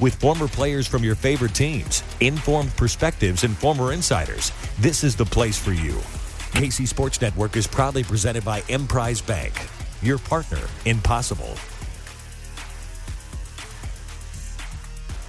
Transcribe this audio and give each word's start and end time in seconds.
With 0.00 0.14
former 0.14 0.48
players 0.48 0.86
from 0.86 1.04
your 1.04 1.14
favorite 1.14 1.54
teams, 1.54 2.02
informed 2.20 2.74
perspectives, 2.74 3.44
and 3.44 3.54
former 3.54 3.92
insiders, 3.92 4.50
this 4.78 5.04
is 5.04 5.14
the 5.14 5.26
place 5.26 5.58
for 5.58 5.72
you. 5.72 5.92
KC 6.56 6.88
Sports 6.88 7.20
Network 7.20 7.54
is 7.54 7.66
proudly 7.66 8.02
presented 8.02 8.42
by 8.42 8.62
Emprise 8.70 9.20
Bank, 9.20 9.52
your 10.00 10.16
partner 10.16 10.66
in 10.86 11.00
possible. 11.02 11.54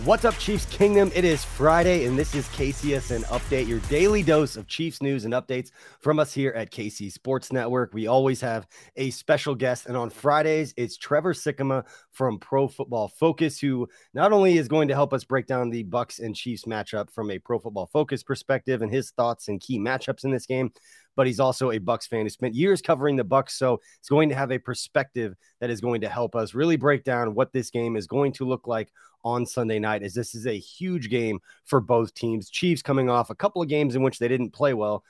What's 0.03 0.25
up, 0.25 0.35
Chiefs 0.39 0.65
Kingdom? 0.65 1.11
It 1.13 1.25
is 1.25 1.45
Friday, 1.45 2.05
and 2.05 2.17
this 2.17 2.33
is 2.33 2.47
KCSN 2.47 3.23
Update, 3.25 3.67
your 3.67 3.81
daily 3.81 4.23
dose 4.23 4.57
of 4.57 4.65
Chiefs 4.65 4.99
news 4.99 5.25
and 5.25 5.33
updates 5.35 5.69
from 5.99 6.17
us 6.17 6.33
here 6.33 6.51
at 6.53 6.71
KC 6.71 7.11
Sports 7.11 7.53
Network. 7.53 7.93
We 7.93 8.07
always 8.07 8.41
have 8.41 8.65
a 8.95 9.11
special 9.11 9.53
guest, 9.53 9.85
and 9.85 9.95
on 9.95 10.09
Fridays, 10.09 10.73
it's 10.75 10.97
Trevor 10.97 11.35
Sikkema 11.35 11.85
from 12.09 12.39
Pro 12.39 12.67
Football 12.67 13.09
Focus, 13.09 13.59
who 13.59 13.87
not 14.15 14.33
only 14.33 14.57
is 14.57 14.67
going 14.67 14.87
to 14.87 14.95
help 14.95 15.13
us 15.13 15.23
break 15.23 15.45
down 15.45 15.69
the 15.69 15.83
Bucs 15.83 16.19
and 16.19 16.35
Chiefs 16.35 16.65
matchup 16.65 17.11
from 17.11 17.29
a 17.29 17.37
Pro 17.37 17.59
Football 17.59 17.85
Focus 17.93 18.23
perspective 18.23 18.81
and 18.81 18.91
his 18.91 19.11
thoughts 19.11 19.49
and 19.49 19.61
key 19.61 19.77
matchups 19.77 20.23
in 20.23 20.31
this 20.31 20.47
game, 20.47 20.71
but 21.15 21.27
he's 21.27 21.39
also 21.39 21.71
a 21.71 21.79
Bucs 21.79 22.07
fan 22.07 22.23
who 22.23 22.29
spent 22.29 22.55
years 22.55 22.81
covering 22.81 23.15
the 23.15 23.25
Bucs, 23.25 23.51
so 23.51 23.79
he's 23.99 24.09
going 24.09 24.29
to 24.29 24.35
have 24.35 24.51
a 24.51 24.57
perspective 24.57 25.35
that 25.59 25.69
is 25.69 25.81
going 25.81 26.01
to 26.01 26.09
help 26.09 26.35
us 26.35 26.53
really 26.53 26.77
break 26.77 27.03
down 27.03 27.35
what 27.35 27.53
this 27.53 27.69
game 27.69 27.95
is 27.95 28.07
going 28.07 28.31
to 28.33 28.45
look 28.45 28.67
like 28.67 28.91
on 29.23 29.45
Sunday 29.45 29.79
night, 29.79 30.03
as 30.03 30.13
this 30.13 30.33
is 30.33 30.47
a 30.47 30.57
huge 30.57 31.09
game 31.09 31.39
for 31.65 31.79
both 31.79 32.13
teams. 32.13 32.49
Chiefs 32.49 32.81
coming 32.81 33.09
off 33.09 33.29
a 33.29 33.35
couple 33.35 33.61
of 33.61 33.67
games 33.67 33.95
in 33.95 34.01
which 34.01 34.19
they 34.19 34.27
didn't 34.27 34.51
play 34.51 34.73
well, 34.73 35.03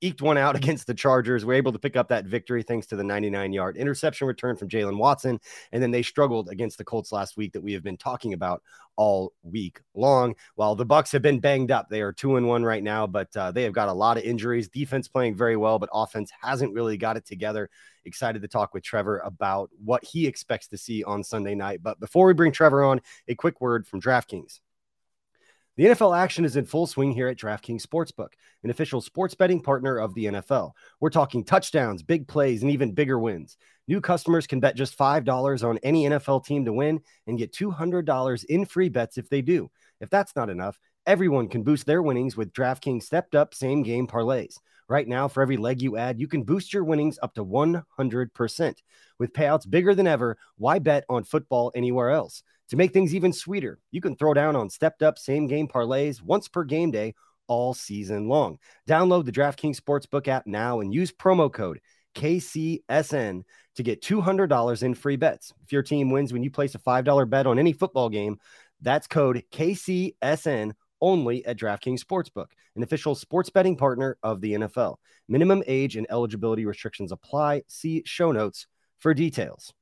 eked 0.00 0.22
one 0.22 0.38
out 0.38 0.56
against 0.60 0.86
the 0.86 0.94
Chargers. 0.94 1.44
We're 1.44 1.54
able 1.54 1.72
to 1.72 1.78
pick 1.78 1.96
up 1.96 2.08
that 2.08 2.26
victory 2.26 2.62
thanks 2.62 2.86
to 2.88 2.96
the 2.96 3.04
99 3.04 3.52
yard 3.52 3.76
interception 3.76 4.26
return 4.26 4.56
from 4.56 4.68
Jaylen 4.68 4.96
Watson. 4.96 5.40
And 5.72 5.82
then 5.82 5.90
they 5.90 6.02
struggled 6.02 6.48
against 6.48 6.78
the 6.78 6.84
Colts 6.84 7.12
last 7.12 7.36
week 7.36 7.52
that 7.52 7.62
we 7.62 7.72
have 7.72 7.82
been 7.82 7.96
talking 7.96 8.32
about 8.32 8.62
all 8.96 9.32
week 9.42 9.80
long. 9.94 10.34
While 10.56 10.74
the 10.74 10.84
Bucs 10.86 11.12
have 11.12 11.22
been 11.22 11.40
banged 11.40 11.70
up, 11.70 11.88
they 11.88 12.02
are 12.02 12.12
two 12.12 12.36
and 12.36 12.46
one 12.46 12.64
right 12.64 12.82
now, 12.82 13.06
but 13.06 13.34
uh, 13.36 13.50
they 13.50 13.62
have 13.62 13.72
got 13.72 13.88
a 13.88 13.92
lot 13.92 14.18
of 14.18 14.24
injuries. 14.24 14.68
Defense 14.68 15.08
playing 15.08 15.36
very 15.36 15.56
well, 15.56 15.78
but 15.78 15.88
offense 15.92 16.30
hasn't 16.40 16.74
really 16.74 16.96
got 16.96 17.16
it 17.16 17.24
together. 17.24 17.70
Excited 18.04 18.42
to 18.42 18.48
talk 18.48 18.74
with 18.74 18.82
Trevor 18.82 19.20
about 19.20 19.70
what 19.82 20.04
he 20.04 20.26
expects 20.26 20.66
to 20.68 20.78
see 20.78 21.02
on 21.04 21.24
Sunday 21.24 21.54
night. 21.54 21.82
But 21.82 22.00
before 22.00 22.26
we 22.26 22.34
bring 22.34 22.52
Trevor 22.52 22.84
on, 22.84 23.00
a 23.28 23.34
quick 23.34 23.60
word 23.60 23.86
from 23.86 24.00
DraftKings. 24.00 24.60
The 25.80 25.86
NFL 25.86 26.14
action 26.14 26.44
is 26.44 26.56
in 26.56 26.66
full 26.66 26.86
swing 26.86 27.10
here 27.10 27.28
at 27.28 27.38
DraftKings 27.38 27.80
Sportsbook, 27.80 28.34
an 28.62 28.68
official 28.68 29.00
sports 29.00 29.34
betting 29.34 29.62
partner 29.62 29.96
of 29.96 30.12
the 30.12 30.26
NFL. 30.26 30.72
We're 31.00 31.08
talking 31.08 31.42
touchdowns, 31.42 32.02
big 32.02 32.28
plays, 32.28 32.60
and 32.60 32.70
even 32.70 32.92
bigger 32.92 33.18
wins. 33.18 33.56
New 33.88 34.02
customers 34.02 34.46
can 34.46 34.60
bet 34.60 34.76
just 34.76 34.98
$5 34.98 35.66
on 35.66 35.78
any 35.78 36.04
NFL 36.04 36.44
team 36.44 36.66
to 36.66 36.72
win 36.74 37.00
and 37.26 37.38
get 37.38 37.54
$200 37.54 38.44
in 38.44 38.66
free 38.66 38.90
bets 38.90 39.16
if 39.16 39.30
they 39.30 39.40
do. 39.40 39.70
If 40.02 40.10
that's 40.10 40.36
not 40.36 40.50
enough, 40.50 40.78
everyone 41.06 41.48
can 41.48 41.62
boost 41.62 41.86
their 41.86 42.02
winnings 42.02 42.36
with 42.36 42.52
DraftKings 42.52 43.04
stepped 43.04 43.34
up 43.34 43.54
same 43.54 43.82
game 43.82 44.06
parlays. 44.06 44.58
Right 44.86 45.08
now, 45.08 45.28
for 45.28 45.40
every 45.40 45.56
leg 45.56 45.80
you 45.80 45.96
add, 45.96 46.20
you 46.20 46.28
can 46.28 46.42
boost 46.42 46.74
your 46.74 46.84
winnings 46.84 47.18
up 47.22 47.32
to 47.36 47.44
100%. 47.44 48.74
With 49.18 49.32
payouts 49.32 49.70
bigger 49.70 49.94
than 49.94 50.06
ever, 50.06 50.36
why 50.58 50.78
bet 50.78 51.04
on 51.08 51.24
football 51.24 51.72
anywhere 51.74 52.10
else? 52.10 52.42
To 52.70 52.76
make 52.76 52.92
things 52.92 53.14
even 53.14 53.32
sweeter, 53.32 53.80
you 53.90 54.00
can 54.00 54.14
throw 54.14 54.32
down 54.32 54.54
on 54.54 54.70
stepped 54.70 55.02
up 55.02 55.18
same 55.18 55.48
game 55.48 55.66
parlays 55.66 56.22
once 56.22 56.46
per 56.46 56.62
game 56.62 56.92
day 56.92 57.14
all 57.48 57.74
season 57.74 58.28
long. 58.28 58.58
Download 58.88 59.24
the 59.24 59.32
DraftKings 59.32 59.80
Sportsbook 59.80 60.28
app 60.28 60.46
now 60.46 60.78
and 60.78 60.94
use 60.94 61.10
promo 61.10 61.52
code 61.52 61.80
KCSN 62.14 63.42
to 63.74 63.82
get 63.82 64.02
$200 64.02 64.82
in 64.84 64.94
free 64.94 65.16
bets. 65.16 65.52
If 65.64 65.72
your 65.72 65.82
team 65.82 66.10
wins 66.10 66.32
when 66.32 66.44
you 66.44 66.50
place 66.50 66.76
a 66.76 66.78
$5 66.78 67.28
bet 67.28 67.48
on 67.48 67.58
any 67.58 67.72
football 67.72 68.08
game, 68.08 68.38
that's 68.80 69.08
code 69.08 69.42
KCSN 69.52 70.72
only 71.00 71.44
at 71.46 71.58
DraftKings 71.58 72.04
Sportsbook, 72.04 72.52
an 72.76 72.84
official 72.84 73.16
sports 73.16 73.50
betting 73.50 73.76
partner 73.76 74.16
of 74.22 74.40
the 74.40 74.52
NFL. 74.52 74.96
Minimum 75.28 75.64
age 75.66 75.96
and 75.96 76.06
eligibility 76.08 76.66
restrictions 76.66 77.10
apply. 77.10 77.62
See 77.66 78.02
show 78.06 78.30
notes 78.30 78.68
for 79.00 79.12
details. 79.12 79.72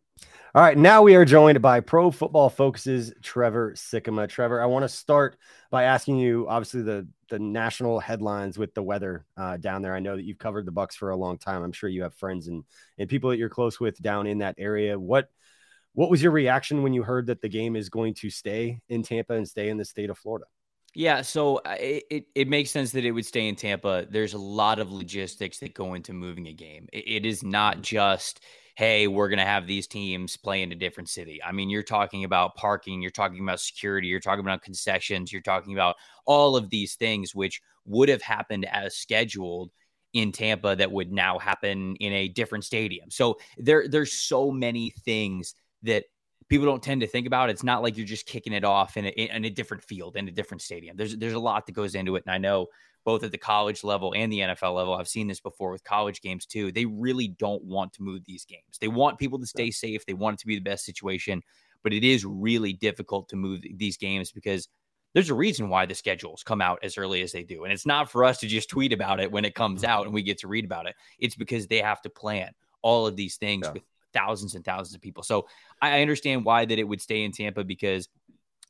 All 0.54 0.62
right, 0.62 0.78
now 0.78 1.02
we 1.02 1.14
are 1.14 1.24
joined 1.24 1.60
by 1.60 1.80
Pro 1.80 2.10
Football 2.10 2.48
Focus's 2.48 3.12
Trevor 3.22 3.74
Sikkema. 3.74 4.28
Trevor, 4.28 4.62
I 4.62 4.66
want 4.66 4.82
to 4.82 4.88
start 4.88 5.36
by 5.70 5.84
asking 5.84 6.18
you, 6.18 6.46
obviously 6.48 6.82
the 6.82 7.06
the 7.28 7.38
national 7.38 8.00
headlines 8.00 8.58
with 8.58 8.72
the 8.74 8.82
weather 8.82 9.26
uh, 9.36 9.58
down 9.58 9.82
there. 9.82 9.94
I 9.94 10.00
know 10.00 10.16
that 10.16 10.24
you've 10.24 10.38
covered 10.38 10.64
the 10.64 10.72
Bucs 10.72 10.94
for 10.94 11.10
a 11.10 11.16
long 11.16 11.36
time. 11.36 11.62
I'm 11.62 11.72
sure 11.72 11.90
you 11.90 12.02
have 12.02 12.14
friends 12.14 12.48
and 12.48 12.64
and 12.96 13.08
people 13.08 13.30
that 13.30 13.38
you're 13.38 13.50
close 13.50 13.78
with 13.78 14.00
down 14.00 14.26
in 14.26 14.38
that 14.38 14.54
area. 14.58 14.98
What 14.98 15.28
what 15.92 16.10
was 16.10 16.22
your 16.22 16.32
reaction 16.32 16.82
when 16.82 16.94
you 16.94 17.02
heard 17.02 17.26
that 17.26 17.42
the 17.42 17.48
game 17.48 17.76
is 17.76 17.88
going 17.88 18.14
to 18.14 18.30
stay 18.30 18.80
in 18.88 19.02
Tampa 19.02 19.34
and 19.34 19.46
stay 19.46 19.68
in 19.68 19.76
the 19.76 19.84
state 19.84 20.10
of 20.10 20.18
Florida? 20.18 20.46
Yeah, 20.94 21.22
so 21.22 21.56
uh, 21.58 21.76
it, 21.78 22.04
it, 22.10 22.24
it 22.34 22.48
makes 22.48 22.70
sense 22.70 22.92
that 22.92 23.04
it 23.04 23.10
would 23.12 23.26
stay 23.26 23.48
in 23.48 23.56
Tampa. 23.56 24.06
There's 24.10 24.32
a 24.32 24.38
lot 24.38 24.78
of 24.78 24.90
logistics 24.90 25.58
that 25.58 25.74
go 25.74 25.94
into 25.94 26.12
moving 26.12 26.48
a 26.48 26.52
game. 26.52 26.88
it, 26.92 27.04
it 27.06 27.26
is 27.26 27.42
not 27.42 27.82
just 27.82 28.42
hey, 28.78 29.08
we're 29.08 29.28
going 29.28 29.40
to 29.40 29.44
have 29.44 29.66
these 29.66 29.88
teams 29.88 30.36
play 30.36 30.62
in 30.62 30.70
a 30.70 30.74
different 30.76 31.08
city. 31.08 31.42
I 31.42 31.50
mean, 31.50 31.68
you're 31.68 31.82
talking 31.82 32.22
about 32.22 32.54
parking, 32.54 33.02
you're 33.02 33.10
talking 33.10 33.40
about 33.40 33.58
security, 33.58 34.06
you're 34.06 34.20
talking 34.20 34.44
about 34.44 34.62
concessions, 34.62 35.32
you're 35.32 35.42
talking 35.42 35.72
about 35.72 35.96
all 36.26 36.54
of 36.54 36.70
these 36.70 36.94
things, 36.94 37.34
which 37.34 37.60
would 37.86 38.08
have 38.08 38.22
happened 38.22 38.66
as 38.66 38.96
scheduled 38.96 39.72
in 40.12 40.30
Tampa 40.30 40.76
that 40.76 40.92
would 40.92 41.10
now 41.10 41.40
happen 41.40 41.96
in 41.96 42.12
a 42.12 42.28
different 42.28 42.64
stadium. 42.64 43.10
So 43.10 43.38
there, 43.56 43.88
there's 43.88 44.12
so 44.12 44.52
many 44.52 44.90
things 44.90 45.56
that 45.82 46.04
people 46.48 46.66
don't 46.66 46.80
tend 46.80 47.00
to 47.00 47.08
think 47.08 47.26
about. 47.26 47.50
It's 47.50 47.64
not 47.64 47.82
like 47.82 47.96
you're 47.96 48.06
just 48.06 48.26
kicking 48.26 48.52
it 48.52 48.62
off 48.62 48.96
in 48.96 49.06
a, 49.06 49.08
in 49.08 49.44
a 49.44 49.50
different 49.50 49.82
field, 49.82 50.16
in 50.16 50.28
a 50.28 50.30
different 50.30 50.62
stadium. 50.62 50.96
There's, 50.96 51.16
there's 51.16 51.32
a 51.32 51.40
lot 51.40 51.66
that 51.66 51.72
goes 51.72 51.96
into 51.96 52.14
it. 52.14 52.22
And 52.26 52.32
I 52.32 52.38
know 52.38 52.68
both 53.08 53.24
at 53.24 53.32
the 53.32 53.38
college 53.38 53.84
level 53.84 54.12
and 54.14 54.30
the 54.30 54.40
NFL 54.40 54.74
level. 54.74 54.92
I've 54.92 55.08
seen 55.08 55.28
this 55.28 55.40
before 55.40 55.70
with 55.70 55.82
college 55.82 56.20
games 56.20 56.44
too. 56.44 56.70
They 56.70 56.84
really 56.84 57.28
don't 57.28 57.64
want 57.64 57.94
to 57.94 58.02
move 58.02 58.20
these 58.26 58.44
games. 58.44 58.76
They 58.82 58.88
want 58.88 59.18
people 59.18 59.38
to 59.38 59.46
stay 59.46 59.70
safe. 59.70 60.04
They 60.04 60.12
want 60.12 60.34
it 60.34 60.40
to 60.40 60.46
be 60.46 60.56
the 60.56 60.60
best 60.60 60.84
situation, 60.84 61.42
but 61.82 61.94
it 61.94 62.04
is 62.04 62.26
really 62.26 62.74
difficult 62.74 63.30
to 63.30 63.36
move 63.36 63.62
these 63.76 63.96
games 63.96 64.30
because 64.30 64.68
there's 65.14 65.30
a 65.30 65.34
reason 65.34 65.70
why 65.70 65.86
the 65.86 65.94
schedules 65.94 66.42
come 66.42 66.60
out 66.60 66.80
as 66.82 66.98
early 66.98 67.22
as 67.22 67.32
they 67.32 67.44
do. 67.44 67.64
And 67.64 67.72
it's 67.72 67.86
not 67.86 68.10
for 68.10 68.26
us 68.26 68.40
to 68.40 68.46
just 68.46 68.68
tweet 68.68 68.92
about 68.92 69.20
it 69.20 69.32
when 69.32 69.46
it 69.46 69.54
comes 69.54 69.80
mm-hmm. 69.80 69.90
out 69.90 70.04
and 70.04 70.12
we 70.12 70.22
get 70.22 70.36
to 70.40 70.48
read 70.48 70.66
about 70.66 70.86
it. 70.86 70.94
It's 71.18 71.34
because 71.34 71.66
they 71.66 71.80
have 71.80 72.02
to 72.02 72.10
plan 72.10 72.50
all 72.82 73.06
of 73.06 73.16
these 73.16 73.38
things 73.38 73.64
yeah. 73.64 73.72
with 73.72 73.84
thousands 74.12 74.54
and 74.54 74.66
thousands 74.66 74.94
of 74.94 75.00
people. 75.00 75.22
So 75.22 75.46
I 75.80 76.02
understand 76.02 76.44
why 76.44 76.66
that 76.66 76.78
it 76.78 76.84
would 76.84 77.00
stay 77.00 77.24
in 77.24 77.32
Tampa 77.32 77.64
because 77.64 78.06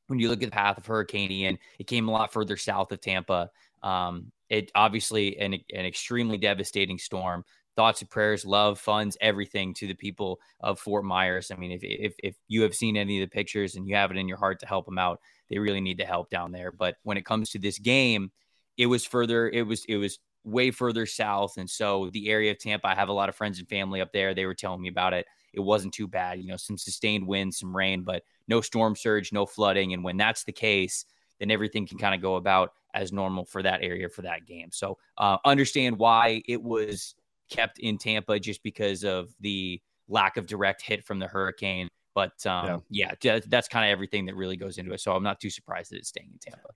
when 0.09 0.19
you 0.19 0.29
look 0.29 0.43
at 0.43 0.47
the 0.47 0.55
path 0.55 0.79
of 0.79 0.87
Hurricane 0.87 1.31
Ian, 1.31 1.59
it 1.79 1.87
came 1.87 2.09
a 2.09 2.13
lot 2.13 2.33
further 2.33 2.57
south 2.57 2.93
of 2.93 3.01
Tampa. 3.01 3.51
Um, 3.83 4.33
it 4.49 4.71
obviously 4.75 5.39
an, 5.39 5.55
an 5.55 5.87
extremely 5.87 6.39
devastating 6.39 6.99
storm. 6.99 7.45
thoughts 7.79 8.01
and 8.01 8.11
prayers, 8.11 8.45
love, 8.45 8.77
funds, 8.77 9.17
everything 9.21 9.73
to 9.73 9.87
the 9.87 9.95
people 9.95 10.41
of 10.59 10.81
Fort 10.81 11.05
Myers. 11.05 11.53
I 11.53 11.55
mean, 11.55 11.71
if, 11.71 11.85
if, 11.85 12.15
if 12.25 12.37
you 12.49 12.63
have 12.63 12.75
seen 12.75 12.97
any 12.97 13.23
of 13.23 13.31
the 13.31 13.33
pictures 13.33 13.77
and 13.77 13.87
you 13.87 13.95
have 13.95 14.11
it 14.11 14.17
in 14.17 14.27
your 14.27 14.37
heart 14.37 14.59
to 14.61 14.67
help 14.67 14.85
them 14.85 14.99
out, 14.99 15.21
they 15.49 15.61
really 15.61 15.81
need 15.81 15.97
the 15.97 16.05
help 16.05 16.29
down 16.29 16.51
there. 16.51 16.73
But 16.73 16.97
when 17.05 17.17
it 17.17 17.25
comes 17.25 17.51
to 17.51 17.61
this 17.61 17.79
game, 17.79 18.33
it 18.77 18.87
was 18.87 19.07
further, 19.07 19.49
it 19.49 19.63
was, 19.63 19.85
it 19.85 19.97
was 19.97 20.19
way 20.43 20.73
further 20.73 21.07
south. 21.07 21.57
And 21.57 21.71
so 21.71 22.11
the 22.13 22.31
area 22.31 22.51
of 22.51 22.59
Tampa, 22.59 22.89
I 22.89 22.97
have 22.97 23.11
a 23.11 23.13
lot 23.13 23.29
of 23.29 23.37
friends 23.37 23.61
and 23.61 23.69
family 23.69 24.01
up 24.01 24.13
there. 24.13 24.35
They 24.35 24.47
were 24.47 24.55
telling 24.55 24.83
me 24.83 24.89
about 24.89 25.13
it. 25.13 25.27
It 25.53 25.61
wasn't 25.61 25.95
too 25.95 26.09
bad, 26.09 26.41
you 26.41 26.49
know, 26.49 26.57
some 26.57 26.79
sustained 26.79 27.29
winds, 27.29 27.61
some 27.61 27.77
rain, 27.77 28.03
but 28.03 28.25
no 28.49 28.61
storm 28.61 28.97
surge, 28.97 29.33
no 29.33 29.47
flooding. 29.47 29.93
And 29.93 30.03
when 30.03 30.17
that's 30.17 30.43
the 30.43 30.51
case, 30.53 31.05
then 31.39 31.51
everything 31.51 31.87
can 31.87 31.99
kind 31.99 32.15
of 32.15 32.21
go 32.21 32.37
about 32.37 32.73
as 32.95 33.13
normal 33.13 33.45
for 33.45 33.63
that 33.63 33.83
area 33.83 34.09
for 34.09 34.23
that 34.23 34.47
game. 34.47 34.69
So 34.73 34.99
uh, 35.19 35.39
understand 35.45 35.99
why 35.99 36.43
it 36.47 36.63
was 36.63 37.15
kept 37.49 37.79
in 37.79 37.99
Tampa 37.99 38.39
just 38.41 38.63
because 38.63 39.05
of 39.05 39.33
the 39.41 39.81
lack 40.09 40.37
of 40.37 40.47
direct 40.47 40.83
hit 40.83 41.05
from 41.05 41.19
the 41.19 41.27
hurricane. 41.27 41.89
But 42.15 42.45
um, 42.47 42.83
yeah. 42.91 43.13
yeah, 43.23 43.41
that's 43.47 43.69
kind 43.69 43.85
of 43.85 43.93
everything 43.93 44.27
that 44.27 44.35
really 44.35 44.57
goes 44.57 44.79
into 44.79 44.93
it. 44.93 45.01
So 45.01 45.13
I'm 45.13 45.23
not 45.23 45.41
too 45.41 45.51
surprised 45.51 45.93
that 45.93 45.99
it's 45.99 46.09
staying 46.09 46.31
in 46.33 46.39
Tampa. 46.39 46.71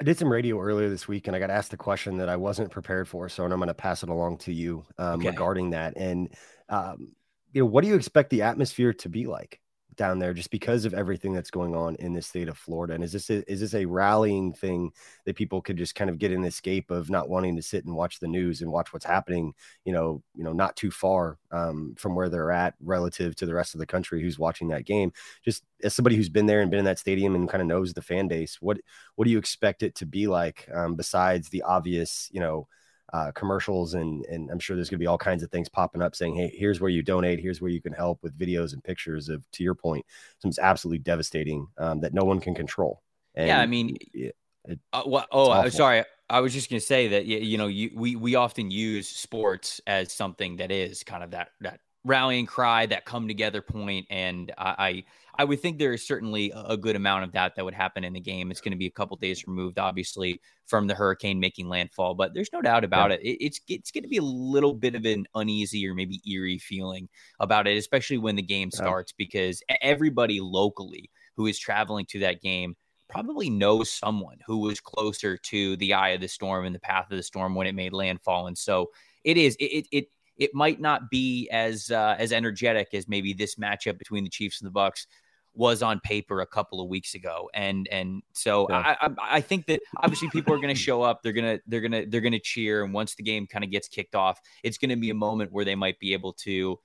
I 0.00 0.04
did 0.04 0.16
some 0.16 0.32
radio 0.32 0.58
earlier 0.58 0.88
this 0.88 1.06
week 1.06 1.26
and 1.26 1.36
I 1.36 1.38
got 1.38 1.50
asked 1.50 1.74
a 1.74 1.76
question 1.76 2.16
that 2.18 2.28
I 2.30 2.36
wasn't 2.36 2.70
prepared 2.70 3.06
for. 3.06 3.28
So 3.28 3.44
I'm 3.44 3.50
going 3.50 3.66
to 3.66 3.74
pass 3.74 4.02
it 4.02 4.08
along 4.08 4.38
to 4.38 4.52
you 4.52 4.86
um, 4.96 5.20
okay. 5.20 5.28
regarding 5.28 5.70
that. 5.70 5.94
And, 5.96 6.32
um, 6.70 7.12
you 7.52 7.62
know, 7.62 7.66
what 7.66 7.82
do 7.82 7.88
you 7.88 7.96
expect 7.96 8.30
the 8.30 8.42
atmosphere 8.42 8.94
to 8.94 9.08
be 9.10 9.26
like? 9.26 9.59
Down 10.00 10.18
there 10.18 10.32
just 10.32 10.50
because 10.50 10.86
of 10.86 10.94
everything 10.94 11.34
that's 11.34 11.50
going 11.50 11.76
on 11.76 11.94
in 11.96 12.14
the 12.14 12.22
state 12.22 12.48
of 12.48 12.56
Florida? 12.56 12.94
And 12.94 13.04
is 13.04 13.12
this 13.12 13.28
a, 13.28 13.52
is 13.52 13.60
this 13.60 13.74
a 13.74 13.84
rallying 13.84 14.54
thing 14.54 14.92
that 15.26 15.36
people 15.36 15.60
could 15.60 15.76
just 15.76 15.94
kind 15.94 16.08
of 16.08 16.18
get 16.18 16.32
an 16.32 16.42
escape 16.42 16.90
of 16.90 17.10
not 17.10 17.28
wanting 17.28 17.54
to 17.56 17.62
sit 17.62 17.84
and 17.84 17.94
watch 17.94 18.18
the 18.18 18.26
news 18.26 18.62
and 18.62 18.72
watch 18.72 18.94
what's 18.94 19.04
happening? 19.04 19.52
You 19.84 19.92
know, 19.92 20.22
you 20.34 20.42
know, 20.42 20.54
not 20.54 20.74
too 20.74 20.90
far 20.90 21.36
um, 21.52 21.94
from 21.98 22.14
where 22.14 22.30
they're 22.30 22.50
at 22.50 22.76
relative 22.80 23.36
to 23.36 23.44
the 23.44 23.52
rest 23.52 23.74
of 23.74 23.78
the 23.78 23.84
country 23.84 24.22
who's 24.22 24.38
watching 24.38 24.68
that 24.68 24.86
game. 24.86 25.12
Just 25.44 25.64
as 25.82 25.92
somebody 25.94 26.16
who's 26.16 26.30
been 26.30 26.46
there 26.46 26.62
and 26.62 26.70
been 26.70 26.80
in 26.80 26.86
that 26.86 26.98
stadium 26.98 27.34
and 27.34 27.46
kind 27.46 27.60
of 27.60 27.68
knows 27.68 27.92
the 27.92 28.00
fan 28.00 28.26
base, 28.26 28.56
what 28.62 28.78
what 29.16 29.26
do 29.26 29.30
you 29.30 29.38
expect 29.38 29.82
it 29.82 29.94
to 29.96 30.06
be 30.06 30.26
like 30.28 30.66
um, 30.72 30.94
besides 30.94 31.50
the 31.50 31.60
obvious, 31.60 32.30
you 32.32 32.40
know? 32.40 32.66
Uh, 33.12 33.32
commercials 33.32 33.94
and 33.94 34.24
and 34.26 34.50
I'm 34.50 34.58
sure 34.58 34.76
there's 34.76 34.88
going 34.88 34.98
to 34.98 35.02
be 35.02 35.06
all 35.06 35.18
kinds 35.18 35.42
of 35.42 35.50
things 35.50 35.68
popping 35.68 36.02
up 36.02 36.14
saying, 36.14 36.36
hey, 36.36 36.52
here's 36.54 36.80
where 36.80 36.90
you 36.90 37.02
donate, 37.02 37.40
here's 37.40 37.60
where 37.60 37.70
you 37.70 37.80
can 37.80 37.92
help 37.92 38.22
with 38.22 38.38
videos 38.38 38.72
and 38.72 38.82
pictures 38.82 39.28
of, 39.28 39.42
to 39.52 39.62
your 39.62 39.74
point, 39.74 40.04
something's 40.38 40.58
absolutely 40.58 40.98
devastating 40.98 41.66
um, 41.78 42.00
that 42.00 42.14
no 42.14 42.24
one 42.24 42.40
can 42.40 42.54
control. 42.54 43.02
And 43.34 43.48
yeah, 43.48 43.60
I 43.60 43.66
mean, 43.66 43.96
it, 44.12 44.36
it, 44.64 44.78
uh, 44.92 45.02
well, 45.06 45.26
oh, 45.30 45.50
I'm 45.50 45.70
sorry. 45.70 46.04
I 46.28 46.40
was 46.40 46.52
just 46.52 46.70
going 46.70 46.78
to 46.78 46.86
say 46.86 47.08
that 47.08 47.26
you 47.26 47.58
know 47.58 47.66
you, 47.66 47.90
we 47.94 48.14
we 48.14 48.36
often 48.36 48.70
use 48.70 49.08
sports 49.08 49.80
as 49.86 50.12
something 50.12 50.56
that 50.56 50.70
is 50.70 51.02
kind 51.02 51.24
of 51.24 51.32
that 51.32 51.48
that 51.60 51.80
rallying 52.04 52.46
cry, 52.46 52.86
that 52.86 53.04
come 53.04 53.28
together 53.28 53.62
point, 53.62 54.06
and 54.10 54.52
I, 54.56 54.74
I 54.78 55.04
I 55.40 55.44
would 55.44 55.60
think 55.60 55.78
there 55.78 55.94
is 55.94 56.06
certainly 56.06 56.52
a 56.54 56.76
good 56.76 56.96
amount 56.96 57.24
of 57.24 57.32
that 57.32 57.54
that 57.56 57.64
would 57.64 57.72
happen 57.72 58.04
in 58.04 58.12
the 58.12 58.20
game. 58.20 58.50
It's 58.50 58.60
going 58.60 58.72
to 58.72 58.78
be 58.78 58.86
a 58.86 58.90
couple 58.90 59.16
days 59.16 59.46
removed, 59.46 59.78
obviously, 59.78 60.38
from 60.66 60.86
the 60.86 60.94
hurricane 60.94 61.40
making 61.40 61.68
landfall, 61.68 62.14
but 62.14 62.34
there's 62.34 62.52
no 62.52 62.60
doubt 62.60 62.84
about 62.84 63.10
yeah. 63.10 63.16
it. 63.22 63.38
It's 63.40 63.60
it's 63.68 63.90
going 63.90 64.02
to 64.02 64.08
be 64.08 64.18
a 64.18 64.22
little 64.22 64.74
bit 64.74 64.94
of 64.94 65.04
an 65.04 65.26
uneasy 65.34 65.86
or 65.88 65.94
maybe 65.94 66.20
eerie 66.30 66.58
feeling 66.58 67.08
about 67.38 67.66
it, 67.66 67.76
especially 67.78 68.18
when 68.18 68.36
the 68.36 68.42
game 68.42 68.70
starts, 68.70 69.12
yeah. 69.12 69.24
because 69.24 69.62
everybody 69.80 70.40
locally 70.40 71.10
who 71.36 71.46
is 71.46 71.58
traveling 71.58 72.06
to 72.10 72.18
that 72.18 72.42
game 72.42 72.74
probably 73.08 73.50
knows 73.50 73.90
someone 73.90 74.36
who 74.46 74.58
was 74.58 74.78
closer 74.78 75.36
to 75.36 75.76
the 75.76 75.94
eye 75.94 76.10
of 76.10 76.20
the 76.20 76.28
storm 76.28 76.64
and 76.66 76.74
the 76.74 76.80
path 76.80 77.10
of 77.10 77.16
the 77.16 77.22
storm 77.22 77.54
when 77.54 77.66
it 77.66 77.74
made 77.74 77.92
landfall, 77.92 78.46
and 78.46 78.58
so 78.58 78.90
it 79.24 79.36
is 79.36 79.56
it 79.56 79.64
it. 79.64 79.86
it 79.90 80.04
might 80.54 80.80
not 80.80 81.10
be 81.10 81.48
as 81.50 81.90
uh, 81.90 82.16
as 82.18 82.32
energetic 82.32 82.88
as 82.94 83.08
maybe 83.08 83.32
this 83.32 83.56
matchup 83.56 83.98
between 83.98 84.24
the 84.24 84.30
Chiefs 84.30 84.60
and 84.60 84.72
the 84.72 84.78
Bucs 84.78 85.06
was 85.54 85.82
on 85.82 86.00
paper 86.00 86.40
a 86.40 86.46
couple 86.46 86.80
of 86.80 86.88
weeks 86.88 87.14
ago 87.14 87.50
and 87.54 87.88
and 87.88 88.22
so 88.32 88.66
yeah. 88.70 88.96
I, 89.00 89.06
I, 89.06 89.10
I 89.36 89.40
think 89.40 89.66
that 89.66 89.80
obviously 89.96 90.30
people 90.30 90.54
are 90.54 90.58
going 90.58 90.68
to 90.68 90.80
show 90.80 91.02
up 91.02 91.22
they're 91.22 91.32
going 91.32 91.56
to 91.56 91.62
they're 91.66 91.80
going 91.80 91.92
to 91.92 92.06
they're 92.06 92.20
going 92.20 92.32
to 92.32 92.40
cheer 92.40 92.84
and 92.84 92.94
once 92.94 93.14
the 93.16 93.22
game 93.22 93.46
kind 93.46 93.64
of 93.64 93.70
gets 93.70 93.88
kicked 93.88 94.14
off 94.14 94.40
it's 94.62 94.78
going 94.78 94.90
to 94.90 94.96
be 94.96 95.10
a 95.10 95.14
moment 95.14 95.50
where 95.52 95.64
they 95.64 95.74
might 95.74 95.98
be 95.98 96.12
able 96.12 96.32
to 96.34 96.78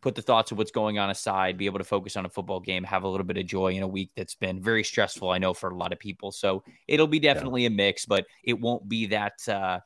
put 0.00 0.14
the 0.14 0.22
thoughts 0.22 0.50
of 0.50 0.56
what's 0.56 0.70
going 0.70 0.98
on 0.98 1.10
aside 1.10 1.58
be 1.58 1.66
able 1.66 1.78
to 1.78 1.84
focus 1.84 2.16
on 2.16 2.24
a 2.24 2.30
football 2.30 2.60
game 2.60 2.82
have 2.82 3.02
a 3.02 3.08
little 3.08 3.26
bit 3.26 3.36
of 3.36 3.44
joy 3.44 3.72
in 3.72 3.82
a 3.82 3.88
week 3.88 4.10
that's 4.16 4.34
been 4.34 4.62
very 4.62 4.82
stressful 4.82 5.28
i 5.28 5.36
know 5.36 5.52
for 5.52 5.68
a 5.68 5.76
lot 5.76 5.92
of 5.92 5.98
people 5.98 6.32
so 6.32 6.64
it'll 6.88 7.06
be 7.06 7.20
definitely 7.20 7.62
yeah. 7.62 7.68
a 7.68 7.70
mix 7.70 8.06
but 8.06 8.24
it 8.42 8.58
won't 8.58 8.88
be 8.88 9.06
that 9.06 9.34
uh, 9.48 9.78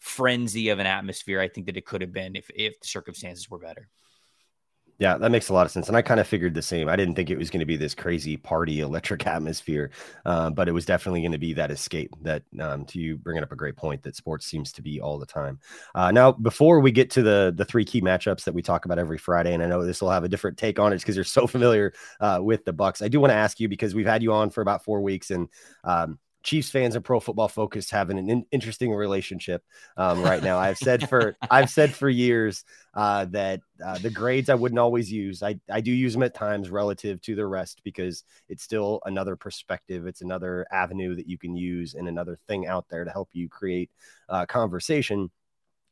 frenzy 0.00 0.70
of 0.70 0.78
an 0.78 0.86
atmosphere 0.86 1.40
i 1.40 1.48
think 1.48 1.66
that 1.66 1.76
it 1.76 1.86
could 1.86 2.00
have 2.00 2.12
been 2.12 2.34
if 2.34 2.50
if 2.54 2.78
the 2.80 2.88
circumstances 2.88 3.48
were 3.48 3.58
better 3.58 3.88
yeah, 5.00 5.16
that 5.16 5.30
makes 5.30 5.48
a 5.48 5.54
lot 5.54 5.64
of 5.64 5.72
sense. 5.72 5.88
And 5.88 5.96
I 5.96 6.02
kind 6.02 6.20
of 6.20 6.26
figured 6.26 6.52
the 6.52 6.60
same. 6.60 6.86
I 6.86 6.94
didn't 6.94 7.14
think 7.14 7.30
it 7.30 7.38
was 7.38 7.48
going 7.48 7.60
to 7.60 7.66
be 7.66 7.78
this 7.78 7.94
crazy 7.94 8.36
party 8.36 8.80
electric 8.80 9.26
atmosphere, 9.26 9.90
uh, 10.26 10.50
but 10.50 10.68
it 10.68 10.72
was 10.72 10.84
definitely 10.84 11.22
going 11.22 11.32
to 11.32 11.38
be 11.38 11.54
that 11.54 11.70
escape 11.70 12.14
that, 12.20 12.42
um, 12.60 12.84
to 12.84 13.00
you 13.00 13.16
bringing 13.16 13.42
up 13.42 13.50
a 13.50 13.56
great 13.56 13.76
point 13.76 14.02
that 14.02 14.14
sports 14.14 14.44
seems 14.44 14.72
to 14.72 14.82
be 14.82 15.00
all 15.00 15.18
the 15.18 15.24
time. 15.24 15.58
Uh, 15.94 16.10
now, 16.10 16.32
before 16.32 16.80
we 16.80 16.92
get 16.92 17.10
to 17.12 17.22
the 17.22 17.50
the 17.56 17.64
three 17.64 17.84
key 17.84 18.02
matchups 18.02 18.44
that 18.44 18.52
we 18.52 18.60
talk 18.60 18.84
about 18.84 18.98
every 18.98 19.16
Friday, 19.16 19.54
and 19.54 19.62
I 19.62 19.66
know 19.66 19.86
this 19.86 20.02
will 20.02 20.10
have 20.10 20.24
a 20.24 20.28
different 20.28 20.58
take 20.58 20.78
on 20.78 20.92
it 20.92 20.98
because 20.98 21.16
you're 21.16 21.24
so 21.24 21.46
familiar 21.46 21.94
uh, 22.20 22.38
with 22.42 22.66
the 22.66 22.74
Bucs. 22.74 23.02
I 23.02 23.08
do 23.08 23.20
want 23.20 23.30
to 23.30 23.36
ask 23.36 23.58
you 23.58 23.70
because 23.70 23.94
we've 23.94 24.06
had 24.06 24.22
you 24.22 24.34
on 24.34 24.50
for 24.50 24.60
about 24.60 24.84
four 24.84 25.00
weeks, 25.00 25.30
and 25.30 25.48
um, 25.82 26.18
Chiefs 26.42 26.70
fans 26.70 26.94
and 26.94 27.04
Pro 27.04 27.20
Football 27.20 27.48
Focus 27.48 27.90
having 27.90 28.18
an 28.18 28.30
in- 28.30 28.46
interesting 28.50 28.92
relationship 28.92 29.62
um, 29.96 30.22
right 30.22 30.42
now. 30.42 30.58
I've 30.58 30.78
said 30.78 31.08
for 31.08 31.36
I've 31.50 31.70
said 31.70 31.92
for 31.92 32.08
years 32.08 32.64
uh, 32.94 33.26
that 33.26 33.60
uh, 33.84 33.98
the 33.98 34.10
grades 34.10 34.48
I 34.48 34.54
wouldn't 34.54 34.78
always 34.78 35.12
use. 35.12 35.42
I 35.42 35.60
I 35.70 35.80
do 35.80 35.92
use 35.92 36.12
them 36.12 36.22
at 36.22 36.34
times 36.34 36.70
relative 36.70 37.20
to 37.22 37.34
the 37.34 37.46
rest 37.46 37.82
because 37.84 38.24
it's 38.48 38.62
still 38.62 39.00
another 39.04 39.36
perspective. 39.36 40.06
It's 40.06 40.22
another 40.22 40.66
avenue 40.72 41.14
that 41.14 41.28
you 41.28 41.38
can 41.38 41.56
use 41.56 41.94
and 41.94 42.08
another 42.08 42.38
thing 42.48 42.66
out 42.66 42.86
there 42.88 43.04
to 43.04 43.10
help 43.10 43.28
you 43.32 43.48
create 43.48 43.90
uh, 44.28 44.46
conversation. 44.46 45.30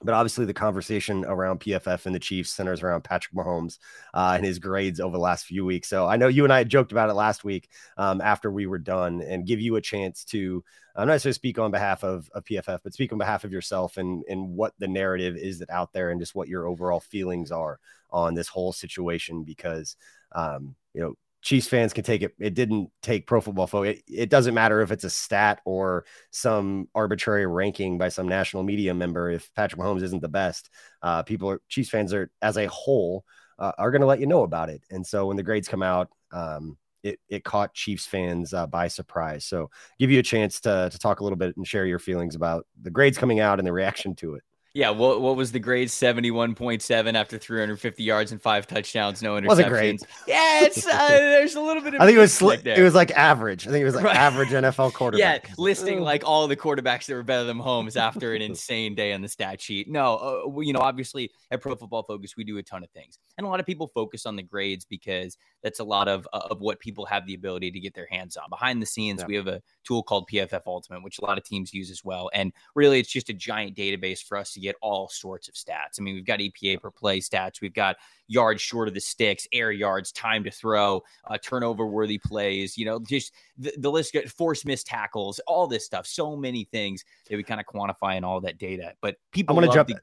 But 0.02 0.14
obviously, 0.14 0.44
the 0.44 0.54
conversation 0.54 1.24
around 1.24 1.60
PFF 1.60 2.06
and 2.06 2.14
the 2.14 2.20
Chiefs 2.20 2.52
centers 2.52 2.82
around 2.82 3.02
Patrick 3.02 3.34
Mahomes 3.34 3.78
uh, 4.14 4.34
and 4.36 4.44
his 4.44 4.60
grades 4.60 5.00
over 5.00 5.16
the 5.16 5.22
last 5.22 5.46
few 5.46 5.64
weeks. 5.64 5.88
So 5.88 6.06
I 6.06 6.16
know 6.16 6.28
you 6.28 6.44
and 6.44 6.52
I 6.52 6.62
joked 6.62 6.92
about 6.92 7.10
it 7.10 7.14
last 7.14 7.42
week 7.42 7.68
um, 7.96 8.20
after 8.20 8.50
we 8.50 8.66
were 8.66 8.78
done, 8.78 9.22
and 9.22 9.46
give 9.46 9.60
you 9.60 9.76
a 9.76 9.80
chance 9.80 10.24
to 10.26 10.62
I'm 10.98 11.06
not 11.06 11.14
necessarily 11.14 11.34
speak 11.34 11.58
on 11.60 11.70
behalf 11.70 12.02
of, 12.02 12.28
of 12.34 12.44
PFF, 12.44 12.80
but 12.82 12.92
speak 12.92 13.12
on 13.12 13.18
behalf 13.18 13.44
of 13.44 13.52
yourself 13.52 13.98
and 13.98 14.24
and 14.28 14.48
what 14.48 14.74
the 14.78 14.88
narrative 14.88 15.36
is 15.36 15.60
that 15.60 15.70
out 15.70 15.92
there, 15.92 16.10
and 16.10 16.20
just 16.20 16.34
what 16.34 16.48
your 16.48 16.66
overall 16.66 17.00
feelings 17.00 17.52
are 17.52 17.78
on 18.10 18.34
this 18.34 18.48
whole 18.48 18.72
situation. 18.72 19.44
Because 19.44 19.96
um, 20.32 20.74
you 20.94 21.00
know 21.00 21.14
Chiefs 21.42 21.68
fans 21.68 21.92
can 21.92 22.04
take 22.04 22.22
it. 22.22 22.34
It 22.38 22.54
didn't 22.54 22.90
take 23.02 23.26
Pro 23.26 23.40
Football 23.40 23.68
Focus. 23.68 24.00
It, 24.08 24.22
it, 24.22 24.30
doesn't 24.30 24.54
matter 24.54 24.80
if 24.80 24.90
it's 24.90 25.04
a 25.04 25.10
stat 25.10 25.60
or 25.64 26.04
some 26.30 26.88
arbitrary 26.94 27.46
ranking 27.46 27.96
by 27.96 28.08
some 28.08 28.28
national 28.28 28.64
media 28.64 28.92
member. 28.92 29.30
If 29.30 29.48
Patrick 29.54 29.80
Mahomes 29.80 30.02
isn't 30.02 30.22
the 30.22 30.28
best, 30.28 30.70
uh, 31.02 31.22
people 31.22 31.48
are 31.50 31.60
Chiefs 31.68 31.90
fans 31.90 32.12
are 32.12 32.30
as 32.42 32.56
a 32.56 32.66
whole 32.66 33.24
uh, 33.58 33.72
are 33.78 33.90
going 33.90 34.00
to 34.00 34.06
let 34.06 34.20
you 34.20 34.26
know 34.26 34.42
about 34.42 34.70
it. 34.70 34.82
And 34.90 35.06
so 35.06 35.26
when 35.26 35.36
the 35.36 35.42
grades 35.42 35.68
come 35.68 35.82
out, 35.82 36.08
um, 36.32 36.76
it 37.02 37.20
it 37.28 37.44
caught 37.44 37.74
Chiefs 37.74 38.06
fans 38.06 38.52
uh, 38.52 38.66
by 38.66 38.88
surprise. 38.88 39.44
So 39.44 39.70
give 39.98 40.10
you 40.10 40.18
a 40.18 40.22
chance 40.22 40.60
to 40.60 40.88
to 40.90 40.98
talk 40.98 41.20
a 41.20 41.22
little 41.22 41.38
bit 41.38 41.56
and 41.56 41.66
share 41.66 41.86
your 41.86 41.98
feelings 42.00 42.34
about 42.34 42.66
the 42.82 42.90
grades 42.90 43.18
coming 43.18 43.40
out 43.40 43.58
and 43.58 43.66
the 43.66 43.72
reaction 43.72 44.14
to 44.16 44.34
it. 44.34 44.42
Yeah, 44.78 44.90
what 44.90 45.20
what 45.20 45.34
was 45.34 45.50
the 45.50 45.58
grade? 45.58 45.90
Seventy 45.90 46.30
one 46.30 46.54
point 46.54 46.82
seven 46.82 47.16
after 47.16 47.36
three 47.36 47.58
hundred 47.58 47.80
fifty 47.80 48.04
yards 48.04 48.30
and 48.30 48.40
five 48.40 48.64
touchdowns, 48.68 49.20
no 49.24 49.34
interceptions. 49.34 49.48
Wasn't 49.48 49.68
great. 49.70 50.02
Yeah, 50.28 50.62
it's 50.62 50.86
uh, 50.86 51.08
there's 51.08 51.56
a 51.56 51.60
little 51.60 51.82
bit 51.82 51.94
of. 51.94 52.00
I 52.00 52.06
think 52.06 52.16
it 52.16 52.20
was 52.20 52.32
sl- 52.32 52.50
it 52.50 52.80
was 52.80 52.94
like 52.94 53.10
average. 53.10 53.66
I 53.66 53.72
think 53.72 53.82
it 53.82 53.86
was 53.86 53.96
like 53.96 54.04
right. 54.04 54.14
average 54.14 54.50
NFL 54.50 54.92
quarterback. 54.92 55.48
Yeah, 55.48 55.54
listing 55.58 56.00
like 56.02 56.22
all 56.24 56.46
the 56.46 56.54
quarterbacks 56.54 57.06
that 57.06 57.14
were 57.14 57.24
better 57.24 57.42
than 57.42 57.58
Mahomes 57.58 57.96
after 57.96 58.34
an 58.34 58.42
insane 58.50 58.94
day 58.94 59.12
on 59.12 59.20
the 59.20 59.26
stat 59.26 59.60
sheet. 59.60 59.90
No, 59.90 60.44
uh, 60.46 60.60
you 60.60 60.72
know, 60.72 60.78
obviously 60.78 61.32
at 61.50 61.60
Pro 61.60 61.74
Football 61.74 62.04
Focus 62.04 62.36
we 62.36 62.44
do 62.44 62.56
a 62.58 62.62
ton 62.62 62.84
of 62.84 62.90
things, 62.90 63.18
and 63.36 63.44
a 63.44 63.50
lot 63.50 63.58
of 63.58 63.66
people 63.66 63.90
focus 63.92 64.26
on 64.26 64.36
the 64.36 64.44
grades 64.44 64.84
because 64.84 65.36
that's 65.64 65.80
a 65.80 65.84
lot 65.84 66.06
of 66.06 66.28
uh, 66.32 66.46
of 66.52 66.60
what 66.60 66.78
people 66.78 67.04
have 67.04 67.26
the 67.26 67.34
ability 67.34 67.72
to 67.72 67.80
get 67.80 67.94
their 67.94 68.06
hands 68.12 68.36
on. 68.36 68.48
Behind 68.48 68.80
the 68.80 68.86
scenes, 68.86 69.22
yeah. 69.22 69.26
we 69.26 69.34
have 69.34 69.48
a 69.48 69.60
tool 69.82 70.04
called 70.04 70.28
PFF 70.32 70.62
Ultimate, 70.66 71.02
which 71.02 71.18
a 71.18 71.24
lot 71.24 71.36
of 71.36 71.42
teams 71.42 71.74
use 71.74 71.90
as 71.90 72.04
well, 72.04 72.30
and 72.32 72.52
really 72.76 73.00
it's 73.00 73.10
just 73.10 73.28
a 73.28 73.34
giant 73.34 73.76
database 73.76 74.22
for 74.22 74.38
us 74.38 74.52
to 74.52 74.60
get 74.60 74.67
all 74.82 75.08
sorts 75.08 75.48
of 75.48 75.54
stats. 75.54 75.98
I 75.98 76.02
mean, 76.02 76.14
we've 76.14 76.26
got 76.26 76.40
EPA 76.40 76.80
per 76.80 76.90
play 76.90 77.20
stats, 77.20 77.60
we've 77.60 77.74
got 77.74 77.96
yards 78.26 78.60
short 78.60 78.88
of 78.88 78.94
the 78.94 79.00
sticks, 79.00 79.46
air 79.52 79.72
yards, 79.72 80.12
time 80.12 80.44
to 80.44 80.50
throw, 80.50 81.02
uh, 81.26 81.38
turnover 81.42 81.86
worthy 81.86 82.18
plays, 82.18 82.76
you 82.76 82.84
know, 82.84 82.98
just 83.00 83.32
the, 83.56 83.72
the 83.78 83.90
list, 83.90 84.16
force 84.36 84.64
missed 84.64 84.86
tackles, 84.86 85.40
all 85.46 85.66
this 85.66 85.84
stuff. 85.84 86.06
So 86.06 86.36
many 86.36 86.64
things 86.64 87.04
that 87.28 87.36
we 87.36 87.42
kind 87.42 87.60
of 87.60 87.66
quantify 87.66 88.16
in 88.16 88.24
all 88.24 88.40
that 88.42 88.58
data. 88.58 88.94
But 89.00 89.16
people 89.32 89.56
I'm 89.56 89.64
gonna 89.64 89.74
jump. 89.74 89.88
The, 89.88 90.00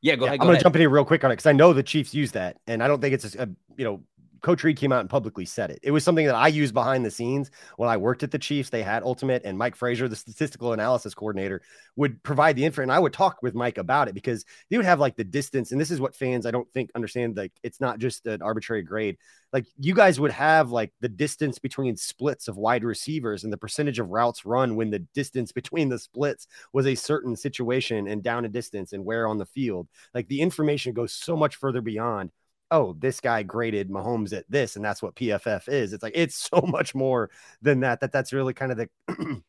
yeah, 0.00 0.14
go 0.14 0.24
yeah, 0.24 0.28
ahead. 0.28 0.40
Go 0.40 0.44
I'm 0.44 0.48
going 0.48 0.58
to 0.58 0.62
jump 0.62 0.76
in 0.76 0.80
here 0.80 0.90
real 0.90 1.04
quick 1.04 1.24
on 1.24 1.30
it 1.30 1.34
because 1.34 1.46
I 1.46 1.52
know 1.52 1.72
the 1.72 1.82
Chiefs 1.82 2.14
use 2.14 2.30
that, 2.32 2.58
and 2.66 2.82
I 2.82 2.88
don't 2.88 3.00
think 3.00 3.14
it's 3.14 3.34
a, 3.34 3.42
a 3.42 3.48
you 3.76 3.84
know 3.84 4.00
Coach 4.40 4.64
Reid 4.64 4.76
came 4.76 4.92
out 4.92 5.00
and 5.00 5.10
publicly 5.10 5.44
said 5.44 5.70
it. 5.70 5.80
It 5.82 5.90
was 5.90 6.04
something 6.04 6.26
that 6.26 6.34
I 6.34 6.48
used 6.48 6.74
behind 6.74 7.04
the 7.04 7.10
scenes 7.10 7.50
when 7.76 7.88
I 7.88 7.96
worked 7.96 8.22
at 8.22 8.30
the 8.30 8.38
Chiefs. 8.38 8.70
They 8.70 8.82
had 8.82 9.02
Ultimate, 9.02 9.42
and 9.44 9.58
Mike 9.58 9.76
Frazier, 9.76 10.08
the 10.08 10.16
statistical 10.16 10.72
analysis 10.72 11.14
coordinator, 11.14 11.62
would 11.96 12.22
provide 12.22 12.56
the 12.56 12.64
info. 12.64 12.82
And 12.82 12.92
I 12.92 12.98
would 12.98 13.12
talk 13.12 13.42
with 13.42 13.54
Mike 13.54 13.78
about 13.78 14.08
it 14.08 14.14
because 14.14 14.44
they 14.70 14.76
would 14.76 14.86
have 14.86 15.00
like 15.00 15.16
the 15.16 15.24
distance. 15.24 15.72
And 15.72 15.80
this 15.80 15.90
is 15.90 16.00
what 16.00 16.14
fans 16.14 16.46
I 16.46 16.50
don't 16.50 16.70
think 16.72 16.90
understand. 16.94 17.36
Like 17.36 17.52
it's 17.62 17.80
not 17.80 17.98
just 17.98 18.26
an 18.26 18.42
arbitrary 18.42 18.82
grade. 18.82 19.16
Like 19.52 19.66
you 19.78 19.94
guys 19.94 20.20
would 20.20 20.32
have 20.32 20.70
like 20.70 20.92
the 21.00 21.08
distance 21.08 21.58
between 21.58 21.96
splits 21.96 22.48
of 22.48 22.56
wide 22.56 22.84
receivers 22.84 23.44
and 23.44 23.52
the 23.52 23.56
percentage 23.56 23.98
of 23.98 24.10
routes 24.10 24.44
run 24.44 24.76
when 24.76 24.90
the 24.90 24.98
distance 24.98 25.52
between 25.52 25.88
the 25.88 25.98
splits 25.98 26.46
was 26.72 26.86
a 26.86 26.94
certain 26.94 27.34
situation 27.34 28.08
and 28.08 28.22
down 28.22 28.44
a 28.44 28.48
distance 28.48 28.92
and 28.92 29.04
where 29.04 29.26
on 29.26 29.38
the 29.38 29.46
field. 29.46 29.88
Like 30.14 30.28
the 30.28 30.40
information 30.40 30.92
goes 30.92 31.12
so 31.12 31.36
much 31.36 31.56
further 31.56 31.80
beyond 31.80 32.30
oh, 32.70 32.94
this 32.98 33.20
guy 33.20 33.42
graded 33.42 33.90
Mahomes 33.90 34.32
at 34.32 34.44
this, 34.50 34.76
and 34.76 34.84
that's 34.84 35.02
what 35.02 35.14
PFF 35.14 35.68
is. 35.68 35.92
It's 35.92 36.02
like 36.02 36.14
it's 36.14 36.36
so 36.36 36.62
much 36.66 36.94
more 36.94 37.30
than 37.62 37.80
that. 37.80 38.00
That 38.00 38.12
that's 38.12 38.32
really 38.32 38.54
kind 38.54 38.72
of 38.72 38.78
the 38.78 38.88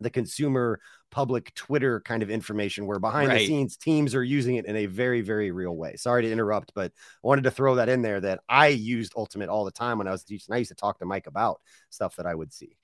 the 0.00 0.10
consumer 0.10 0.80
public 1.10 1.54
Twitter 1.54 2.00
kind 2.00 2.22
of 2.22 2.30
information 2.30 2.86
where 2.86 2.98
behind 2.98 3.28
right. 3.28 3.40
the 3.40 3.46
scenes 3.46 3.76
teams 3.76 4.14
are 4.14 4.24
using 4.24 4.56
it 4.56 4.64
in 4.64 4.76
a 4.76 4.86
very, 4.86 5.20
very 5.20 5.50
real 5.50 5.76
way. 5.76 5.96
Sorry 5.96 6.22
to 6.22 6.32
interrupt, 6.32 6.72
but 6.74 6.92
I 7.22 7.26
wanted 7.26 7.44
to 7.44 7.50
throw 7.50 7.74
that 7.74 7.88
in 7.88 8.02
there 8.02 8.20
that 8.20 8.40
I 8.48 8.68
used 8.68 9.12
Ultimate 9.16 9.48
all 9.48 9.64
the 9.64 9.70
time 9.70 9.98
when 9.98 10.08
I 10.08 10.12
was 10.12 10.24
teaching. 10.24 10.54
I 10.54 10.58
used 10.58 10.70
to 10.70 10.74
talk 10.74 10.98
to 11.00 11.04
Mike 11.04 11.26
about 11.26 11.60
stuff 11.90 12.16
that 12.16 12.26
I 12.26 12.34
would 12.34 12.52
see. 12.52 12.76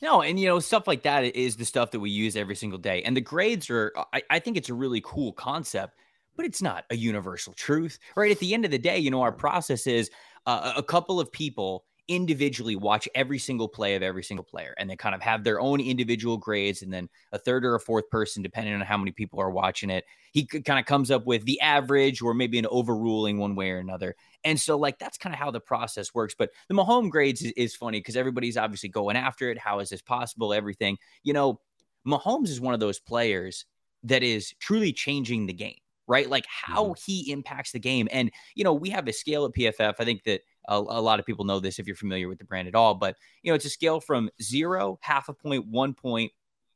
No, 0.00 0.22
and 0.22 0.38
you 0.38 0.48
know, 0.48 0.58
stuff 0.58 0.88
like 0.88 1.02
that 1.02 1.24
is 1.36 1.56
the 1.56 1.64
stuff 1.64 1.92
that 1.92 2.00
we 2.00 2.10
use 2.10 2.34
every 2.36 2.56
single 2.56 2.78
day. 2.78 3.02
And 3.02 3.16
the 3.16 3.20
grades 3.20 3.70
are, 3.70 3.92
I, 4.12 4.22
I 4.30 4.38
think 4.40 4.56
it's 4.56 4.68
a 4.68 4.74
really 4.74 5.00
cool 5.04 5.32
concept 5.32 5.96
but 6.36 6.46
it's 6.46 6.62
not 6.62 6.84
a 6.90 6.96
universal 6.96 7.52
truth, 7.52 7.98
right? 8.16 8.30
At 8.30 8.38
the 8.38 8.54
end 8.54 8.64
of 8.64 8.70
the 8.70 8.78
day, 8.78 8.98
you 8.98 9.10
know, 9.10 9.22
our 9.22 9.32
process 9.32 9.86
is 9.86 10.10
uh, 10.46 10.72
a 10.76 10.82
couple 10.82 11.20
of 11.20 11.30
people 11.30 11.84
individually 12.08 12.74
watch 12.74 13.08
every 13.14 13.38
single 13.38 13.68
play 13.68 13.94
of 13.94 14.02
every 14.02 14.24
single 14.24 14.44
player 14.44 14.74
and 14.76 14.90
they 14.90 14.96
kind 14.96 15.14
of 15.14 15.22
have 15.22 15.44
their 15.44 15.60
own 15.60 15.80
individual 15.80 16.36
grades 16.36 16.82
and 16.82 16.92
then 16.92 17.08
a 17.30 17.38
third 17.38 17.64
or 17.64 17.76
a 17.76 17.80
fourth 17.80 18.10
person 18.10 18.42
depending 18.42 18.74
on 18.74 18.80
how 18.80 18.98
many 18.98 19.12
people 19.12 19.40
are 19.40 19.50
watching 19.50 19.88
it 19.88 20.04
he 20.32 20.44
kind 20.44 20.80
of 20.80 20.84
comes 20.84 21.12
up 21.12 21.26
with 21.26 21.44
the 21.44 21.60
average 21.60 22.20
or 22.20 22.34
maybe 22.34 22.58
an 22.58 22.66
overruling 22.66 23.38
one 23.38 23.54
way 23.54 23.70
or 23.70 23.78
another. 23.78 24.16
And 24.44 24.58
so 24.58 24.76
like 24.76 24.98
that's 24.98 25.16
kind 25.16 25.32
of 25.32 25.38
how 25.38 25.52
the 25.52 25.60
process 25.60 26.12
works 26.12 26.34
but 26.36 26.50
the 26.68 26.74
Mahomes 26.74 27.10
grades 27.10 27.40
is, 27.40 27.52
is 27.52 27.76
funny 27.76 28.00
because 28.00 28.16
everybody's 28.16 28.56
obviously 28.56 28.88
going 28.88 29.16
after 29.16 29.50
it 29.50 29.58
how 29.58 29.78
is 29.78 29.90
this 29.90 30.02
possible 30.02 30.52
everything. 30.52 30.98
You 31.22 31.34
know 31.34 31.60
Mahomes 32.06 32.48
is 32.48 32.60
one 32.60 32.74
of 32.74 32.80
those 32.80 32.98
players 32.98 33.64
that 34.02 34.24
is 34.24 34.52
truly 34.58 34.92
changing 34.92 35.46
the 35.46 35.52
game 35.52 35.81
right? 36.06 36.28
Like 36.28 36.46
how 36.48 36.84
mm-hmm. 36.86 37.02
he 37.04 37.30
impacts 37.30 37.72
the 37.72 37.78
game. 37.78 38.08
And, 38.10 38.30
you 38.54 38.64
know, 38.64 38.74
we 38.74 38.90
have 38.90 39.06
a 39.08 39.12
scale 39.12 39.44
at 39.44 39.52
PFF. 39.52 39.94
I 39.98 40.04
think 40.04 40.24
that 40.24 40.40
a, 40.68 40.76
a, 40.76 41.00
lot 41.00 41.20
of 41.20 41.26
people 41.26 41.44
know 41.44 41.60
this 41.60 41.78
if 41.78 41.86
you're 41.86 41.96
familiar 41.96 42.28
with 42.28 42.38
the 42.38 42.44
brand 42.44 42.68
at 42.68 42.74
all, 42.74 42.94
but, 42.94 43.16
you 43.42 43.50
know, 43.50 43.54
it's 43.54 43.64
a 43.64 43.70
scale 43.70 44.00
from 44.00 44.30
zero, 44.40 44.98
half 45.00 45.28
a 45.28 45.32
point, 45.32 45.66
one 45.66 45.94
point, 45.94 46.32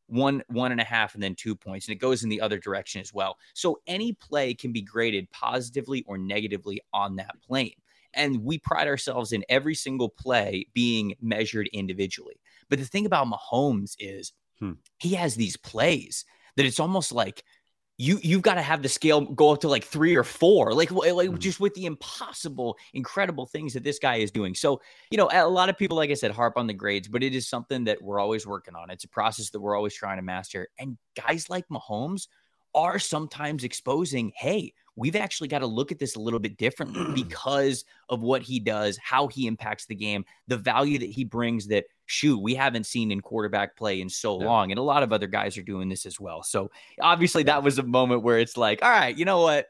one, 0.08 0.42
one 0.48 0.72
and 0.72 0.80
a 0.80 0.84
half, 0.84 1.14
and 1.14 1.22
then 1.22 1.34
two 1.34 1.56
points. 1.56 1.86
And 1.86 1.94
it 1.94 2.00
goes 2.00 2.22
in 2.22 2.28
the 2.28 2.40
other 2.40 2.58
direction 2.58 3.00
as 3.00 3.12
well. 3.12 3.36
So 3.54 3.80
any 3.86 4.12
play 4.12 4.54
can 4.54 4.72
be 4.72 4.82
graded 4.82 5.30
positively 5.32 6.04
or 6.06 6.18
negatively 6.18 6.80
on 6.92 7.16
that 7.16 7.34
plane. 7.46 7.74
And 8.14 8.44
we 8.44 8.58
pride 8.58 8.88
ourselves 8.88 9.32
in 9.32 9.44
every 9.48 9.74
single 9.74 10.08
play 10.08 10.66
being 10.72 11.14
measured 11.20 11.68
individually. 11.72 12.40
But 12.70 12.78
the 12.78 12.84
thing 12.86 13.06
about 13.06 13.28
Mahomes 13.28 13.94
is 13.98 14.32
hmm. 14.58 14.72
he 14.98 15.14
has 15.14 15.34
these 15.34 15.56
plays 15.56 16.24
that 16.56 16.66
it's 16.66 16.80
almost 16.80 17.12
like 17.12 17.44
you 17.98 18.18
you've 18.22 18.42
got 18.42 18.54
to 18.54 18.62
have 18.62 18.82
the 18.82 18.88
scale 18.88 19.22
go 19.22 19.52
up 19.52 19.60
to 19.60 19.68
like 19.68 19.84
three 19.84 20.14
or 20.14 20.24
four 20.24 20.74
like 20.74 20.90
like 20.90 21.28
mm-hmm. 21.28 21.38
just 21.38 21.60
with 21.60 21.72
the 21.74 21.86
impossible 21.86 22.76
incredible 22.92 23.46
things 23.46 23.72
that 23.72 23.82
this 23.82 23.98
guy 23.98 24.16
is 24.16 24.30
doing 24.30 24.54
so 24.54 24.80
you 25.10 25.16
know 25.16 25.28
a 25.32 25.48
lot 25.48 25.68
of 25.68 25.78
people 25.78 25.96
like 25.96 26.10
i 26.10 26.14
said 26.14 26.30
harp 26.30 26.54
on 26.56 26.66
the 26.66 26.74
grades 26.74 27.08
but 27.08 27.22
it 27.22 27.34
is 27.34 27.48
something 27.48 27.84
that 27.84 28.00
we're 28.02 28.20
always 28.20 28.46
working 28.46 28.74
on 28.74 28.90
it's 28.90 29.04
a 29.04 29.08
process 29.08 29.50
that 29.50 29.60
we're 29.60 29.76
always 29.76 29.94
trying 29.94 30.16
to 30.16 30.22
master 30.22 30.68
and 30.78 30.98
guys 31.26 31.48
like 31.48 31.66
mahomes 31.68 32.28
are 32.74 32.98
sometimes 32.98 33.64
exposing 33.64 34.30
hey 34.36 34.72
we've 34.96 35.16
actually 35.16 35.48
got 35.48 35.60
to 35.60 35.66
look 35.66 35.92
at 35.92 35.98
this 35.98 36.16
a 36.16 36.20
little 36.20 36.40
bit 36.40 36.56
differently 36.56 37.04
because 37.22 37.84
of 38.08 38.22
what 38.22 38.42
he 38.42 38.58
does, 38.58 38.98
how 38.98 39.28
he 39.28 39.46
impacts 39.46 39.86
the 39.86 39.94
game, 39.94 40.24
the 40.48 40.56
value 40.56 40.98
that 40.98 41.10
he 41.10 41.24
brings 41.24 41.68
that 41.68 41.84
shoot, 42.06 42.38
we 42.38 42.54
haven't 42.54 42.86
seen 42.86 43.12
in 43.12 43.20
quarterback 43.20 43.76
play 43.76 44.00
in 44.00 44.08
so 44.08 44.40
yeah. 44.40 44.46
long. 44.46 44.70
And 44.72 44.78
a 44.78 44.82
lot 44.82 45.02
of 45.02 45.12
other 45.12 45.26
guys 45.26 45.56
are 45.58 45.62
doing 45.62 45.88
this 45.88 46.06
as 46.06 46.18
well. 46.18 46.42
So 46.42 46.70
obviously 47.00 47.44
that 47.44 47.62
was 47.62 47.78
a 47.78 47.82
moment 47.82 48.22
where 48.22 48.38
it's 48.38 48.56
like, 48.56 48.82
all 48.82 48.90
right, 48.90 49.16
you 49.16 49.24
know 49.24 49.42
what? 49.42 49.66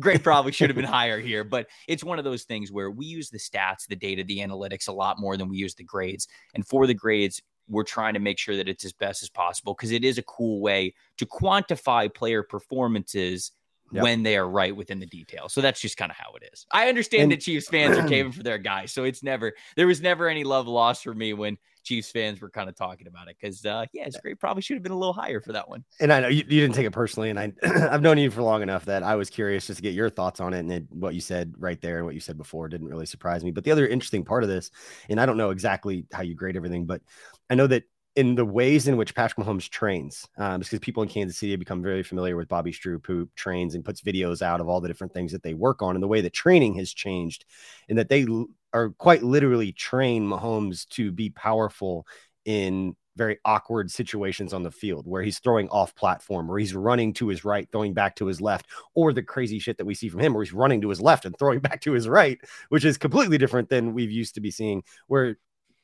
Grade 0.00 0.22
probably 0.22 0.52
should 0.52 0.70
have 0.70 0.76
been 0.76 0.84
higher 0.84 1.18
here, 1.18 1.42
but 1.42 1.66
it's 1.88 2.04
one 2.04 2.20
of 2.20 2.24
those 2.24 2.44
things 2.44 2.70
where 2.70 2.88
we 2.88 3.06
use 3.06 3.30
the 3.30 3.38
stats, 3.38 3.86
the 3.88 3.96
data, 3.96 4.22
the 4.22 4.38
analytics 4.38 4.86
a 4.86 4.92
lot 4.92 5.18
more 5.18 5.36
than 5.36 5.48
we 5.48 5.56
use 5.56 5.74
the 5.74 5.82
grades. 5.82 6.28
And 6.54 6.64
for 6.64 6.86
the 6.86 6.94
grades, 6.94 7.42
we're 7.68 7.84
trying 7.84 8.14
to 8.14 8.20
make 8.20 8.38
sure 8.38 8.56
that 8.56 8.68
it's 8.68 8.84
as 8.84 8.92
best 8.92 9.22
as 9.22 9.28
possible 9.28 9.74
because 9.74 9.90
it 9.90 10.04
is 10.04 10.16
a 10.16 10.22
cool 10.22 10.60
way 10.60 10.94
to 11.18 11.26
quantify 11.26 12.12
player 12.12 12.42
performances 12.42 13.52
Yep. 13.90 14.02
when 14.02 14.22
they 14.22 14.36
are 14.36 14.48
right 14.48 14.74
within 14.74 14.98
the 14.98 15.06
details. 15.06 15.54
So 15.54 15.60
that's 15.60 15.80
just 15.80 15.96
kind 15.96 16.10
of 16.10 16.16
how 16.16 16.32
it 16.34 16.48
is. 16.52 16.66
I 16.70 16.88
understand 16.88 17.24
and, 17.24 17.32
that 17.32 17.40
Chiefs 17.40 17.68
fans 17.68 17.96
are 17.96 18.06
caving 18.08 18.32
for 18.32 18.42
their 18.42 18.58
guy. 18.58 18.86
So 18.86 19.04
it's 19.04 19.22
never, 19.22 19.54
there 19.76 19.86
was 19.86 20.02
never 20.02 20.28
any 20.28 20.44
love 20.44 20.68
lost 20.68 21.04
for 21.04 21.14
me 21.14 21.32
when 21.32 21.56
Chiefs 21.84 22.10
fans 22.10 22.40
were 22.40 22.50
kind 22.50 22.68
of 22.68 22.76
talking 22.76 23.06
about 23.06 23.28
it. 23.28 23.36
Cause 23.42 23.64
uh, 23.64 23.86
yeah, 23.94 24.04
it's 24.04 24.20
great. 24.20 24.38
Probably 24.38 24.60
should 24.60 24.76
have 24.76 24.82
been 24.82 24.92
a 24.92 24.98
little 24.98 25.14
higher 25.14 25.40
for 25.40 25.52
that 25.52 25.68
one. 25.68 25.84
And 26.00 26.12
I 26.12 26.20
know 26.20 26.28
you, 26.28 26.44
you 26.48 26.60
didn't 26.60 26.74
take 26.74 26.86
it 26.86 26.90
personally. 26.90 27.30
And 27.30 27.38
I, 27.38 27.52
I've 27.62 28.02
known 28.02 28.18
you 28.18 28.30
for 28.30 28.42
long 28.42 28.60
enough 28.62 28.84
that 28.84 29.02
I 29.02 29.14
was 29.14 29.30
curious 29.30 29.66
just 29.66 29.78
to 29.78 29.82
get 29.82 29.94
your 29.94 30.10
thoughts 30.10 30.38
on 30.38 30.52
it. 30.52 30.58
And 30.58 30.70
it, 30.70 30.84
what 30.90 31.14
you 31.14 31.22
said 31.22 31.54
right 31.56 31.80
there 31.80 31.96
and 31.96 32.04
what 32.04 32.14
you 32.14 32.20
said 32.20 32.36
before 32.36 32.68
didn't 32.68 32.88
really 32.88 33.06
surprise 33.06 33.42
me. 33.42 33.52
But 33.52 33.64
the 33.64 33.72
other 33.72 33.86
interesting 33.86 34.24
part 34.24 34.42
of 34.42 34.50
this, 34.50 34.70
and 35.08 35.18
I 35.18 35.24
don't 35.24 35.38
know 35.38 35.50
exactly 35.50 36.04
how 36.12 36.22
you 36.22 36.34
grade 36.34 36.56
everything, 36.56 36.84
but 36.84 37.00
I 37.48 37.54
know 37.54 37.66
that 37.68 37.84
in 38.18 38.34
the 38.34 38.44
ways 38.44 38.88
in 38.88 38.96
which 38.96 39.14
Patrick 39.14 39.46
Mahomes 39.46 39.70
trains, 39.70 40.26
um, 40.38 40.58
because 40.58 40.80
people 40.80 41.04
in 41.04 41.08
Kansas 41.08 41.38
City 41.38 41.52
have 41.52 41.60
become 41.60 41.84
very 41.84 42.02
familiar 42.02 42.34
with 42.34 42.48
Bobby 42.48 42.72
Stroupe, 42.72 43.06
who 43.06 43.28
trains 43.36 43.76
and 43.76 43.84
puts 43.84 44.00
videos 44.00 44.42
out 44.42 44.60
of 44.60 44.68
all 44.68 44.80
the 44.80 44.88
different 44.88 45.14
things 45.14 45.30
that 45.30 45.44
they 45.44 45.54
work 45.54 45.82
on, 45.82 45.94
and 45.94 46.02
the 46.02 46.08
way 46.08 46.20
that 46.20 46.32
training 46.32 46.74
has 46.74 46.92
changed, 46.92 47.44
and 47.88 47.96
that 47.96 48.08
they 48.08 48.26
are 48.72 48.90
quite 48.98 49.22
literally 49.22 49.70
train 49.70 50.28
Mahomes 50.28 50.88
to 50.88 51.12
be 51.12 51.30
powerful 51.30 52.08
in 52.44 52.96
very 53.14 53.38
awkward 53.44 53.88
situations 53.88 54.52
on 54.52 54.64
the 54.64 54.70
field 54.72 55.06
where 55.06 55.22
he's 55.22 55.38
throwing 55.38 55.68
off 55.68 55.94
platform, 55.94 56.48
where 56.48 56.58
he's 56.58 56.74
running 56.74 57.12
to 57.12 57.28
his 57.28 57.44
right, 57.44 57.68
throwing 57.70 57.94
back 57.94 58.16
to 58.16 58.26
his 58.26 58.40
left, 58.40 58.66
or 58.96 59.12
the 59.12 59.22
crazy 59.22 59.60
shit 59.60 59.78
that 59.78 59.86
we 59.86 59.94
see 59.94 60.08
from 60.08 60.18
him 60.18 60.34
where 60.34 60.42
he's 60.42 60.52
running 60.52 60.80
to 60.80 60.88
his 60.88 61.00
left 61.00 61.24
and 61.24 61.38
throwing 61.38 61.60
back 61.68 61.80
to 61.82 61.92
his 61.92 62.08
right, 62.08 62.40
which 62.70 62.84
is 62.84 62.98
completely 62.98 63.38
different 63.38 63.68
than 63.68 63.94
we've 63.94 64.10
used 64.10 64.34
to 64.34 64.40
be 64.40 64.50
seeing, 64.50 64.82
where 65.06 65.36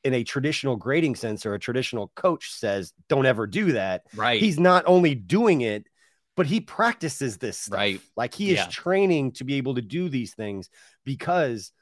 in 0.04 0.14
a 0.14 0.22
traditional 0.22 0.76
grading 0.76 1.16
sense 1.16 1.46
or 1.46 1.54
a 1.54 1.58
traditional 1.58 2.12
coach 2.14 2.52
says, 2.52 2.92
don't 3.08 3.26
ever 3.26 3.46
do 3.46 3.72
that. 3.72 4.02
Right. 4.14 4.40
He's 4.40 4.60
not 4.60 4.84
only 4.86 5.14
doing 5.14 5.62
it, 5.62 5.86
but 6.36 6.46
he 6.46 6.60
practices 6.60 7.38
this 7.38 7.58
stuff. 7.58 7.78
Right. 7.78 8.00
Like 8.16 8.34
he 8.34 8.50
is 8.50 8.58
yeah. 8.58 8.66
training 8.66 9.32
to 9.32 9.44
be 9.44 9.54
able 9.54 9.76
to 9.76 9.82
do 9.82 10.08
these 10.08 10.34
things 10.34 10.68
because 11.04 11.72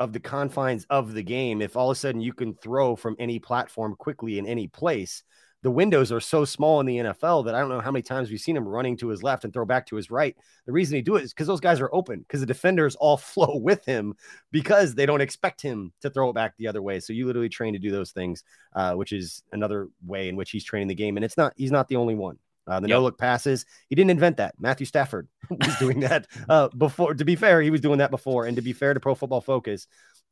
of 0.00 0.12
the 0.12 0.20
confines 0.20 0.86
of 0.90 1.12
the 1.12 1.22
game. 1.22 1.62
If 1.62 1.76
all 1.76 1.90
of 1.90 1.96
a 1.96 1.98
sudden 1.98 2.20
you 2.20 2.32
can 2.32 2.54
throw 2.54 2.96
from 2.96 3.16
any 3.18 3.38
platform 3.38 3.94
quickly 3.96 4.38
in 4.38 4.46
any 4.46 4.66
place, 4.66 5.22
the 5.62 5.70
windows 5.70 6.12
are 6.12 6.20
so 6.20 6.44
small 6.44 6.80
in 6.80 6.86
the 6.86 6.98
NFL 6.98 7.44
that 7.44 7.54
I 7.54 7.60
don't 7.60 7.68
know 7.68 7.80
how 7.80 7.90
many 7.90 8.02
times 8.02 8.30
we've 8.30 8.40
seen 8.40 8.56
him 8.56 8.66
running 8.66 8.96
to 8.98 9.08
his 9.08 9.22
left 9.22 9.44
and 9.44 9.52
throw 9.52 9.64
back 9.64 9.86
to 9.86 9.96
his 9.96 10.10
right. 10.10 10.36
The 10.66 10.72
reason 10.72 10.96
he 10.96 11.02
do 11.02 11.16
it 11.16 11.24
is 11.24 11.32
because 11.32 11.46
those 11.46 11.60
guys 11.60 11.80
are 11.80 11.92
open, 11.92 12.20
because 12.20 12.40
the 12.40 12.46
defenders 12.46 12.94
all 12.96 13.16
flow 13.16 13.56
with 13.56 13.84
him 13.84 14.14
because 14.52 14.94
they 14.94 15.06
don't 15.06 15.20
expect 15.20 15.60
him 15.60 15.92
to 16.00 16.10
throw 16.10 16.30
it 16.30 16.34
back 16.34 16.56
the 16.56 16.68
other 16.68 16.82
way. 16.82 17.00
So 17.00 17.12
you 17.12 17.26
literally 17.26 17.48
train 17.48 17.72
to 17.72 17.78
do 17.78 17.90
those 17.90 18.12
things, 18.12 18.44
uh, 18.74 18.94
which 18.94 19.12
is 19.12 19.42
another 19.52 19.88
way 20.06 20.28
in 20.28 20.36
which 20.36 20.50
he's 20.50 20.64
training 20.64 20.88
the 20.88 20.94
game. 20.94 21.16
And 21.16 21.24
it's 21.24 21.36
not 21.36 21.52
he's 21.56 21.72
not 21.72 21.88
the 21.88 21.96
only 21.96 22.14
one. 22.14 22.38
Uh, 22.68 22.80
the 22.80 22.88
yep. 22.88 22.96
no 22.96 23.02
look 23.02 23.16
passes, 23.16 23.64
he 23.88 23.94
didn't 23.94 24.10
invent 24.10 24.36
that. 24.36 24.54
Matthew 24.58 24.84
Stafford 24.84 25.26
was 25.50 25.74
doing 25.78 26.00
that 26.00 26.26
uh, 26.50 26.68
before. 26.68 27.14
To 27.14 27.24
be 27.24 27.34
fair, 27.34 27.62
he 27.62 27.70
was 27.70 27.80
doing 27.80 27.98
that 27.98 28.10
before. 28.10 28.44
And 28.44 28.56
to 28.56 28.62
be 28.62 28.74
fair 28.74 28.92
to 28.92 29.00
Pro 29.00 29.14
Football 29.14 29.40
Focus, 29.40 29.86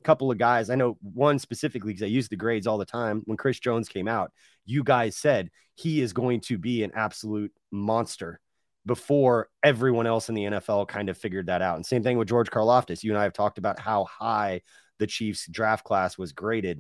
couple 0.05 0.31
of 0.31 0.39
guys, 0.39 0.71
I 0.71 0.75
know 0.75 0.97
one 1.01 1.39
specifically 1.39 1.93
because 1.93 2.05
I 2.05 2.07
use 2.07 2.29
the 2.29 2.37
grades 2.37 2.67
all 2.67 2.79
the 2.79 2.85
time. 2.85 3.23
When 3.25 3.37
Chris 3.37 3.59
Jones 3.59 3.89
came 3.89 4.09
out, 4.09 4.33
you 4.65 4.85
guys 4.85 5.17
said 5.17 5.51
he 5.75 6.01
is 6.01 6.13
going 6.13 6.41
to 6.43 6.59
be 6.59 6.83
an 6.83 6.93
absolute 6.95 7.53
monster 7.71 8.41
before 8.87 9.49
everyone 9.65 10.07
else 10.07 10.29
in 10.29 10.35
the 10.35 10.45
NFL 10.45 10.89
kind 10.89 11.09
of 11.09 11.19
figured 11.19 11.47
that 11.47 11.61
out. 11.61 11.77
And 11.77 11.85
same 11.85 12.03
thing 12.03 12.19
with 12.19 12.29
George 12.29 12.51
Karlaftis. 12.51 13.03
You 13.03 13.11
and 13.11 13.19
I 13.19 13.25
have 13.25 13.33
talked 13.33 13.59
about 13.59 13.81
how 13.81 14.05
high 14.05 14.61
the 14.99 15.07
Chiefs 15.07 15.49
draft 15.51 15.85
class 15.85 16.17
was 16.17 16.33
graded. 16.33 16.79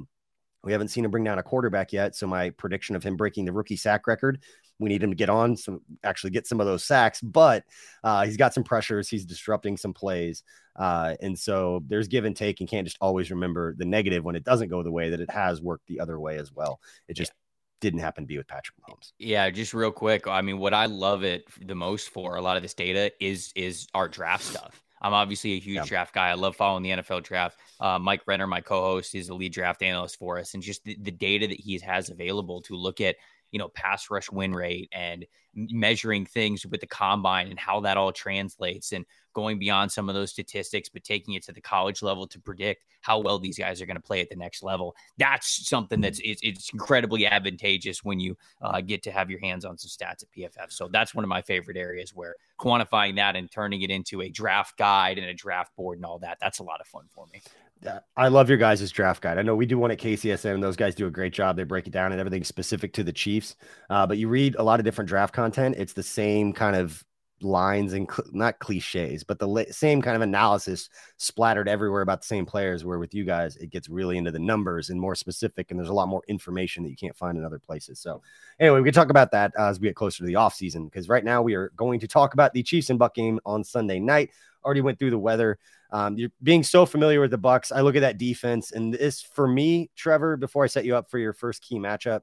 We 0.63 0.73
haven't 0.73 0.89
seen 0.89 1.05
him 1.05 1.11
bring 1.11 1.25
down 1.25 1.39
a 1.39 1.43
quarterback 1.43 1.93
yet. 1.93 2.15
So 2.17 2.27
my 2.27 2.51
prediction 2.51 2.97
of 2.97 3.03
him 3.03 3.17
breaking 3.17 3.45
the 3.45 3.53
rookie 3.53 3.77
sack 3.77 4.07
record, 4.07 4.43
we 4.79 4.89
need 4.89 5.03
him 5.03 5.11
to 5.11 5.17
get 5.17 5.31
on 5.31 5.57
some, 5.57 5.81
actually 6.05 6.31
get 6.31 6.47
some 6.47 6.61
of 6.61 6.67
those 6.67 6.85
sacks. 6.85 7.21
But 7.21 7.65
uh, 8.05 8.25
he's 8.25 8.37
got 8.37 8.55
some 8.55 8.65
pressures. 8.65 9.09
He's 9.09 9.25
disrupting 9.25 9.77
some 9.77 9.95
plays, 9.95 10.43
uh, 10.77 11.15
and 11.21 11.39
so 11.39 11.83
there's 11.87 12.09
give 12.09 12.25
and 12.25 12.37
take. 12.37 12.61
And 12.61 12.69
can't 12.69 12.87
just 12.87 12.99
always 13.01 13.31
remember 13.31 13.75
the 13.77 13.85
negative 13.85 14.25
when 14.25 14.37
it 14.37 14.45
doesn't 14.45 14.69
go 14.69 14.83
the 14.83 14.93
way 14.93 15.11
that 15.11 15.21
it 15.21 15.31
has 15.31 15.61
worked 15.61 15.87
the 15.87 16.01
other 16.01 16.19
way 16.19 16.39
as 16.39 16.53
well. 16.53 16.81
It 17.09 17.15
just 17.15 17.33
yeah 17.33 17.43
didn't 17.81 18.01
happen 18.01 18.25
to 18.25 18.29
be 18.29 18.39
with 18.39 18.49
Patrick 18.49 18.77
Mahomes. 18.79 19.13
Yeah, 19.19 19.51
just 19.51 19.75
real 19.75 19.93
quick. 19.93 20.27
I 20.27 20.41
mean, 20.43 20.59
what 20.59 20.75
I 20.75 20.87
love 20.87 21.25
it 21.25 21.45
the 21.65 21.75
most 21.75 22.09
for 22.09 22.37
a 22.37 22.43
lot 22.43 22.57
of 22.57 22.63
this 22.63 22.75
data 22.75 23.13
is 23.21 23.53
is 23.55 23.87
our 23.95 24.09
draft 24.09 24.45
stuff. 24.45 24.83
I'm 25.01 25.13
obviously 25.13 25.53
a 25.53 25.59
huge 25.59 25.77
yeah. 25.77 25.85
draft 25.85 26.15
guy. 26.15 26.29
I 26.29 26.35
love 26.35 26.57
following 26.57 26.83
the 26.83 26.91
NFL 26.91 27.23
draft. 27.23 27.59
Uh, 27.79 27.99
Mike 27.99 28.23
Renner, 28.27 28.47
my 28.47 28.63
co-host, 28.63 29.15
is 29.15 29.27
the 29.27 29.35
lead 29.35 29.53
draft 29.53 29.83
analyst 29.83 30.19
for 30.19 30.39
us, 30.39 30.55
and 30.55 30.63
just 30.63 30.85
the, 30.85 30.97
the 31.01 31.11
data 31.11 31.47
that 31.47 31.61
he 31.61 31.79
has 31.81 32.09
available 32.09 32.63
to 32.63 32.75
look 32.75 33.01
at 33.01 33.17
you 33.51 33.59
know, 33.59 33.69
pass 33.69 34.11
rush 34.11 34.31
win 34.31 34.55
rate 34.55 34.89
and 34.93 35.25
measuring 35.55 36.27
things 36.27 36.67
with 36.67 36.81
the 36.81 36.87
combine 36.87 37.49
and 37.49 37.59
how 37.59 37.81
that 37.81 37.97
all 37.97 38.13
translates 38.13 38.93
and 38.93 39.07
going 39.33 39.59
beyond 39.59 39.93
some 39.93 40.09
of 40.09 40.15
those 40.15 40.31
statistics, 40.31 40.89
but 40.89 41.05
taking 41.05 41.35
it 41.35 41.43
to 41.45 41.53
the 41.53 41.61
college 41.61 42.03
level 42.03 42.27
to 42.27 42.41
predict 42.41 42.85
how 43.03 43.19
well 43.19 43.39
these 43.39 43.59
guys 43.59 43.81
are 43.81 43.87
going 43.87 43.97
to 43.97 44.03
play 44.03 44.21
at 44.21 44.31
the 44.31 44.37
next 44.37 44.63
level. 44.63 44.97
That's 45.19 45.69
something 45.69 46.01
that's 46.01 46.21
it's, 46.25 46.41
it's 46.43 46.71
incredibly 46.73 47.27
advantageous 47.27 48.03
when 48.03 48.19
you 48.19 48.37
uh, 48.63 48.81
get 48.81 49.03
to 49.05 49.11
have 49.11 49.31
your 49.31 49.41
hands 49.41 49.65
on 49.65 49.77
some 49.79 49.89
stats 49.89 50.23
at 50.23 50.31
PFF. 50.37 50.73
So 50.73 50.89
that's 50.89 51.15
one 51.15 51.25
of 51.25 51.29
my 51.29 51.43
favorite 51.43 51.77
areas 51.77 52.15
where 52.15 52.35
quantifying 52.59 53.17
that 53.17 53.37
and 53.37 53.51
turning 53.51 53.83
it 53.83 53.91
into 53.91 54.23
a 54.23 54.31
draft 54.31 54.79
guide 54.79 55.19
and 55.19 55.27
a 55.27 55.35
draft 55.35 55.77
board 55.77 55.99
and 55.99 56.07
all 56.07 56.19
that. 56.21 56.39
That's 56.41 56.59
a 56.59 56.65
lot 56.65 56.81
of 56.81 56.87
fun 56.87 57.05
for 57.15 57.27
me. 57.33 57.43
I 58.17 58.29
love 58.29 58.49
your 58.49 58.59
guys' 58.59 58.91
draft 58.91 59.23
guide. 59.23 59.39
I 59.39 59.43
know 59.43 59.55
we 59.55 59.67
do 59.67 59.79
one 59.79 59.91
at 59.91 59.99
KCSN, 59.99 60.55
and 60.55 60.63
those 60.63 60.77
guys 60.77 60.95
do 60.95 61.07
a 61.07 61.11
great 61.11 61.33
job. 61.33 61.57
They 61.57 61.65
break 61.65 61.87
it 61.87 61.93
down 61.93 62.13
and 62.13 62.21
everything 62.21 62.45
specific 62.45 62.93
to 62.95 63.05
the 63.05 63.13
Chiefs. 63.13 63.57
Uh, 63.91 64.07
but 64.07 64.19
you 64.19 64.29
read 64.29 64.57
a 64.57 64.63
lot 64.63 64.81
of 64.81 64.85
different 64.85 65.09
draft 65.09 65.35
content. 65.35 65.77
It's 65.79 65.93
the 65.93 66.03
same 66.03 66.53
kind 66.53 66.75
of 66.75 67.05
lines 67.43 67.93
and 67.93 68.11
cl- 68.11 68.29
not 68.33 68.59
cliches, 68.59 69.23
but 69.23 69.39
the 69.39 69.67
same 69.71 70.01
kind 70.01 70.17
of 70.17 70.23
analysis 70.23 70.89
splattered 71.19 71.69
everywhere 71.69 72.01
about 72.01 72.23
the 72.23 72.27
same 72.27 72.47
players. 72.47 72.85
Where 72.85 72.99
with 72.99 73.15
you 73.15 73.25
guys, 73.25 73.57
it 73.57 73.71
gets 73.71 73.89
really 73.89 74.17
into 74.17 74.31
the 74.31 74.39
numbers 74.39 74.91
and 74.91 75.01
more 75.01 75.15
specific, 75.15 75.71
and 75.71 75.79
there's 75.79 75.91
a 75.91 75.95
lot 75.95 76.09
more 76.09 76.23
information 76.29 76.83
that 76.83 76.91
you 76.91 76.97
can't 76.97 77.17
find 77.17 77.37
in 77.37 77.45
other 77.45 77.59
places. 77.59 78.01
So, 78.01 78.23
anyway, 78.59 78.81
we 78.81 78.87
can 78.87 78.95
talk 78.95 79.11
about 79.11 79.31
that 79.33 79.53
uh, 79.59 79.69
as 79.69 79.81
we 79.81 79.89
get 79.89 79.97
closer 79.97 80.19
to 80.19 80.25
the 80.25 80.35
offseason 80.35 80.87
because 80.87 81.09
right 81.09 81.25
now 81.25 81.43
we 81.43 81.55
are 81.55 81.71
going 81.77 82.01
to 82.01 82.09
talk 82.09 82.33
about 82.35 82.53
the 82.53 82.63
Chiefs 82.63 82.91
and 82.91 82.99
Buck 82.99 83.15
game 83.15 83.39
on 83.45 83.63
Sunday 83.65 84.01
night. 84.01 84.31
Already 84.65 84.81
went 84.81 84.99
through 84.99 85.11
the 85.11 85.19
weather. 85.19 85.59
Um, 85.91 86.19
you're 86.19 86.31
being 86.43 86.63
so 86.63 86.87
familiar 86.87 87.21
with 87.21 87.31
the 87.31 87.39
Bucs. 87.39 87.73
I 87.75 87.81
look 87.81 87.97
at 87.97 88.01
that 88.01 88.19
defense, 88.19 88.73
and 88.73 88.93
this 88.93 89.23
for 89.23 89.47
me, 89.47 89.91
Trevor. 89.97 90.37
Before 90.37 90.65
I 90.65 90.67
set 90.67 90.85
you 90.85 90.97
up 90.97 91.11
for 91.11 91.19
your 91.19 91.33
first 91.33 91.63
key 91.63 91.79
matchup, 91.79 92.23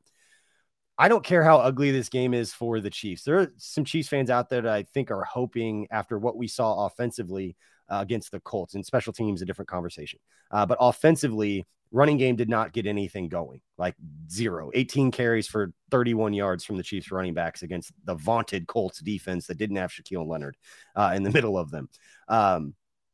I 0.97 1.07
don't 1.07 1.23
care 1.23 1.43
how 1.43 1.57
ugly 1.57 1.91
this 1.91 2.09
game 2.09 2.33
is 2.33 2.53
for 2.53 2.79
the 2.79 2.89
Chiefs. 2.89 3.23
There 3.23 3.39
are 3.39 3.51
some 3.57 3.85
Chiefs 3.85 4.09
fans 4.09 4.29
out 4.29 4.49
there 4.49 4.61
that 4.61 4.73
I 4.73 4.83
think 4.83 5.11
are 5.11 5.23
hoping 5.23 5.87
after 5.91 6.19
what 6.19 6.37
we 6.37 6.47
saw 6.47 6.85
offensively 6.85 7.55
uh, 7.89 7.99
against 8.01 8.31
the 8.31 8.39
Colts 8.41 8.75
and 8.75 8.85
special 8.85 9.13
teams, 9.13 9.41
a 9.41 9.45
different 9.45 9.69
conversation. 9.69 10.19
Uh, 10.51 10.65
but 10.65 10.77
offensively, 10.79 11.65
running 11.93 12.17
game 12.17 12.35
did 12.35 12.49
not 12.49 12.73
get 12.73 12.87
anything 12.87 13.29
going 13.29 13.61
like 13.77 13.95
zero 14.29 14.71
18 14.73 15.11
carries 15.11 15.47
for 15.47 15.71
31 15.91 16.33
yards 16.33 16.65
from 16.65 16.75
the 16.75 16.83
chiefs 16.83 17.11
running 17.11 17.35
backs 17.35 17.61
against 17.61 17.93
the 18.05 18.15
vaunted 18.15 18.67
colts 18.67 18.99
defense 18.99 19.45
that 19.45 19.59
didn't 19.59 19.75
have 19.77 19.91
shaquille 19.91 20.27
leonard 20.27 20.57
uh, 20.95 21.13
in 21.15 21.21
the 21.21 21.29
middle 21.33 21.57
of 21.57 21.69
them 21.69 21.87
um, 22.27 22.73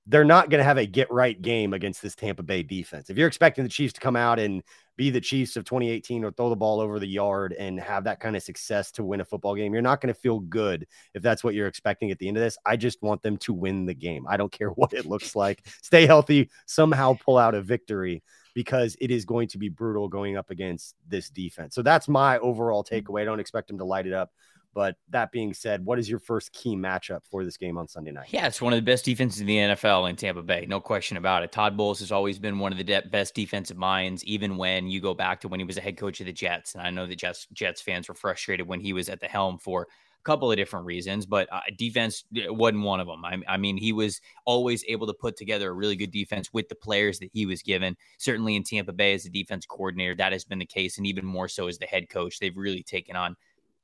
they're 0.10 0.26
not 0.26 0.50
going 0.50 0.58
to 0.58 0.66
have 0.66 0.80
a 0.80 0.88
get 0.88 1.10
right 1.12 1.40
game 1.40 1.72
against 1.72 2.02
this 2.02 2.16
Tampa 2.16 2.42
Bay 2.42 2.64
defense. 2.64 3.12
If 3.12 3.18
you're 3.18 3.28
expecting 3.28 3.64
the 3.64 3.70
Chiefs 3.70 3.94
to 3.94 4.02
come 4.02 4.16
out 4.16 4.40
and 4.40 4.64
be 4.98 5.12
the 5.12 5.22
Chiefs 5.22 5.56
of 5.56 5.66
2018 5.66 6.26
or 6.26 6.32
throw 6.32 6.50
the 6.50 6.56
ball 6.56 6.80
over 6.80 7.00
the 7.00 7.08
yard 7.08 7.54
and 7.54 7.80
have 7.80 8.04
that 8.06 8.20
kind 8.20 8.36
of 8.36 8.42
success 8.42 8.92
to 8.94 9.04
win 9.04 9.22
a 9.22 9.26
football 9.26 9.56
game, 9.56 9.72
you're 9.72 9.84
not 9.84 10.02
going 10.02 10.12
to 10.12 10.20
feel 10.20 10.40
good 10.40 10.88
if 11.14 11.22
that's 11.22 11.44
what 11.44 11.54
you're 11.54 11.68
expecting 11.68 12.10
at 12.10 12.18
the 12.18 12.28
end 12.28 12.38
of 12.38 12.44
this. 12.44 12.58
I 12.66 12.76
just 12.76 13.04
want 13.04 13.22
them 13.22 13.38
to 13.38 13.54
win 13.54 13.86
the 13.86 13.94
game. 13.94 14.26
I 14.28 14.36
don't 14.36 14.52
care 14.60 14.70
what 14.70 14.94
it 14.94 15.06
looks 15.06 15.36
like. 15.36 15.68
Stay 15.84 16.08
healthy, 16.08 16.50
somehow 16.66 17.16
pull 17.24 17.38
out 17.38 17.54
a 17.54 17.62
victory 17.62 18.24
because 18.56 18.98
it 19.00 19.12
is 19.12 19.26
going 19.26 19.48
to 19.50 19.60
be 19.60 19.70
brutal 19.70 20.08
going 20.08 20.38
up 20.38 20.50
against 20.50 20.96
this 21.08 21.30
defense. 21.30 21.76
So 21.76 21.84
that's 21.84 22.08
my 22.08 22.40
overall 22.40 22.84
mm. 22.84 22.90
takeaway. 22.90 23.22
I 23.22 23.26
don't 23.26 23.40
expect 23.40 23.68
them 23.68 23.78
to 23.78 23.86
light 23.86 24.08
it 24.08 24.14
up. 24.14 24.32
But 24.74 24.96
that 25.10 25.32
being 25.32 25.54
said, 25.54 25.84
what 25.84 25.98
is 25.98 26.10
your 26.10 26.20
first 26.20 26.54
key 26.54 26.76
matchup 26.76 27.22
for 27.30 27.44
this 27.44 27.58
game 27.58 27.78
on 27.78 27.88
Sunday 27.88 28.12
night? 28.12 28.28
Yeah, 28.30 28.48
it's 28.48 28.62
one 28.62 28.72
of 28.72 28.78
the 28.78 28.84
best 28.84 29.04
defenses 29.04 29.42
in 29.42 29.48
the 29.48 29.58
NFL 29.58 30.10
in 30.10 30.16
Tampa 30.16 30.44
Bay. 30.44 30.66
No 30.68 30.80
question 30.80 31.18
about 31.18 31.44
it. 31.44 31.52
Todd 31.52 31.76
Bowles 31.76 32.00
has 32.00 32.12
always 32.12 32.38
been 32.38 32.60
one 32.60 32.72
of 32.72 32.78
the 32.78 32.84
de- 32.84 33.08
best 33.10 33.34
defensive 33.34 33.78
minds, 33.78 34.24
even 34.26 34.58
when 34.58 34.88
you 34.88 35.02
go 35.02 35.14
back 35.14 35.42
to 35.42 35.48
when 35.48 35.60
he 35.60 35.66
was 35.66 35.78
a 35.78 35.82
head 35.82 35.98
coach 35.98 36.20
of 36.20 36.28
the 36.28 36.34
Jets. 36.34 36.76
And 36.76 36.84
I 36.84 36.92
know 36.92 37.08
the 37.08 37.16
Jets, 37.16 37.48
Jets 37.52 37.82
fans 37.82 38.08
were 38.08 38.14
frustrated 38.14 38.68
when 38.68 38.80
he 38.80 38.94
was 38.94 39.10
at 39.10 39.20
the 39.20 39.28
helm 39.28 39.58
for 39.58 39.88
a 40.20 40.24
couple 40.24 40.52
of 40.52 40.58
different 40.58 40.86
reasons, 40.86 41.26
but 41.26 41.48
uh, 41.52 41.62
defense 41.78 42.26
wasn't 42.32 42.84
one 42.84 43.00
of 43.00 43.08
them. 43.08 43.24
I, 43.24 43.38
I, 43.48 43.58
mean, 43.58 43.78
he 43.78 43.94
was 43.94 44.22
always 44.46 44.84
able 44.88 45.08
to 45.08 45.14
put 45.14 45.38
together 45.38 45.70
a 45.70 45.74
really 45.74 45.96
good 45.96 46.12
defense 46.12 46.54
with 46.54 46.68
the 46.68 46.76
players 46.76 47.20
that 47.20 47.30
he 47.34 47.46
was 47.46 47.62
given. 47.64 47.96
Certainly 48.18 48.56
in 48.56 48.64
Tampa 48.64 48.92
Bay 48.92 49.14
as 49.14 49.26
a 49.26 49.30
defense 49.30 49.66
coordinator, 49.66 50.16
that 50.16 50.34
has 50.34 50.44
been 50.44 50.60
the 50.60 50.66
case, 50.66 50.98
and 50.98 51.08
even 51.08 51.26
more 51.26 51.48
so 51.48 51.68
as 51.68 51.78
the 51.78 51.86
head 51.86 52.10
coach. 52.10 52.40
They've 52.40 52.56
really 52.56 52.84
taken 52.84 53.16
on 53.16 53.36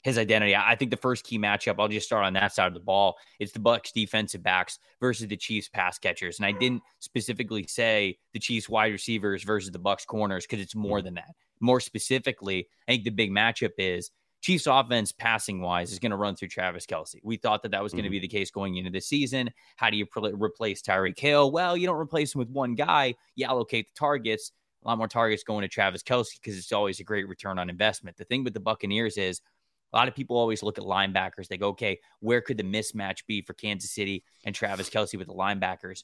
his 0.05 0.19
identity. 0.19 0.55
I 0.55 0.75
think 0.75 0.91
the 0.91 0.97
first 0.97 1.23
key 1.23 1.39
matchup, 1.39 1.77
I'll 1.79 1.87
just 1.87 2.05
start 2.05 2.25
on 2.25 2.33
that 2.33 2.53
side 2.53 2.67
of 2.67 2.75
the 2.75 2.79
ball. 2.79 3.15
It's 3.39 3.51
the 3.51 3.59
Bucs 3.59 3.91
defensive 3.91 4.43
backs 4.43 4.77
versus 5.01 5.27
the 5.27 5.35
Chiefs 5.35 5.67
pass 5.67 5.97
catchers. 5.97 6.37
And 6.37 6.45
I 6.45 6.51
didn't 6.51 6.83
specifically 6.99 7.65
say 7.65 8.19
the 8.31 8.37
Chiefs 8.37 8.69
wide 8.69 8.91
receivers 8.91 9.41
versus 9.41 9.71
the 9.71 9.79
Bucs 9.79 10.05
corners 10.05 10.45
because 10.45 10.63
it's 10.63 10.75
more 10.75 11.01
than 11.01 11.15
that. 11.15 11.31
More 11.59 11.79
specifically, 11.79 12.67
I 12.87 12.91
think 12.91 13.03
the 13.03 13.09
big 13.09 13.31
matchup 13.31 13.71
is 13.79 14.11
Chiefs 14.41 14.67
offense 14.67 15.11
passing 15.11 15.59
wise 15.59 15.91
is 15.91 15.97
going 15.97 16.11
to 16.11 16.17
run 16.17 16.35
through 16.35 16.49
Travis 16.49 16.85
Kelce. 16.85 17.15
We 17.23 17.37
thought 17.37 17.63
that 17.63 17.71
that 17.71 17.81
was 17.81 17.89
mm-hmm. 17.89 17.97
going 17.97 18.03
to 18.03 18.11
be 18.11 18.19
the 18.19 18.27
case 18.27 18.51
going 18.51 18.75
into 18.77 18.91
the 18.91 19.01
season. 19.01 19.49
How 19.75 19.89
do 19.89 19.97
you 19.97 20.05
pre- 20.05 20.33
replace 20.33 20.83
Tyreek 20.83 21.17
Hill? 21.17 21.49
Well, 21.49 21.75
you 21.75 21.87
don't 21.87 21.97
replace 21.97 22.35
him 22.35 22.39
with 22.39 22.49
one 22.51 22.75
guy. 22.75 23.15
You 23.33 23.47
allocate 23.47 23.87
the 23.87 23.99
targets. 23.99 24.51
A 24.83 24.87
lot 24.87 24.99
more 24.99 25.07
targets 25.07 25.43
going 25.43 25.63
to 25.63 25.67
Travis 25.67 26.03
Kelce 26.03 26.39
because 26.39 26.59
it's 26.59 26.71
always 26.71 26.99
a 26.99 27.03
great 27.03 27.27
return 27.27 27.57
on 27.57 27.71
investment. 27.71 28.17
The 28.17 28.25
thing 28.25 28.43
with 28.43 28.53
the 28.53 28.59
Buccaneers 28.59 29.17
is 29.17 29.41
a 29.93 29.97
lot 29.97 30.07
of 30.07 30.15
people 30.15 30.37
always 30.37 30.63
look 30.63 30.77
at 30.77 30.83
linebackers. 30.83 31.47
They 31.47 31.57
go, 31.57 31.69
okay, 31.69 31.99
where 32.19 32.41
could 32.41 32.57
the 32.57 32.63
mismatch 32.63 33.25
be 33.27 33.41
for 33.41 33.53
Kansas 33.53 33.91
City 33.91 34.23
and 34.43 34.53
Travis 34.53 34.89
Kelce 34.89 35.17
with 35.17 35.27
the 35.27 35.33
linebackers? 35.33 36.03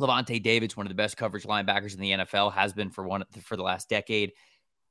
Lavonte 0.00 0.42
David's 0.42 0.76
one 0.76 0.86
of 0.86 0.90
the 0.90 0.94
best 0.94 1.16
coverage 1.16 1.44
linebackers 1.44 1.94
in 1.94 2.00
the 2.00 2.12
NFL, 2.12 2.52
has 2.52 2.72
been 2.72 2.90
for 2.90 3.06
one 3.06 3.24
for 3.42 3.56
the 3.56 3.64
last 3.64 3.88
decade. 3.88 4.32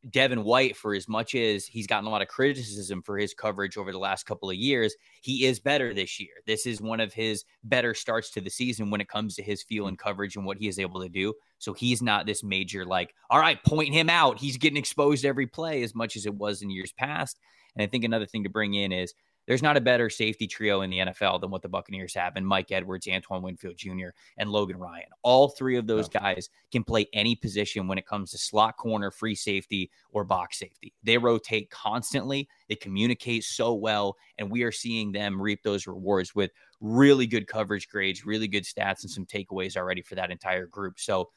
Devin 0.10 0.44
White, 0.44 0.78
for 0.78 0.94
as 0.94 1.08
much 1.08 1.36
as 1.36 1.66
he's 1.66 1.88
gotten 1.88 2.08
a 2.08 2.10
lot 2.10 2.22
of 2.22 2.28
criticism 2.28 3.02
for 3.02 3.18
his 3.18 3.34
coverage 3.34 3.78
over 3.78 3.92
the 3.92 4.00
last 4.00 4.26
couple 4.26 4.50
of 4.50 4.56
years, 4.56 4.96
he 5.22 5.46
is 5.46 5.60
better 5.60 5.94
this 5.94 6.20
year. 6.20 6.30
This 6.46 6.66
is 6.66 6.80
one 6.82 7.00
of 7.00 7.14
his 7.14 7.44
better 7.64 7.94
starts 7.94 8.30
to 8.32 8.42
the 8.42 8.50
season 8.50 8.90
when 8.90 9.02
it 9.02 9.10
comes 9.10 9.36
to 9.36 9.44
his 9.44 9.64
feel 9.64 9.88
and 9.88 9.98
coverage 9.98 10.36
and 10.36 10.46
what 10.46 10.58
he 10.58 10.68
is 10.68 10.80
able 10.80 11.02
to 11.02 11.10
do. 11.10 11.34
So 11.58 11.74
he's 11.74 12.02
not 12.02 12.26
this 12.26 12.44
major, 12.44 12.86
like, 12.86 13.14
all 13.30 13.40
right, 13.40 13.62
point 13.64 13.94
him 13.94 14.10
out. 14.10 14.40
He's 14.40 14.58
getting 14.58 14.78
exposed 14.78 15.26
every 15.26 15.48
play 15.48 15.84
as 15.84 15.96
much 15.96 16.16
as 16.16 16.26
it 16.26 16.36
was 16.36 16.62
in 16.62 16.70
years 16.70 16.94
past. 16.94 17.40
And 17.78 17.84
I 17.84 17.88
think 17.88 18.04
another 18.04 18.26
thing 18.26 18.44
to 18.44 18.50
bring 18.50 18.74
in 18.74 18.92
is 18.92 19.14
there's 19.48 19.64
not 19.64 19.78
a 19.78 19.82
better 19.82 20.10
safety 20.10 20.46
trio 20.46 20.82
in 20.82 20.90
the 20.90 20.98
NFL 20.98 21.40
than 21.40 21.50
what 21.50 21.62
the 21.62 21.70
Buccaneers 21.70 22.14
have. 22.16 22.36
And 22.36 22.46
Mike 22.46 22.72
Edwards, 22.72 23.08
Antoine 23.08 23.42
Winfield 23.42 23.78
Jr., 23.78 24.10
and 24.38 24.50
Logan 24.50 24.78
Ryan. 24.78 25.08
All 25.24 25.48
three 25.48 25.78
of 25.78 25.88
those 25.88 26.10
guys 26.10 26.50
can 26.72 26.84
play 26.84 27.08
any 27.14 27.34
position 27.36 27.88
when 27.88 27.98
it 27.98 28.06
comes 28.06 28.32
to 28.32 28.38
slot 28.38 28.76
corner, 28.76 29.10
free 29.10 29.36
safety, 29.36 29.90
or 30.12 30.26
box 30.26 30.60
safety. 30.60 30.94
They 31.02 31.18
rotate 31.18 31.70
constantly, 31.70 32.50
they 32.68 32.76
communicate 32.76 33.46
so 33.46 33.74
well, 33.74 34.18
and 34.38 34.52
we 34.52 34.64
are 34.64 34.72
seeing 34.72 35.14
them 35.14 35.42
reap 35.42 35.64
those 35.64 35.88
rewards 35.88 36.36
with 36.36 36.52
really 36.82 37.26
good 37.26 37.48
coverage 37.48 37.88
grades, 37.88 38.26
really 38.26 38.50
good 38.50 38.64
stats, 38.64 39.04
and 39.04 39.12
some 39.12 39.26
takeaways 39.26 39.78
already 39.78 40.02
for 40.02 40.16
that 40.16 40.30
entire 40.30 40.66
group. 40.66 41.00
So 41.00 41.30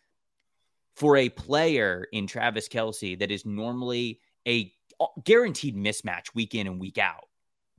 for 0.96 1.16
a 1.16 1.28
player 1.28 2.08
in 2.12 2.26
Travis 2.26 2.68
Kelce 2.68 3.18
that 3.20 3.30
is 3.30 3.46
normally 3.46 4.20
a 4.48 4.72
guaranteed 5.24 5.76
mismatch 5.76 6.34
week 6.34 6.54
in 6.54 6.66
and 6.66 6.80
week 6.80 6.98
out. 6.98 7.28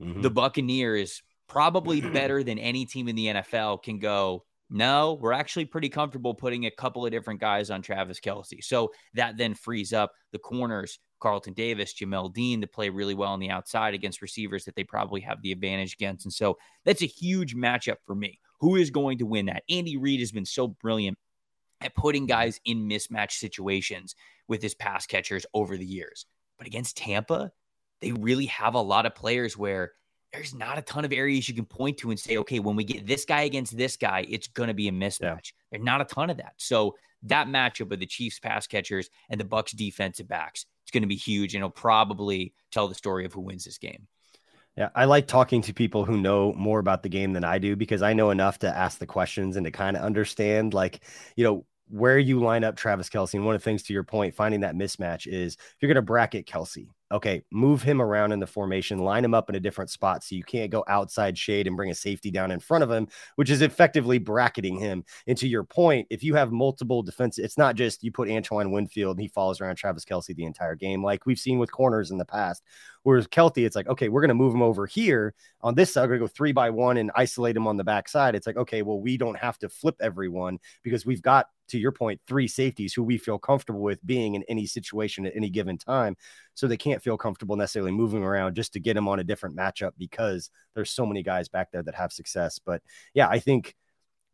Mm-hmm. 0.02 0.22
The 0.22 0.30
Buccaneers, 0.30 1.22
probably 1.48 2.00
better 2.12 2.42
than 2.42 2.58
any 2.58 2.84
team 2.84 3.08
in 3.08 3.16
the 3.16 3.26
NFL, 3.26 3.82
can 3.82 3.98
go, 3.98 4.44
no, 4.70 5.18
we're 5.20 5.32
actually 5.32 5.66
pretty 5.66 5.90
comfortable 5.90 6.34
putting 6.34 6.64
a 6.64 6.70
couple 6.70 7.04
of 7.04 7.12
different 7.12 7.40
guys 7.40 7.70
on 7.70 7.82
Travis 7.82 8.20
Kelce. 8.20 8.64
So 8.64 8.90
that 9.14 9.36
then 9.36 9.54
frees 9.54 9.92
up 9.92 10.12
the 10.32 10.38
corners, 10.38 10.98
Carlton 11.20 11.52
Davis, 11.52 11.92
Jamel 11.92 12.32
Dean, 12.32 12.62
to 12.62 12.66
play 12.66 12.88
really 12.88 13.14
well 13.14 13.32
on 13.32 13.38
the 13.38 13.50
outside 13.50 13.92
against 13.92 14.22
receivers 14.22 14.64
that 14.64 14.74
they 14.74 14.82
probably 14.82 15.20
have 15.20 15.42
the 15.42 15.52
advantage 15.52 15.92
against. 15.92 16.24
And 16.24 16.32
so 16.32 16.56
that's 16.86 17.02
a 17.02 17.06
huge 17.06 17.54
matchup 17.54 17.96
for 18.06 18.14
me. 18.14 18.40
Who 18.60 18.76
is 18.76 18.90
going 18.90 19.18
to 19.18 19.26
win 19.26 19.46
that? 19.46 19.62
Andy 19.68 19.98
Reid 19.98 20.20
has 20.20 20.32
been 20.32 20.46
so 20.46 20.68
brilliant 20.68 21.18
at 21.82 21.94
putting 21.94 22.26
guys 22.26 22.58
in 22.64 22.88
mismatch 22.88 23.32
situations 23.32 24.14
with 24.48 24.62
his 24.62 24.74
pass 24.74 25.06
catchers 25.06 25.44
over 25.52 25.76
the 25.76 25.84
years. 25.84 26.26
But 26.62 26.68
against 26.68 26.96
Tampa, 26.96 27.50
they 28.00 28.12
really 28.12 28.46
have 28.46 28.74
a 28.74 28.80
lot 28.80 29.04
of 29.04 29.16
players 29.16 29.58
where 29.58 29.90
there's 30.32 30.54
not 30.54 30.78
a 30.78 30.82
ton 30.82 31.04
of 31.04 31.12
areas 31.12 31.48
you 31.48 31.56
can 31.56 31.64
point 31.64 31.98
to 31.98 32.10
and 32.10 32.20
say, 32.20 32.36
okay, 32.36 32.60
when 32.60 32.76
we 32.76 32.84
get 32.84 33.04
this 33.04 33.24
guy 33.24 33.40
against 33.40 33.76
this 33.76 33.96
guy, 33.96 34.24
it's 34.28 34.46
going 34.46 34.68
to 34.68 34.74
be 34.74 34.86
a 34.86 34.92
mismatch. 34.92 35.20
Yeah. 35.20 35.40
There's 35.72 35.82
not 35.82 36.02
a 36.02 36.04
ton 36.04 36.30
of 36.30 36.36
that. 36.36 36.52
So 36.58 36.94
that 37.24 37.48
matchup 37.48 37.90
of 37.90 37.98
the 37.98 38.06
Chiefs 38.06 38.38
pass 38.38 38.68
catchers 38.68 39.10
and 39.28 39.40
the 39.40 39.44
Bucs 39.44 39.74
defensive 39.74 40.28
backs, 40.28 40.64
it's 40.84 40.92
going 40.92 41.02
to 41.02 41.08
be 41.08 41.16
huge, 41.16 41.56
and 41.56 41.62
it'll 41.62 41.70
probably 41.70 42.54
tell 42.70 42.86
the 42.86 42.94
story 42.94 43.24
of 43.24 43.32
who 43.32 43.40
wins 43.40 43.64
this 43.64 43.78
game. 43.78 44.06
Yeah, 44.76 44.90
I 44.94 45.06
like 45.06 45.26
talking 45.26 45.62
to 45.62 45.74
people 45.74 46.04
who 46.04 46.16
know 46.16 46.52
more 46.52 46.78
about 46.78 47.02
the 47.02 47.08
game 47.08 47.32
than 47.32 47.42
I 47.42 47.58
do 47.58 47.74
because 47.74 48.02
I 48.02 48.12
know 48.12 48.30
enough 48.30 48.60
to 48.60 48.68
ask 48.68 49.00
the 49.00 49.06
questions 49.06 49.56
and 49.56 49.66
to 49.66 49.72
kind 49.72 49.96
of 49.96 50.04
understand, 50.04 50.74
like, 50.74 51.00
you 51.34 51.42
know, 51.42 51.66
where 51.92 52.18
you 52.18 52.40
line 52.40 52.64
up 52.64 52.74
Travis 52.74 53.10
Kelce. 53.10 53.34
And 53.34 53.44
one 53.44 53.54
of 53.54 53.60
the 53.60 53.64
things 53.64 53.82
to 53.84 53.92
your 53.92 54.02
point, 54.02 54.34
finding 54.34 54.60
that 54.60 54.74
mismatch 54.74 55.26
is 55.26 55.54
if 55.54 55.76
you're 55.80 55.88
going 55.88 55.96
to 55.96 56.02
bracket 56.02 56.46
Kelce 56.46 56.88
okay, 57.12 57.42
move 57.50 57.82
him 57.82 58.00
around 58.00 58.32
in 58.32 58.40
the 58.40 58.46
formation, 58.46 58.98
line 58.98 59.24
him 59.24 59.34
up 59.34 59.48
in 59.48 59.54
a 59.54 59.60
different 59.60 59.90
spot 59.90 60.24
so 60.24 60.34
you 60.34 60.42
can't 60.42 60.70
go 60.70 60.84
outside 60.88 61.36
shade 61.36 61.66
and 61.66 61.76
bring 61.76 61.90
a 61.90 61.94
safety 61.94 62.30
down 62.30 62.50
in 62.50 62.58
front 62.58 62.82
of 62.82 62.90
him, 62.90 63.06
which 63.36 63.50
is 63.50 63.62
effectively 63.62 64.18
bracketing 64.18 64.78
him. 64.78 65.04
And 65.26 65.36
to 65.38 65.46
your 65.46 65.64
point, 65.64 66.06
if 66.10 66.22
you 66.22 66.34
have 66.34 66.52
multiple 66.52 67.02
defense, 67.02 67.38
it's 67.38 67.58
not 67.58 67.76
just 67.76 68.02
you 68.02 68.10
put 68.10 68.30
Antoine 68.30 68.72
Winfield 68.72 69.16
and 69.16 69.22
he 69.22 69.28
follows 69.28 69.60
around 69.60 69.76
Travis 69.76 70.04
Kelce 70.04 70.34
the 70.34 70.44
entire 70.44 70.74
game, 70.74 71.04
like 71.04 71.26
we've 71.26 71.38
seen 71.38 71.58
with 71.58 71.70
corners 71.70 72.10
in 72.10 72.18
the 72.18 72.24
past. 72.24 72.62
Whereas 73.04 73.26
Kelce, 73.26 73.66
it's 73.66 73.74
like, 73.74 73.88
okay, 73.88 74.08
we're 74.08 74.20
going 74.20 74.28
to 74.28 74.34
move 74.34 74.54
him 74.54 74.62
over 74.62 74.86
here 74.86 75.34
on 75.60 75.74
this 75.74 75.92
side. 75.92 76.02
We're 76.02 76.18
going 76.18 76.20
to 76.20 76.26
go 76.26 76.34
three 76.34 76.52
by 76.52 76.70
one 76.70 76.96
and 76.96 77.10
isolate 77.16 77.56
him 77.56 77.66
on 77.66 77.76
the 77.76 77.84
backside. 77.84 78.36
It's 78.36 78.46
like, 78.46 78.56
okay, 78.56 78.82
well, 78.82 79.00
we 79.00 79.16
don't 79.16 79.36
have 79.36 79.58
to 79.58 79.68
flip 79.68 79.96
everyone 80.00 80.60
because 80.84 81.04
we've 81.04 81.22
got, 81.22 81.46
to 81.68 81.78
your 81.78 81.92
point, 81.92 82.20
three 82.26 82.46
safeties 82.46 82.92
who 82.92 83.02
we 83.02 83.16
feel 83.16 83.38
comfortable 83.38 83.80
with 83.80 84.04
being 84.04 84.34
in 84.34 84.44
any 84.46 84.66
situation 84.66 85.24
at 85.24 85.34
any 85.34 85.48
given 85.48 85.78
time. 85.78 86.16
So 86.54 86.66
they 86.66 86.76
can't 86.76 87.02
feel 87.02 87.16
comfortable 87.16 87.56
necessarily 87.56 87.92
moving 87.92 88.22
around 88.22 88.54
just 88.54 88.72
to 88.74 88.80
get 88.80 88.94
them 88.94 89.08
on 89.08 89.20
a 89.20 89.24
different 89.24 89.56
matchup 89.56 89.92
because 89.98 90.50
there's 90.74 90.90
so 90.90 91.06
many 91.06 91.22
guys 91.22 91.48
back 91.48 91.70
there 91.72 91.82
that 91.82 91.94
have 91.94 92.12
success. 92.12 92.58
But 92.58 92.82
yeah, 93.14 93.28
I 93.28 93.38
think 93.38 93.74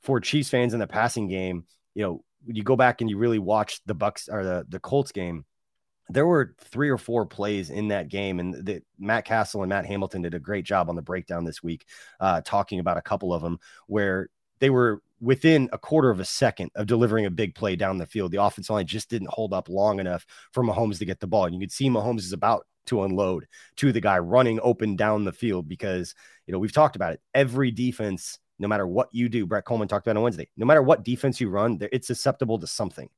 for 0.02 0.20
Chiefs 0.20 0.48
fans 0.48 0.74
in 0.74 0.81
the 0.81 0.87
passing 0.87 1.28
game, 1.28 1.64
you 1.94 2.02
know, 2.02 2.24
you 2.46 2.62
go 2.62 2.76
back 2.76 3.00
and 3.00 3.11
you 3.11 3.18
really 3.18 3.38
watch 3.38 3.81
the 3.87 3.94
Bucs 3.94 4.28
or 4.33 4.44
the, 4.44 4.66
the 4.68 4.81
Colts 4.81 5.12
game, 5.12 5.44
there 6.09 6.26
were 6.26 6.54
three 6.59 6.88
or 6.88 6.98
four 6.98 7.26
plays 7.26 7.70
in 7.70 7.88
that 7.88 8.09
game, 8.09 8.40
and 8.40 8.54
the, 8.64 8.81
Matt 8.98 9.24
Castle 9.24 9.62
and 9.62 9.68
Matt 9.68 9.87
Hamilton 9.87 10.22
did 10.22 10.35
a 10.35 10.38
great 10.38 10.64
job 10.64 10.88
on 10.88 10.96
the 10.96 11.02
breakdown 11.02 11.44
this 11.44 11.62
week, 11.62 11.85
uh, 12.20 12.40
talking 12.44 12.81
about 12.81 12.96
a 12.96 13.02
couple 13.02 13.35
of 13.35 13.42
them 13.42 13.59
where 13.88 14.31
they 14.59 14.70
were 14.70 15.02
within 15.20 15.68
a 15.72 15.78
quarter 15.78 16.11
of 16.11 16.20
a 16.20 16.24
second 16.24 16.70
of 16.74 16.87
delivering 16.87 17.26
a 17.26 17.31
big 17.31 17.54
play 17.54 17.76
down 17.76 17.98
the 17.98 18.07
field. 18.07 18.33
The 18.33 18.42
offensive 18.42 18.74
line 18.74 18.87
just 18.87 19.11
didn't 19.11 19.31
hold 19.31 19.52
up 19.52 19.68
long 19.68 20.00
enough 20.00 20.26
for 20.52 20.62
Mahomes 20.62 20.98
to 20.98 21.04
get 21.04 21.20
the 21.20 21.26
ball. 21.26 21.46
And 21.46 21.54
you 21.54 21.61
could 21.61 21.72
see 21.72 21.88
Mahomes 21.88 22.20
is 22.20 22.33
about 22.33 22.66
to 22.87 23.02
unload 23.02 23.46
to 23.76 23.92
the 23.92 24.00
guy 24.00 24.18
running 24.18 24.61
open 24.62 24.96
down 24.96 25.24
the 25.24 25.33
field 25.33 25.68
because, 25.68 26.14
you 26.46 26.52
know, 26.52 26.59
we've 26.59 26.72
talked 26.72 26.96
about 26.96 27.12
it. 27.12 27.20
Every 27.35 27.70
defense, 27.70 28.38
no 28.59 28.68
matter 28.68 28.87
what 28.87 29.09
you 29.12 29.28
do, 29.28 29.46
Brett 29.46 29.64
Coleman 29.64 29.88
talked 29.88 30.07
about 30.07 30.16
on 30.16 30.22
Wednesday, 30.22 30.48
no 30.57 30.66
matter 30.66 30.83
what 30.83 31.04
defense 31.04 31.40
you 31.40 31.50
run, 31.50 31.78
it's 31.92 32.07
susceptible 32.07 32.59
to 32.59 32.66
something. 32.66 33.09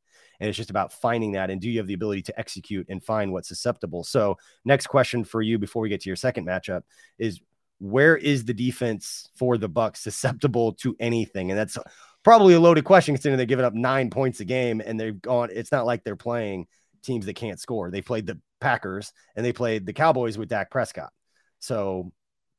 And 0.40 0.48
it's 0.48 0.56
just 0.56 0.70
about 0.70 0.92
finding 0.92 1.32
that. 1.32 1.50
And 1.50 1.60
do 1.60 1.68
you 1.68 1.78
have 1.78 1.86
the 1.86 1.94
ability 1.94 2.22
to 2.22 2.38
execute 2.38 2.86
and 2.88 3.04
find 3.04 3.30
what's 3.30 3.48
susceptible? 3.48 4.04
So, 4.04 4.38
next 4.64 4.86
question 4.86 5.22
for 5.22 5.42
you 5.42 5.58
before 5.58 5.82
we 5.82 5.90
get 5.90 6.00
to 6.00 6.08
your 6.08 6.16
second 6.16 6.46
matchup 6.46 6.82
is 7.18 7.40
where 7.80 8.16
is 8.16 8.44
the 8.44 8.54
defense 8.54 9.28
for 9.34 9.58
the 9.58 9.68
Bucs 9.68 9.98
susceptible 9.98 10.74
to 10.74 10.94
anything? 11.00 11.50
And 11.50 11.58
that's 11.58 11.76
probably 12.22 12.54
a 12.54 12.60
loaded 12.60 12.84
question 12.84 13.14
considering 13.14 13.38
they're 13.38 13.46
giving 13.46 13.64
up 13.64 13.74
nine 13.74 14.10
points 14.10 14.40
a 14.40 14.44
game 14.44 14.80
and 14.84 15.00
they've 15.00 15.20
gone. 15.20 15.48
It's 15.52 15.72
not 15.72 15.86
like 15.86 16.04
they're 16.04 16.16
playing 16.16 16.66
teams 17.02 17.26
that 17.26 17.34
can't 17.34 17.58
score. 17.58 17.90
They 17.90 18.02
played 18.02 18.26
the 18.26 18.38
Packers 18.60 19.12
and 19.34 19.44
they 19.44 19.52
played 19.52 19.86
the 19.86 19.94
Cowboys 19.94 20.36
with 20.36 20.50
Dak 20.50 20.70
Prescott. 20.70 21.10
So 21.58 22.12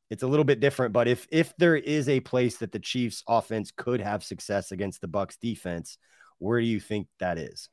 it's 0.10 0.24
a 0.24 0.28
little 0.28 0.44
bit 0.44 0.60
different. 0.60 0.94
But 0.94 1.08
if 1.08 1.28
if 1.32 1.56
there 1.58 1.76
is 1.76 2.10
a 2.10 2.20
place 2.20 2.58
that 2.58 2.72
the 2.72 2.80
Chiefs 2.80 3.24
offense 3.28 3.72
could 3.72 4.02
have 4.02 4.24
success 4.24 4.72
against 4.72 5.02
the 5.02 5.08
Bucs 5.08 5.38
defense, 5.40 5.98
where 6.40 6.60
do 6.60 6.66
you 6.66 6.80
think 6.80 7.08
that 7.20 7.38
is? 7.38 7.70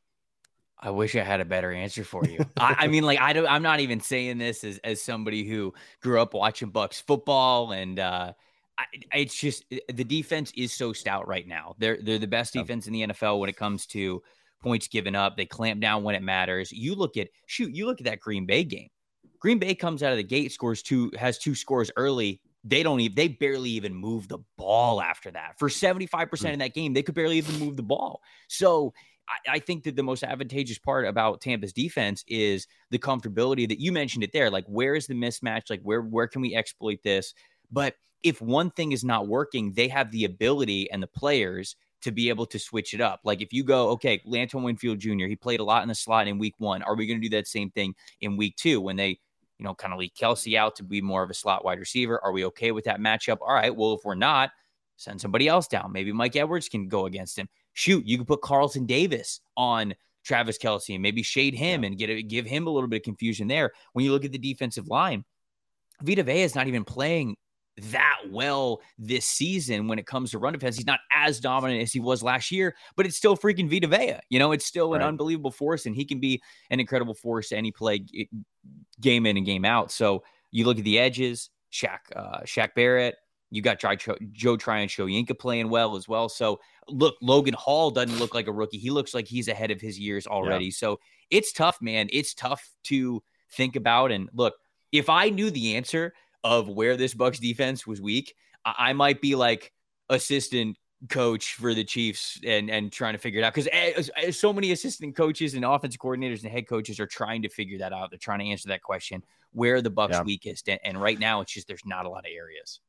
I 0.81 0.91
wish 0.91 1.17
I 1.17 1.23
had 1.23 1.41
a 1.41 1.45
better 1.45 1.73
answer 1.73 2.05
for 2.05 2.25
you. 2.25 2.39
I, 2.57 2.77
I, 2.81 2.87
mean, 2.87 3.03
like 3.03 3.21
I 3.21 3.33
don't. 3.33 3.47
I'm 3.47 3.63
not 3.63 3.81
even 3.81 4.01
saying 4.01 4.39
this 4.39 4.63
as 4.65 4.79
as 4.79 5.03
somebody 5.03 5.45
who 5.45 5.75
grew 6.03 6.21
up 6.21 6.35
watching 6.35 6.71
Bucs 6.71 7.03
football, 7.03 7.73
and 7.73 7.99
uh, 7.99 8.33
I, 8.79 8.85
it's 9.15 9.35
just 9.35 9.65
the 9.71 10.05
defense 10.05 10.53
is 10.57 10.73
so 10.73 10.93
stout 10.93 11.27
right 11.27 11.47
now. 11.47 11.75
They're 11.79 11.99
they're 12.03 12.19
the 12.19 12.27
best 12.27 12.53
defense 12.53 12.87
in 12.87 12.93
the 12.93 13.07
NFL 13.09 13.41
when 13.41 13.49
it 13.49 13.57
comes 13.57 13.87
to 13.87 14.23
points 14.63 14.89
given 14.89 15.15
up. 15.15 15.37
They 15.37 15.47
clamp 15.47 15.81
down 15.81 16.05
when 16.05 16.15
it 16.15 16.23
matters. 16.23 16.71
You 16.71 16.95
look 16.95 17.17
at 17.17 17.29
shoot. 17.47 17.75
You 17.75 17.87
look 17.87 18.01
at 18.01 18.07
that 18.07 18.21
Green 18.21 18.47
Bay 18.47 18.65
game. 18.65 18.89
Green 19.41 19.59
Bay 19.59 19.75
comes 19.75 20.03
out 20.03 20.13
of 20.13 20.17
the 20.17 20.25
gate, 20.25 20.53
scores 20.53 20.83
two, 20.83 21.13
has 21.17 21.39
two 21.39 21.55
scores 21.55 21.93
early, 21.97 22.41
they 22.65 22.83
don't 22.83 23.01
even 23.01 23.15
they 23.15 23.29
barely 23.29 23.71
even 23.71 23.95
move 23.95 24.29
the 24.29 24.39
ball 24.57 25.01
after 25.01 25.31
that. 25.31 25.59
For 25.59 25.69
75% 25.69 26.53
of 26.53 26.59
that 26.59 26.75
game, 26.75 26.93
they 26.93 27.03
could 27.03 27.15
barely 27.15 27.39
even 27.39 27.59
move 27.59 27.77
the 27.77 27.83
ball. 27.83 28.21
So 28.49 28.93
I, 29.29 29.57
I, 29.57 29.59
think 29.59 29.85
that 29.85 29.97
the 29.97 30.03
most 30.03 30.25
advantageous 30.25 30.79
part 30.79 31.07
about 31.07 31.41
Tampa's 31.41 31.73
defense 31.73 32.25
is 32.27 32.67
the 32.91 32.99
comfortability 32.99 33.69
that 33.69 33.81
you 33.81 33.93
mentioned 33.93 34.25
it 34.25 34.33
there. 34.33 34.51
Like, 34.51 34.65
where 34.67 34.95
is 34.95 35.07
the 35.07 35.15
mismatch? 35.15 35.71
Like, 35.71 35.83
where 35.83 36.03
where 36.03 36.27
can 36.27 36.43
we 36.43 36.55
exploit 36.55 37.01
this? 37.03 37.35
But 37.71 37.95
if 38.23 38.41
one 38.41 38.71
thing 38.71 38.93
is 38.93 39.05
not 39.05 39.29
working, 39.29 39.73
they 39.73 39.89
have 39.89 40.11
the 40.11 40.25
ability 40.25 40.91
and 40.91 41.03
the 41.03 41.07
players 41.07 41.77
to 42.01 42.13
be 42.13 42.29
able 42.29 42.47
to 42.47 42.59
switch 42.59 42.95
it 42.95 43.01
up. 43.01 43.21
Like 43.25 43.43
if 43.43 43.53
you 43.53 43.65
go, 43.65 43.91
okay, 43.91 44.21
Lanton 44.25 44.63
Winfield 44.63 45.01
Jr., 45.01 45.27
he 45.27 45.37
played 45.37 45.61
a 45.61 45.65
lot 45.65 45.83
in 45.83 45.89
the 45.89 45.95
slot 45.95 46.29
in 46.29 46.39
week 46.39 46.55
one. 46.59 46.83
Are 46.83 46.95
we 46.95 47.07
going 47.07 47.21
to 47.21 47.29
do 47.29 47.37
that 47.37 47.49
same 47.49 47.71
thing 47.71 47.95
in 48.21 48.37
week 48.37 48.57
two 48.57 48.81
when 48.81 48.97
they 48.97 49.19
you 49.59 49.65
know, 49.65 49.75
kind 49.75 49.93
of 49.93 49.99
leave 49.99 50.15
Kelce 50.15 50.57
out 50.57 50.77
to 50.77 50.85
be 50.85 51.01
more 51.01 51.23
of 51.23 51.31
a 51.31 51.35
slot 51.35 51.65
wide 51.65 51.81
receiver. 51.81 52.23
Are 52.25 52.33
we 52.33 52.45
okay 52.47 52.71
with 52.73 52.85
that 52.85 53.01
matchup? 53.01 53.39
All 53.41 53.55
right. 53.55 53.75
Well, 53.75 53.95
if 53.95 54.01
we're 54.05 54.15
not, 54.15 54.51
send 54.97 55.21
somebody 55.21 55.49
else 55.49 55.67
down. 55.67 55.93
Maybe 55.93 56.13
Mike 56.13 56.37
Edwards 56.37 56.69
can 56.69 56.89
go 56.89 57.07
against 57.07 57.39
him. 57.39 57.49
Shoot, 57.79 58.09
you 58.09 58.19
could 58.19 58.27
put 58.27 58.43
Carlton 58.43 58.87
Davis 58.87 59.39
on 59.57 59.95
Travis 60.25 60.59
Kelce 60.59 60.95
and 60.95 61.01
maybe 61.01 61.23
shade 61.23 61.55
him 61.55 61.85
and 61.85 61.97
get 61.97 62.11
a, 62.11 62.21
give 62.25 62.45
him 62.45 62.67
a 62.67 62.71
little 62.71 62.89
bit 62.89 62.97
of 62.97 63.03
confusion 63.05 63.47
there. 63.47 63.71
When 63.93 64.05
you 64.05 64.11
look 64.11 64.25
at 64.25 64.33
the 64.33 64.39
defensive 64.39 64.89
line, 64.89 65.25
Vita 66.03 66.25
Vea 66.25 66.43
is 66.43 66.57
not 66.57 66.67
even 66.67 66.83
playing 66.83 67.37
that 67.77 68.19
well 68.31 68.81
this 68.99 69.25
season 69.25 69.87
when 69.87 70.01
it 70.01 70.09
comes 70.09 70.33
to 70.33 70.39
run 70.41 70.55
defense. 70.55 70.75
He's 70.75 70.89
not 70.89 70.99
as 71.15 71.39
dominant 71.39 71.81
as 71.81 71.93
he 71.93 72.01
was 72.01 72.21
last 72.21 72.51
year, 72.51 72.75
but 72.97 73.07
it's 73.07 73.17
still 73.17 73.37
freaking 73.37 73.71
Vita 73.71 73.87
Vea. 73.87 74.19
You 74.29 74.41
know, 74.41 74.51
it's 74.51 74.67
still 74.67 74.95
an 74.95 75.01
right. 75.01 75.07
unbelievable 75.07 75.53
force, 75.53 75.87
and 75.87 75.95
he 75.95 76.05
can 76.05 76.19
be 76.19 76.43
an 76.71 76.81
incredible 76.81 77.15
force 77.15 77.53
any 77.53 77.71
play 77.71 78.05
game 79.01 79.25
in 79.25 79.37
and 79.37 79.47
game 79.47 79.65
out. 79.65 79.93
So 79.93 80.25
you 80.51 80.65
look 80.65 80.79
at 80.79 80.85
the 80.85 80.99
edges, 80.99 81.49
Shaq, 81.73 81.99
uh, 82.17 82.41
Shaq 82.41 82.75
Barrett. 82.75 83.15
You 83.51 83.63
got 83.63 83.79
Joe, 83.79 84.57
Tryon 84.57 84.89
Shoyinka 84.89 85.39
playing 85.39 85.71
well 85.71 85.97
as 85.97 86.07
well. 86.07 86.29
So 86.29 86.61
look, 86.89 87.17
Logan 87.23 87.55
Hall 87.55 87.91
doesn't 87.91 88.19
look 88.19 88.35
like 88.35 88.47
a 88.47 88.53
rookie. 88.53 88.79
He 88.79 88.91
looks 88.91 89.15
like 89.15 89.27
he's 89.27 89.49
ahead 89.49 89.71
of 89.71 89.81
his 89.81 89.99
years 89.99 90.27
already. 90.27 90.67
Yeah. 90.67 90.73
So 90.77 91.01
it's 91.31 91.53
tough, 91.53 91.79
man. 91.81 92.09
It's 92.13 92.35
tough 92.35 92.69
to 92.85 93.23
think 93.53 93.77
about. 93.77 94.13
And 94.13 94.29
look, 94.35 94.55
if 94.93 95.09
I 95.09 95.31
knew 95.31 95.51
the 95.51 95.77
answer 95.77 96.13
of 96.45 96.69
where 96.69 96.97
this 96.97 97.15
Bucs 97.15 97.41
defense 97.41 97.87
was 97.87 98.01
weak, 98.01 98.35
I, 98.65 98.75
I 98.79 98.93
might 98.93 99.21
be 99.21 99.35
like 99.35 99.73
assistant 100.11 100.77
coach 101.09 101.55
for 101.55 101.75
the 101.75 101.85
Chiefs 101.85 102.41
and 102.45 102.69
and 102.71 102.91
trying 102.91 103.15
to 103.15 103.19
figure 103.19 103.41
it 103.41 103.45
out 103.45 103.55
because 103.55 103.69
eh, 103.71 104.31
so 104.31 104.53
many 104.53 104.73
assistant 104.73 105.15
coaches 105.17 105.55
and 105.55 105.65
offensive 105.65 106.01
coordinators 106.01 106.43
and 106.43 106.51
head 106.51 106.67
coaches 106.67 106.99
are 106.99 107.07
trying 107.07 107.43
to 107.43 107.49
figure 107.49 107.79
that 107.79 107.93
out. 107.93 108.11
They're 108.11 108.19
trying 108.19 108.41
to 108.41 108.47
answer 108.47 108.69
that 108.69 108.83
question: 108.83 109.23
where 109.53 109.77
are 109.77 109.83
the 109.83 109.91
Bucs 109.91 110.13
yeah. 110.13 110.23
weakest? 110.23 110.69
And, 110.69 110.81
and 110.85 111.01
right 111.01 111.19
now, 111.19 111.41
it's 111.41 111.53
just 111.53 111.69
there's 111.69 111.87
not 111.87 112.05
a 112.05 112.09
lot 112.09 112.27
of 112.27 112.33
areas. 112.35 112.81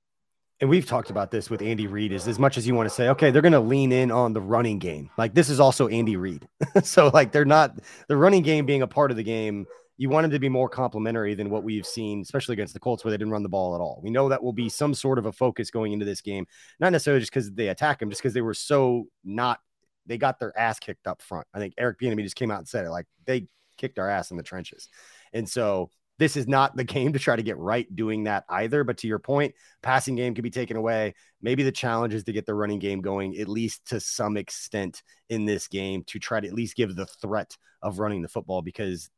And 0.61 0.69
we've 0.69 0.85
talked 0.85 1.09
about 1.09 1.31
this 1.31 1.49
with 1.49 1.61
Andy 1.61 1.87
Reid. 1.87 2.11
Is 2.11 2.27
as 2.27 2.37
much 2.37 2.57
as 2.57 2.67
you 2.67 2.75
want 2.75 2.89
to 2.89 2.93
say, 2.93 3.09
okay, 3.09 3.31
they're 3.31 3.41
going 3.41 3.53
to 3.53 3.59
lean 3.59 3.91
in 3.91 4.11
on 4.11 4.33
the 4.33 4.41
running 4.41 4.79
game. 4.79 5.09
Like 5.17 5.33
this 5.33 5.49
is 5.49 5.59
also 5.59 5.87
Andy 5.87 6.17
Reid, 6.17 6.47
so 6.83 7.09
like 7.13 7.31
they're 7.31 7.45
not 7.45 7.79
the 8.07 8.17
running 8.17 8.43
game 8.43 8.65
being 8.65 8.81
a 8.81 8.87
part 8.87 9.11
of 9.11 9.17
the 9.17 9.23
game 9.23 9.65
you 9.99 10.07
want 10.07 10.23
him 10.23 10.31
to 10.31 10.39
be 10.39 10.47
more 10.47 10.69
complimentary 10.69 11.35
than 11.35 11.49
what 11.49 11.61
we've 11.61 11.85
seen, 11.85 12.21
especially 12.21 12.53
against 12.53 12.73
the 12.73 12.79
Colts, 12.79 13.03
where 13.03 13.11
they 13.11 13.17
didn't 13.17 13.33
run 13.33 13.43
the 13.43 13.49
ball 13.49 13.75
at 13.75 13.81
all. 13.81 13.99
We 14.01 14.09
know 14.09 14.29
that 14.29 14.41
will 14.41 14.53
be 14.53 14.69
some 14.69 14.93
sort 14.93 15.19
of 15.19 15.25
a 15.25 15.33
focus 15.33 15.69
going 15.69 15.91
into 15.91 16.05
this 16.05 16.21
game, 16.21 16.47
not 16.79 16.93
necessarily 16.93 17.19
just 17.19 17.33
because 17.33 17.51
they 17.51 17.67
attack 17.67 17.99
them, 17.99 18.09
just 18.09 18.21
because 18.21 18.33
they 18.33 18.41
were 18.41 18.53
so 18.53 19.07
not, 19.25 19.59
they 20.05 20.17
got 20.17 20.39
their 20.39 20.57
ass 20.57 20.79
kicked 20.79 21.05
up 21.05 21.21
front. 21.21 21.47
I 21.53 21.59
think 21.59 21.73
Eric 21.77 21.99
Bieniemy 21.99 22.23
just 22.23 22.37
came 22.37 22.49
out 22.49 22.59
and 22.59 22.67
said 22.67 22.85
it 22.85 22.91
like 22.91 23.07
they 23.25 23.47
kicked 23.77 23.99
our 23.99 24.09
ass 24.09 24.31
in 24.31 24.37
the 24.37 24.43
trenches. 24.43 24.87
And 25.33 25.49
so 25.49 25.89
this 26.19 26.35
is 26.35 26.47
not 26.47 26.75
the 26.75 26.83
game 26.83 27.13
to 27.13 27.19
try 27.19 27.35
to 27.35 27.41
get 27.41 27.57
right 27.57 27.87
doing 27.95 28.25
that 28.25 28.43
either. 28.49 28.83
But 28.83 28.97
to 28.99 29.07
your 29.07 29.19
point, 29.19 29.55
passing 29.81 30.15
game 30.15 30.35
can 30.35 30.43
be 30.43 30.51
taken 30.51 30.77
away. 30.77 31.15
Maybe 31.41 31.63
the 31.63 31.71
challenge 31.71 32.13
is 32.13 32.25
to 32.25 32.33
get 32.33 32.45
the 32.45 32.53
running 32.53 32.77
game 32.77 33.01
going, 33.01 33.37
at 33.37 33.47
least 33.47 33.87
to 33.87 33.99
some 33.99 34.37
extent 34.37 35.01
in 35.29 35.45
this 35.45 35.67
game, 35.67 36.03
to 36.07 36.19
try 36.19 36.41
to 36.41 36.47
at 36.47 36.53
least 36.53 36.75
give 36.75 36.95
the 36.95 37.05
threat 37.05 37.57
of 37.81 37.99
running 37.99 38.21
the 38.21 38.27
football 38.27 38.61
because 38.61 39.09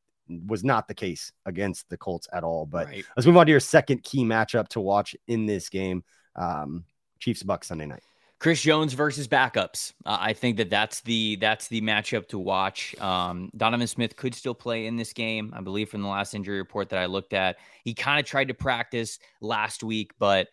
was 0.48 0.64
not 0.64 0.88
the 0.88 0.94
case 0.94 1.34
against 1.46 1.90
the 1.90 1.98
Colts 1.98 2.28
at 2.32 2.44
all. 2.44 2.66
But 2.66 2.88
right. 2.88 3.06
let's 3.18 3.26
move 3.26 3.36
on 3.36 3.48
to 3.48 3.52
your 3.52 3.60
second 3.60 4.04
key 4.04 4.24
matchup 4.24 4.68
to 4.70 4.80
watch 4.80 5.16
in 5.28 5.48
this 5.48 5.70
game 5.70 6.04
um, 6.36 6.86
Chiefs 7.20 7.44
Bucs 7.44 7.66
Sunday 7.66 7.88
night. 7.88 8.04
Chris 8.42 8.60
Jones 8.60 8.94
versus 8.94 9.28
backups. 9.28 9.94
Uh, 10.04 10.18
I 10.20 10.34
think 10.34 10.58
that 10.58 10.72
that's 10.72 11.02
the 11.02 11.36
that's 11.36 11.68
the 11.68 11.80
matchup 11.80 12.28
to 12.30 12.40
watch. 12.40 13.00
Um, 13.00 13.52
Donovan 13.56 13.86
Smith 13.86 14.16
could 14.16 14.34
still 14.34 14.56
play 14.56 14.88
in 14.88 14.96
this 14.96 15.14
game. 15.14 15.54
I 15.56 15.62
believe 15.62 15.90
from 15.90 16.02
the 16.02 16.08
last 16.08 16.34
injury 16.34 16.58
report 16.58 16.90
that 16.90 16.98
I 16.98 17.06
looked 17.06 17.34
at, 17.34 17.58
he 17.84 17.94
kind 17.94 18.20
of 18.20 18.26
tried 18.26 18.48
to 18.48 18.56
practice 18.56 19.20
last 19.42 19.84
week, 19.84 20.14
but 20.18 20.48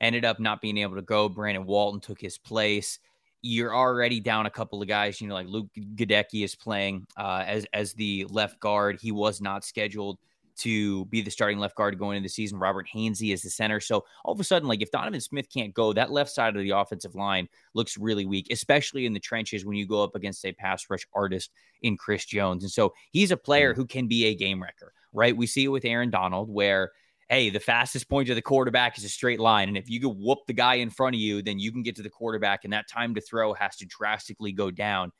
ended 0.00 0.24
up 0.24 0.40
not 0.40 0.62
being 0.62 0.78
able 0.78 0.96
to 0.96 1.02
go. 1.02 1.28
Brandon 1.28 1.66
Walton 1.66 2.00
took 2.00 2.18
his 2.18 2.38
place 2.38 2.98
you're 3.42 3.76
already 3.76 4.20
down 4.20 4.46
a 4.46 4.50
couple 4.50 4.80
of 4.80 4.88
guys. 4.88 5.20
You 5.20 5.28
know, 5.28 5.34
like 5.34 5.46
Luke 5.46 5.68
Goedeke 5.76 6.42
is 6.44 6.54
playing 6.54 7.06
uh, 7.18 7.44
as 7.46 7.66
as 7.74 7.92
the 7.92 8.24
left 8.30 8.58
guard. 8.58 8.98
He 9.02 9.12
was 9.12 9.42
not 9.42 9.64
scheduled 9.64 10.18
to 10.56 11.04
be 11.06 11.20
the 11.20 11.30
starting 11.30 11.58
left 11.58 11.76
guard 11.76 11.98
going 11.98 12.16
into 12.16 12.26
the 12.26 12.32
season. 12.32 12.58
Robert 12.58 12.86
Hainsey 12.92 13.32
is 13.32 13.42
the 13.42 13.50
center. 13.50 13.80
So 13.80 14.04
all 14.24 14.32
of 14.32 14.40
a 14.40 14.44
sudden, 14.44 14.68
like 14.68 14.82
if 14.82 14.90
Donovan 14.90 15.20
Smith 15.20 15.48
can't 15.52 15.74
go, 15.74 15.92
that 15.92 16.10
left 16.10 16.30
side 16.30 16.56
of 16.56 16.62
the 16.62 16.70
offensive 16.70 17.14
line 17.14 17.48
looks 17.74 17.98
really 17.98 18.26
weak, 18.26 18.48
especially 18.50 19.06
in 19.06 19.12
the 19.12 19.20
trenches 19.20 19.64
when 19.64 19.76
you 19.76 19.86
go 19.86 20.02
up 20.02 20.14
against 20.14 20.44
a 20.44 20.52
pass 20.52 20.84
rush 20.88 21.06
artist 21.14 21.50
in 21.82 21.96
Chris 21.96 22.24
Jones. 22.24 22.62
And 22.62 22.72
so 22.72 22.94
he's 23.10 23.30
a 23.30 23.36
player 23.36 23.72
mm. 23.72 23.76
who 23.76 23.86
can 23.86 24.06
be 24.06 24.26
a 24.26 24.34
game 24.34 24.62
wrecker. 24.62 24.92
right? 25.12 25.36
We 25.36 25.46
see 25.46 25.64
it 25.64 25.68
with 25.68 25.84
Aaron 25.84 26.10
Donald, 26.10 26.50
where 26.50 26.92
hey, 27.28 27.50
the 27.50 27.60
fastest 27.60 28.08
point 28.08 28.28
to 28.28 28.34
the 28.34 28.42
quarterback 28.42 28.98
is 28.98 29.04
a 29.04 29.08
straight 29.08 29.40
line. 29.40 29.68
And 29.68 29.78
if 29.78 29.88
you 29.88 30.00
can 30.00 30.10
whoop 30.10 30.40
the 30.46 30.52
guy 30.52 30.74
in 30.74 30.90
front 30.90 31.16
of 31.16 31.20
you, 31.20 31.42
then 31.42 31.58
you 31.58 31.72
can 31.72 31.82
get 31.82 31.96
to 31.96 32.02
the 32.02 32.10
quarterback, 32.10 32.64
and 32.64 32.72
that 32.72 32.88
time 32.88 33.14
to 33.14 33.20
throw 33.20 33.54
has 33.54 33.76
to 33.76 33.86
drastically 33.86 34.52
go 34.52 34.70
down. 34.70 35.10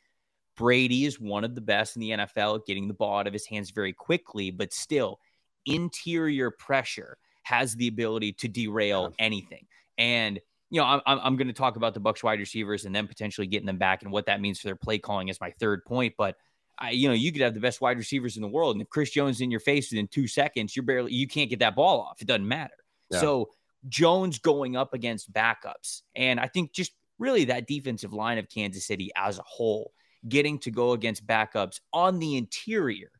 Brady 0.56 1.04
is 1.04 1.18
one 1.18 1.44
of 1.44 1.54
the 1.54 1.60
best 1.60 1.96
in 1.96 2.00
the 2.00 2.10
NFL 2.10 2.60
at 2.60 2.66
getting 2.66 2.86
the 2.86 2.94
ball 2.94 3.18
out 3.18 3.26
of 3.26 3.32
his 3.32 3.46
hands 3.46 3.70
very 3.70 3.92
quickly, 3.92 4.50
but 4.50 4.72
still, 4.72 5.18
interior 5.66 6.50
pressure 6.50 7.18
has 7.42 7.74
the 7.76 7.88
ability 7.88 8.32
to 8.32 8.48
derail 8.48 9.12
anything. 9.18 9.66
And 9.98 10.40
you 10.70 10.80
know, 10.80 10.86
I'm, 10.86 11.00
I'm 11.06 11.36
going 11.36 11.46
to 11.46 11.54
talk 11.54 11.76
about 11.76 11.94
the 11.94 12.00
Bucs 12.00 12.24
wide 12.24 12.40
receivers 12.40 12.84
and 12.84 12.92
then 12.92 13.06
potentially 13.06 13.46
getting 13.46 13.66
them 13.66 13.78
back 13.78 14.02
and 14.02 14.10
what 14.10 14.26
that 14.26 14.40
means 14.40 14.58
for 14.60 14.66
their 14.66 14.76
play 14.76 14.98
calling 14.98 15.30
as 15.30 15.40
my 15.40 15.52
third 15.60 15.84
point. 15.84 16.14
But 16.18 16.36
I, 16.78 16.90
you 16.90 17.06
know, 17.06 17.14
you 17.14 17.30
could 17.30 17.42
have 17.42 17.54
the 17.54 17.60
best 17.60 17.80
wide 17.80 17.96
receivers 17.96 18.36
in 18.36 18.42
the 18.42 18.48
world, 18.48 18.74
and 18.74 18.82
if 18.82 18.88
Chris 18.88 19.10
Jones 19.10 19.40
in 19.40 19.50
your 19.50 19.60
face 19.60 19.92
within 19.92 20.08
two 20.08 20.26
seconds, 20.26 20.74
you're 20.74 20.84
barely 20.84 21.12
you 21.12 21.28
can't 21.28 21.48
get 21.48 21.60
that 21.60 21.76
ball 21.76 22.00
off. 22.00 22.20
It 22.20 22.26
doesn't 22.26 22.48
matter. 22.48 22.74
Yeah. 23.10 23.20
So 23.20 23.50
Jones 23.88 24.38
going 24.40 24.74
up 24.74 24.94
against 24.94 25.32
backups, 25.32 26.02
and 26.16 26.40
I 26.40 26.48
think 26.48 26.72
just 26.72 26.92
really 27.18 27.44
that 27.44 27.68
defensive 27.68 28.12
line 28.12 28.38
of 28.38 28.48
Kansas 28.48 28.86
City 28.86 29.10
as 29.16 29.38
a 29.38 29.44
whole, 29.46 29.92
getting 30.28 30.58
to 30.60 30.72
go 30.72 30.92
against 30.92 31.24
backups 31.24 31.78
on 31.92 32.18
the 32.18 32.36
interior, 32.36 33.10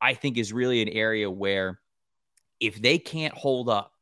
I 0.00 0.14
think 0.14 0.36
is 0.36 0.52
really 0.52 0.82
an 0.82 0.88
area 0.88 1.30
where 1.30 1.80
if 2.60 2.80
they 2.80 2.98
can't 2.98 3.34
hold 3.34 3.68
up 3.68 3.92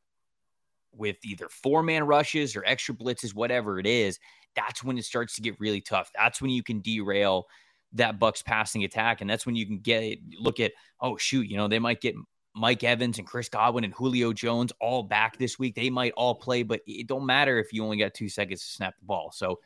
with 0.95 1.17
either 1.25 1.49
four 1.49 1.83
man 1.83 2.05
rushes 2.05 2.55
or 2.55 2.65
extra 2.65 2.95
blitzes, 2.95 3.35
whatever 3.35 3.79
it 3.79 3.87
is, 3.87 4.19
that's 4.55 4.85
when 4.85 4.99
it 4.99 5.05
starts 5.05 5.35
to 5.37 5.43
get 5.43 5.59
really 5.59 5.81
tough. 5.81 6.11
That's 6.15 6.41
when 6.43 6.51
you 6.51 6.63
can 6.63 6.81
derail 6.81 7.47
that 7.95 8.19
Bucs 8.19 8.45
passing 8.45 8.85
attack, 8.85 9.21
and 9.21 9.29
that's 9.29 9.47
when 9.47 9.57
you 9.57 9.67
can 9.67 9.79
get 9.79 10.19
look 10.39 10.61
at 10.61 10.73
oh 11.01 11.17
shoot, 11.17 11.49
you 11.49 11.57
know 11.57 11.69
they 11.69 11.79
might 11.79 12.01
get 12.01 12.15
Mike 12.55 12.85
Evans 12.85 13.19
and 13.19 13.27
Chris 13.27 13.49
Godwin 13.49 13.85
and 13.85 13.95
Julio 13.95 14.33
Jones 14.33 14.73
all 14.81 15.03
back 15.03 15.39
this 15.39 15.59
week. 15.59 15.75
They 15.75 15.91
might 15.91 16.13
all 16.17 16.35
play, 16.35 16.63
but 16.63 16.81
it 16.87 17.07
don't 17.07 17.27
matter 17.27 17.59
if 17.59 17.73
you 17.73 17.83
only 17.83 17.97
got 17.97 18.15
two 18.15 18.29
seconds 18.29 18.61
to 18.61 18.73
snap 18.73 18.95
the 18.99 19.07
ball. 19.07 19.33
So 19.35 19.59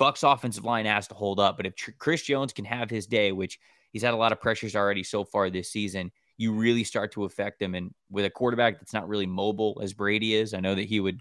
Bucs 0.00 0.30
offensive 0.30 0.64
line 0.64 0.86
has 0.86 1.06
to 1.08 1.14
hold 1.14 1.38
up. 1.38 1.56
But 1.56 1.66
if 1.66 1.74
Chris 1.98 2.22
Jones 2.22 2.52
can 2.52 2.64
have 2.64 2.88
his 2.88 3.06
day, 3.06 3.32
which 3.32 3.58
he's 3.92 4.02
had 4.02 4.14
a 4.14 4.16
lot 4.16 4.32
of 4.32 4.40
pressures 4.40 4.74
already 4.74 5.02
so 5.02 5.24
far 5.24 5.50
this 5.50 5.70
season, 5.70 6.10
you 6.36 6.52
really 6.52 6.84
start 6.84 7.12
to 7.12 7.24
affect 7.24 7.60
them. 7.60 7.74
And 7.74 7.92
with 8.10 8.24
a 8.24 8.30
quarterback 8.30 8.78
that's 8.78 8.92
not 8.92 9.08
really 9.08 9.26
mobile 9.26 9.80
as 9.82 9.92
Brady 9.92 10.34
is, 10.34 10.54
I 10.54 10.60
know 10.60 10.74
that 10.74 10.84
he 10.84 11.00
would 11.00 11.20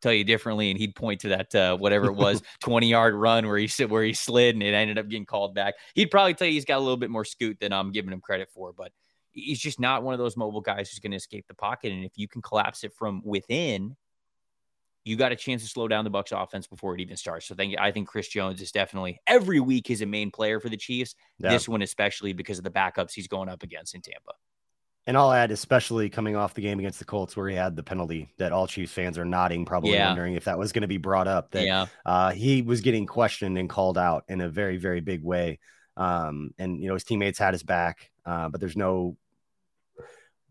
tell 0.00 0.12
you 0.12 0.24
differently, 0.24 0.70
and 0.70 0.78
he'd 0.78 0.94
point 0.94 1.20
to 1.20 1.28
that 1.28 1.54
uh, 1.54 1.76
whatever 1.76 2.06
it 2.06 2.14
was, 2.14 2.42
twenty 2.60 2.88
yard 2.88 3.14
run 3.14 3.46
where 3.46 3.58
he 3.58 3.84
where 3.84 4.04
he 4.04 4.12
slid 4.12 4.54
and 4.54 4.62
it 4.62 4.74
ended 4.74 4.98
up 4.98 5.08
getting 5.08 5.26
called 5.26 5.54
back. 5.54 5.74
He'd 5.94 6.10
probably 6.10 6.34
tell 6.34 6.46
you 6.46 6.54
he's 6.54 6.64
got 6.64 6.78
a 6.78 6.80
little 6.80 6.96
bit 6.96 7.10
more 7.10 7.24
scoot 7.24 7.58
than 7.60 7.72
I'm 7.72 7.92
giving 7.92 8.12
him 8.12 8.20
credit 8.20 8.48
for, 8.50 8.72
but 8.72 8.92
he's 9.32 9.60
just 9.60 9.80
not 9.80 10.02
one 10.02 10.14
of 10.14 10.18
those 10.18 10.36
mobile 10.36 10.60
guys 10.60 10.90
who's 10.90 10.98
going 10.98 11.12
to 11.12 11.16
escape 11.16 11.46
the 11.48 11.54
pocket. 11.54 11.92
And 11.92 12.04
if 12.04 12.12
you 12.16 12.28
can 12.28 12.42
collapse 12.42 12.84
it 12.84 12.92
from 12.94 13.22
within, 13.24 13.96
you 15.04 15.16
got 15.16 15.32
a 15.32 15.36
chance 15.36 15.62
to 15.62 15.68
slow 15.68 15.88
down 15.88 16.04
the 16.04 16.10
Bucs 16.10 16.32
offense 16.32 16.66
before 16.66 16.94
it 16.94 17.00
even 17.00 17.16
starts. 17.16 17.46
So 17.46 17.54
thank 17.54 17.72
you. 17.72 17.78
I 17.80 17.90
think 17.90 18.08
Chris 18.08 18.28
Jones 18.28 18.60
is 18.60 18.70
definitely 18.70 19.18
every 19.26 19.60
week 19.60 19.90
is 19.90 20.02
a 20.02 20.06
main 20.06 20.30
player 20.30 20.60
for 20.60 20.68
the 20.68 20.76
Chiefs. 20.76 21.14
Yeah. 21.38 21.50
This 21.50 21.68
one 21.68 21.82
especially 21.82 22.32
because 22.32 22.58
of 22.58 22.64
the 22.64 22.70
backups 22.70 23.12
he's 23.12 23.28
going 23.28 23.48
up 23.48 23.62
against 23.62 23.94
in 23.94 24.02
Tampa. 24.02 24.32
And 25.10 25.18
I'll 25.18 25.32
add, 25.32 25.50
especially 25.50 26.08
coming 26.08 26.36
off 26.36 26.54
the 26.54 26.60
game 26.60 26.78
against 26.78 27.00
the 27.00 27.04
Colts, 27.04 27.36
where 27.36 27.48
he 27.48 27.56
had 27.56 27.74
the 27.74 27.82
penalty 27.82 28.32
that 28.38 28.52
all 28.52 28.68
Chiefs 28.68 28.92
fans 28.92 29.18
are 29.18 29.24
nodding, 29.24 29.64
probably 29.64 29.94
yeah. 29.94 30.06
wondering 30.06 30.34
if 30.34 30.44
that 30.44 30.56
was 30.56 30.70
going 30.70 30.82
to 30.82 30.86
be 30.86 30.98
brought 30.98 31.26
up. 31.26 31.50
That 31.50 31.66
yeah. 31.66 31.86
uh, 32.06 32.30
he 32.30 32.62
was 32.62 32.80
getting 32.80 33.06
questioned 33.06 33.58
and 33.58 33.68
called 33.68 33.98
out 33.98 34.22
in 34.28 34.40
a 34.40 34.48
very, 34.48 34.76
very 34.76 35.00
big 35.00 35.24
way. 35.24 35.58
Um, 35.96 36.54
and 36.58 36.80
you 36.80 36.86
know 36.86 36.94
his 36.94 37.02
teammates 37.02 37.40
had 37.40 37.54
his 37.54 37.64
back, 37.64 38.12
uh, 38.24 38.50
but 38.50 38.60
there's 38.60 38.76
no. 38.76 39.16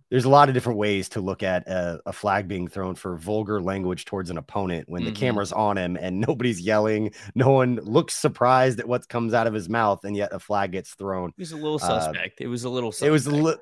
There's 0.10 0.26
a 0.26 0.30
lot 0.30 0.50
of 0.50 0.56
different 0.56 0.78
ways 0.78 1.08
to 1.10 1.22
look 1.22 1.41
at 1.41 1.65
a, 1.65 2.02
a 2.08 2.12
flag 2.12 2.50
being 2.50 2.67
thrown 2.67 2.95
for 2.95 3.15
vulgar 3.15 3.62
language 3.62 4.04
towards 4.04 4.30
an 4.30 4.38
opponent 4.38 4.89
when 4.89 5.04
mm-hmm. 5.04 5.13
the 5.13 5.17
camera's 5.17 5.54
on 5.54 5.78
him 5.78 5.95
and 5.95 6.19
nobody's 6.28 6.60
yelling. 6.60 7.12
No 7.34 7.52
one 7.52 7.76
looks 7.76 8.15
surprised 8.15 8.82
at 8.82 8.89
what 8.89 9.08
comes 9.08 9.34
out 9.34 9.48
of 9.48 9.54
his 9.54 9.69
mouth, 9.69 10.04
and 10.04 10.17
yet 10.17 10.34
a 10.34 10.39
flag 10.39 10.74
gets 10.74 10.95
thrown. 10.95 11.30
It 11.30 11.39
was 11.39 11.54
a 11.54 11.56
little 11.56 11.76
uh, 11.76 12.02
suspect. 12.02 12.41
Uh, 12.41 12.43
it 12.43 12.48
was 12.48 12.65
a 12.65 12.69
little. 12.69 12.91
Suspect. 12.91 13.08
It 13.08 13.12
was 13.12 13.28
a 13.28 13.32
little 13.32 13.62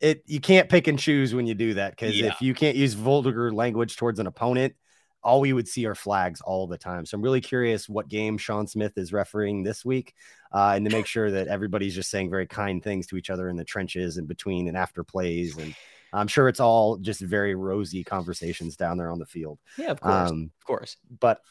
it 0.00 0.22
you 0.26 0.40
can't 0.40 0.68
pick 0.68 0.86
and 0.86 0.98
choose 0.98 1.34
when 1.34 1.46
you 1.46 1.54
do 1.54 1.74
that 1.74 1.92
because 1.92 2.18
yeah. 2.18 2.28
if 2.28 2.40
you 2.40 2.54
can't 2.54 2.76
use 2.76 2.94
vulgar 2.94 3.52
language 3.52 3.96
towards 3.96 4.18
an 4.18 4.26
opponent, 4.26 4.74
all 5.22 5.40
we 5.40 5.52
would 5.52 5.68
see 5.68 5.86
are 5.86 5.94
flags 5.94 6.40
all 6.40 6.66
the 6.66 6.78
time. 6.78 7.04
So 7.04 7.16
I'm 7.16 7.22
really 7.22 7.40
curious 7.40 7.88
what 7.88 8.08
game 8.08 8.38
Shawn 8.38 8.66
Smith 8.66 8.96
is 8.96 9.12
refereeing 9.12 9.62
this 9.62 9.84
week, 9.84 10.14
uh, 10.52 10.72
and 10.74 10.84
to 10.88 10.90
make 10.90 11.06
sure 11.06 11.30
that 11.30 11.48
everybody's 11.48 11.94
just 11.94 12.10
saying 12.10 12.30
very 12.30 12.46
kind 12.46 12.82
things 12.82 13.06
to 13.08 13.16
each 13.16 13.30
other 13.30 13.48
in 13.48 13.56
the 13.56 13.64
trenches 13.64 14.16
and 14.16 14.26
between 14.26 14.68
and 14.68 14.76
after 14.76 15.04
plays. 15.04 15.56
And 15.58 15.74
I'm 16.12 16.28
sure 16.28 16.48
it's 16.48 16.60
all 16.60 16.96
just 16.96 17.20
very 17.20 17.54
rosy 17.54 18.02
conversations 18.02 18.76
down 18.76 18.96
there 18.96 19.10
on 19.10 19.18
the 19.18 19.26
field. 19.26 19.58
Yeah, 19.76 19.90
of 19.90 20.00
course, 20.00 20.30
um, 20.30 20.50
of 20.60 20.66
course. 20.66 20.96
But 21.20 21.42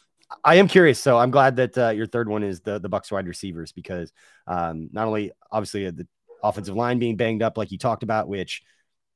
I 0.43 0.55
am 0.55 0.67
curious. 0.67 1.01
So 1.01 1.17
I'm 1.17 1.31
glad 1.31 1.55
that 1.57 1.77
uh, 1.77 1.89
your 1.89 2.07
third 2.07 2.29
one 2.29 2.43
is 2.43 2.61
the 2.61 2.79
the 2.79 2.89
Bucs 2.89 3.11
wide 3.11 3.27
receivers 3.27 3.71
because 3.71 4.11
um, 4.47 4.89
not 4.91 5.07
only 5.07 5.31
obviously 5.51 5.89
the 5.91 6.07
offensive 6.43 6.75
line 6.75 6.99
being 6.99 7.15
banged 7.15 7.41
up, 7.41 7.57
like 7.57 7.71
you 7.71 7.77
talked 7.77 8.03
about, 8.03 8.27
which 8.27 8.61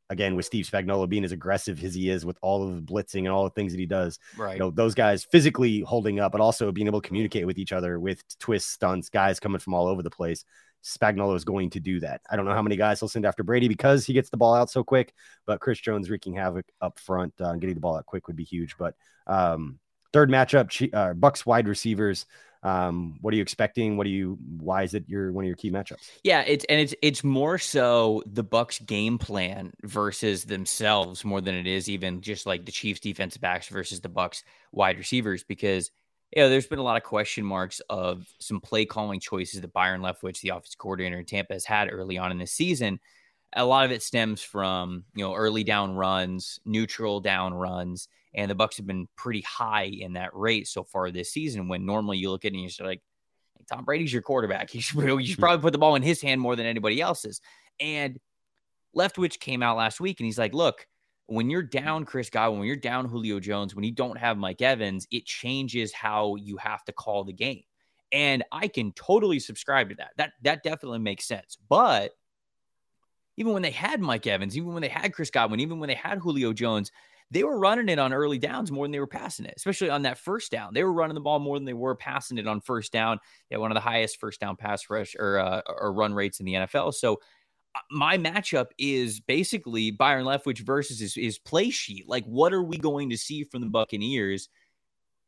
again 0.10 0.36
with 0.36 0.46
Steve 0.46 0.70
Spagnuolo 0.70 1.08
being 1.08 1.24
as 1.24 1.32
aggressive 1.32 1.84
as 1.84 1.94
he 1.94 2.10
is 2.10 2.26
with 2.26 2.38
all 2.42 2.68
of 2.68 2.76
the 2.76 2.82
blitzing 2.82 3.20
and 3.20 3.30
all 3.30 3.46
the 3.46 3.50
things 3.52 3.72
that 3.74 3.80
he 3.80 3.86
does, 3.86 4.20
right? 4.38 4.54
You 4.54 4.60
know, 4.60 4.70
those 4.70 4.94
guys 4.94 5.24
physically 5.26 5.82
holding 5.82 6.20
up, 6.20 6.32
but 6.32 6.42
also 6.42 6.72
being 6.72 6.88
able 6.88 7.02
to 7.02 7.08
communicate 7.08 7.46
with 7.46 7.58
each 7.58 7.72
other 7.72 8.00
with 8.00 8.22
twists, 8.40 8.72
stunts, 8.72 9.10
guys 9.10 9.40
coming 9.40 9.60
from 9.60 9.74
all 9.74 9.88
over 9.88 10.04
the 10.04 10.10
place. 10.10 10.46
Spagnuolo 10.84 11.36
is 11.36 11.46
going 11.46 11.70
to 11.72 11.80
do 11.80 12.02
that. 12.02 12.22
I 12.30 12.36
don't 12.36 12.46
know 12.46 12.54
how 12.54 12.62
many 12.62 12.76
guys 12.76 13.00
he'll 13.00 13.08
send 13.08 13.26
after 13.26 13.42
Brady 13.42 13.70
because 13.70 14.06
he 14.06 14.14
gets 14.14 14.30
the 14.30 14.38
ball 14.38 14.54
out 14.54 14.70
so 14.70 14.84
quick, 14.84 15.14
but 15.46 15.62
Chris 15.62 15.80
Jones 15.80 16.10
wreaking 16.10 16.34
havoc 16.34 16.66
up 16.82 17.00
front 17.00 17.34
uh, 17.40 17.50
and 17.50 17.62
getting 17.62 17.76
the 17.76 17.82
ball 17.82 17.96
out 17.96 18.06
quick 18.06 18.28
would 18.28 18.36
be 18.36 18.44
huge. 18.44 18.76
But 18.78 18.96
um, 19.26 19.80
third 20.12 20.30
matchup, 20.30 20.94
uh, 20.94 21.14
Bucs 21.14 21.46
wide 21.46 21.70
receivers. 21.70 22.26
Um, 22.64 23.18
what 23.20 23.34
are 23.34 23.36
you 23.36 23.42
expecting? 23.42 23.98
What 23.98 24.06
do 24.06 24.10
you? 24.10 24.38
Why 24.60 24.84
is 24.84 24.94
it 24.94 25.04
your 25.08 25.34
one 25.34 25.44
of 25.44 25.48
your 25.48 25.58
key 25.58 25.70
matchups? 25.70 26.10
Yeah, 26.24 26.42
it's 26.42 26.64
and 26.66 26.80
it's 26.80 26.96
it's 27.02 27.24
more 27.24 27.58
so 27.58 28.24
the 28.26 28.44
Bucs 28.44 28.84
game 28.86 29.18
plan 29.18 29.74
versus 29.84 30.46
themselves 30.46 31.26
more 31.26 31.42
than 31.42 31.56
it 31.56 31.68
is 31.68 31.90
even 31.90 32.22
just 32.22 32.46
like 32.46 32.66
the 32.66 32.72
Chiefs 32.72 33.02
defensive 33.02 33.42
backs 33.42 33.68
versus 33.68 34.00
the 34.00 34.10
Bucs 34.10 34.44
wide 34.72 34.98
receivers 34.98 35.44
because 35.44 35.92
you 36.34 36.42
know 36.42 36.50
there's 36.50 36.68
been 36.68 36.80
a 36.80 36.84
lot 36.84 36.96
of 36.96 37.04
question 37.04 37.44
marks 37.44 37.82
of 37.90 38.26
some 38.40 38.62
play 38.62 38.86
calling 38.86 39.20
choices 39.20 39.60
that 39.60 39.74
Byron 39.74 40.02
Leftwich, 40.02 40.40
the 40.40 40.50
offense 40.50 40.76
coordinator 40.76 41.20
in 41.20 41.26
Tampa, 41.26 41.54
has 41.54 41.66
had 41.66 41.92
early 41.92 42.18
on 42.18 42.32
in 42.32 42.38
the 42.38 42.48
season. 42.48 43.00
A 43.56 43.66
lot 43.66 43.86
of 43.86 43.92
it 43.92 44.02
stems 44.02 44.42
from 44.42 45.04
you 45.14 45.26
know 45.26 45.36
early 45.36 45.66
down 45.66 45.96
runs, 45.96 46.60
neutral 46.64 47.20
down 47.20 47.54
runs 47.54 48.08
and 48.34 48.50
the 48.50 48.56
Bucs 48.56 48.78
have 48.78 48.88
been 48.88 49.08
pretty 49.16 49.42
high 49.42 49.84
in 49.84 50.14
that 50.14 50.34
rate 50.34 50.68
so 50.68 50.84
far 50.84 51.12
this 51.12 51.32
season. 51.32 51.68
When 51.68 51.86
normally 51.86 52.18
you 52.18 52.32
look 52.32 52.46
at 52.46 52.54
it 52.54 52.58
and 52.58 52.80
you're 52.80 52.88
like, 52.88 53.02
hey, 53.58 53.66
Tom 53.72 53.86
Brady's 53.86 54.14
your 54.14 54.22
quarterback. 54.22 54.70
You 54.74 54.82
should, 54.82 54.98
you 54.98 55.08
should 55.08 55.34
mm-hmm. 55.34 55.42
probably 55.42 55.62
put 55.62 55.72
the 55.72 55.80
ball 55.80 55.96
in 55.96 56.02
his 56.02 56.22
hand 56.22 56.42
more 56.42 56.56
than 56.56 56.66
anybody 56.66 57.00
else's. 57.02 57.42
And 57.80 58.20
Leftwich 58.96 59.40
came 59.40 59.64
out 59.64 59.78
last 59.78 60.00
week 60.00 60.20
and 60.20 60.26
he's 60.26 60.38
like, 60.38 60.54
look, 60.54 60.88
when 61.28 61.50
you're 61.50 61.64
down 61.64 62.06
Chris 62.06 62.30
Godwin, 62.30 62.60
when 62.60 62.68
you're 62.68 62.76
down 62.76 63.06
Julio 63.06 63.40
Jones, 63.40 63.76
when 63.76 63.84
you 63.86 63.92
don't 63.92 64.18
have 64.18 64.38
Mike 64.38 64.62
Evans, 64.62 65.08
it 65.12 65.26
changes 65.26 65.94
how 65.94 66.36
you 66.36 66.58
have 66.58 66.84
to 66.86 66.92
call 66.92 67.24
the 67.24 67.34
game. 67.34 67.64
And 68.12 68.44
I 68.52 68.68
can 68.68 68.92
totally 68.92 69.40
subscribe 69.40 69.90
to 69.90 69.96
that. 69.96 70.12
That 70.18 70.34
that 70.44 70.64
definitely 70.64 71.00
makes 71.00 71.26
sense. 71.26 71.58
But 71.68 72.12
even 73.38 73.54
when 73.54 73.64
they 73.64 73.72
had 73.72 74.00
Mike 74.00 74.28
Evans, 74.28 74.56
even 74.56 74.74
when 74.74 74.82
they 74.82 74.90
had 74.90 75.14
Chris 75.14 75.32
Godwin, 75.32 75.60
even 75.62 75.80
when 75.80 75.88
they 75.88 75.96
had 75.96 76.20
Julio 76.20 76.54
Jones, 76.54 76.92
they 77.32 77.44
were 77.44 77.60
running 77.60 77.90
it 77.90 78.00
on 78.00 78.14
early 78.14 78.38
downs 78.38 78.72
more 78.72 78.86
than 78.86 78.92
they 78.92 79.00
were 79.00 79.08
passing 79.08 79.46
it, 79.46 79.54
especially 79.58 79.90
on 79.90 80.04
that 80.04 80.18
first 80.18 80.52
down. 80.52 80.74
They 80.74 80.84
were 80.84 80.94
running 80.94 81.16
the 81.16 81.22
ball 81.22 81.40
more 81.40 81.58
than 81.58 81.66
they 81.66 81.74
were 81.74 81.96
passing 81.96 82.38
it 82.38 82.48
on 82.48 82.62
first 82.62 82.92
down. 82.92 83.20
They 83.50 83.56
had 83.56 83.62
one 83.62 83.72
of 83.72 83.76
the 83.76 83.82
highest 83.82 84.20
first 84.20 84.40
down 84.40 84.56
pass 84.56 84.90
rush 84.90 85.16
or, 85.18 85.40
uh, 85.40 85.62
or 85.68 85.94
run 85.94 86.14
rates 86.14 86.40
in 86.40 86.46
the 86.46 86.54
NFL. 86.54 86.94
So 86.94 87.20
uh, 87.76 87.80
my 87.90 88.18
matchup 88.18 88.68
is 88.78 89.20
basically 89.20 89.92
Byron 89.92 90.26
Leftwich 90.26 90.60
versus 90.60 91.00
his, 91.00 91.16
his 91.16 91.40
play 91.40 91.70
sheet. 91.70 92.08
Like, 92.08 92.26
what 92.26 92.54
are 92.54 92.64
we 92.64 92.78
going 92.78 93.10
to 93.10 93.18
see 93.18 93.44
from 93.44 93.62
the 93.62 93.70
Buccaneers 93.70 94.50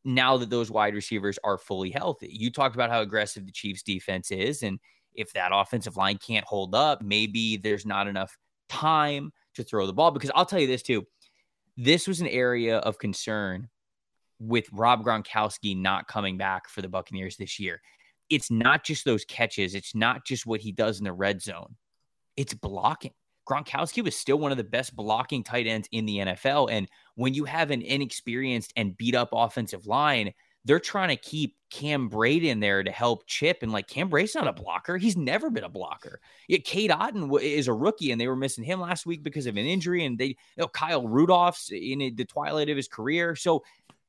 now 0.03 0.37
that 0.37 0.49
those 0.49 0.69
wide 0.69 0.93
receivers 0.93 1.39
are 1.43 1.57
fully 1.57 1.89
healthy? 1.89 2.29
You 2.31 2.51
talked 2.51 2.75
about 2.75 2.91
how 2.91 3.01
aggressive 3.01 3.45
the 3.45 3.51
Chiefs 3.51 3.81
defense 3.81 4.29
is. 4.31 4.63
And 4.63 4.79
if 5.13 5.33
that 5.33 5.51
offensive 5.53 5.97
line 5.97 6.17
can't 6.17 6.45
hold 6.45 6.75
up, 6.75 7.01
maybe 7.01 7.57
there's 7.57 7.85
not 7.85 8.07
enough 8.07 8.37
time 8.69 9.31
to 9.55 9.63
throw 9.63 9.87
the 9.87 9.93
ball. 9.93 10.11
Because 10.11 10.31
I'll 10.35 10.45
tell 10.45 10.59
you 10.59 10.67
this 10.67 10.83
too 10.83 11.05
this 11.77 12.07
was 12.07 12.21
an 12.21 12.27
area 12.27 12.77
of 12.77 12.97
concern 12.97 13.69
with 14.39 14.67
Rob 14.71 15.03
Gronkowski 15.03 15.77
not 15.77 16.07
coming 16.07 16.37
back 16.37 16.69
for 16.69 16.81
the 16.81 16.89
Buccaneers 16.89 17.37
this 17.37 17.59
year. 17.59 17.81
It's 18.29 18.49
not 18.49 18.83
just 18.83 19.05
those 19.05 19.25
catches, 19.25 19.75
it's 19.75 19.95
not 19.95 20.25
just 20.25 20.45
what 20.45 20.61
he 20.61 20.71
does 20.71 20.99
in 20.99 21.05
the 21.05 21.13
red 21.13 21.41
zone, 21.41 21.75
it's 22.35 22.53
blocking. 22.53 23.13
Gronkowski 23.47 24.03
was 24.03 24.15
still 24.15 24.37
one 24.37 24.51
of 24.51 24.57
the 24.57 24.63
best 24.63 24.95
blocking 24.95 25.43
tight 25.43 25.67
ends 25.67 25.87
in 25.91 26.07
the 26.07 26.17
NFL. 26.17 26.69
And 26.71 26.87
when 27.13 27.35
you 27.35 27.45
have 27.45 27.69
an 27.69 27.83
inexperienced 27.83 28.73
and 28.75 28.97
beat 28.97 29.13
up 29.13 29.29
offensive 29.31 29.85
line, 29.85 30.33
they're 30.65 30.79
trying 30.79 31.09
to 31.09 31.15
keep 31.15 31.55
Cam 31.69 32.09
Brate 32.09 32.43
in 32.43 32.59
there 32.59 32.83
to 32.83 32.91
help 32.91 33.27
chip. 33.27 33.59
And 33.61 33.71
like 33.71 33.87
Cam 33.87 34.09
Brate's 34.09 34.35
not 34.35 34.47
a 34.47 34.53
blocker. 34.53 34.97
He's 34.97 35.15
never 35.15 35.49
been 35.49 35.63
a 35.63 35.69
blocker. 35.69 36.19
Yet 36.47 36.63
Cade 36.63 36.91
Otton 36.91 37.41
is 37.41 37.67
a 37.67 37.73
rookie 37.73 38.11
and 38.11 38.19
they 38.19 38.27
were 38.27 38.35
missing 38.35 38.63
him 38.63 38.79
last 38.79 39.05
week 39.05 39.23
because 39.23 39.45
of 39.45 39.57
an 39.57 39.65
injury. 39.65 40.05
And 40.05 40.17
they, 40.17 40.27
you 40.27 40.35
know, 40.57 40.67
Kyle 40.67 41.07
Rudolph's 41.07 41.71
in 41.71 41.99
the 41.99 42.25
twilight 42.25 42.69
of 42.69 42.77
his 42.77 42.87
career. 42.87 43.35
So 43.35 43.63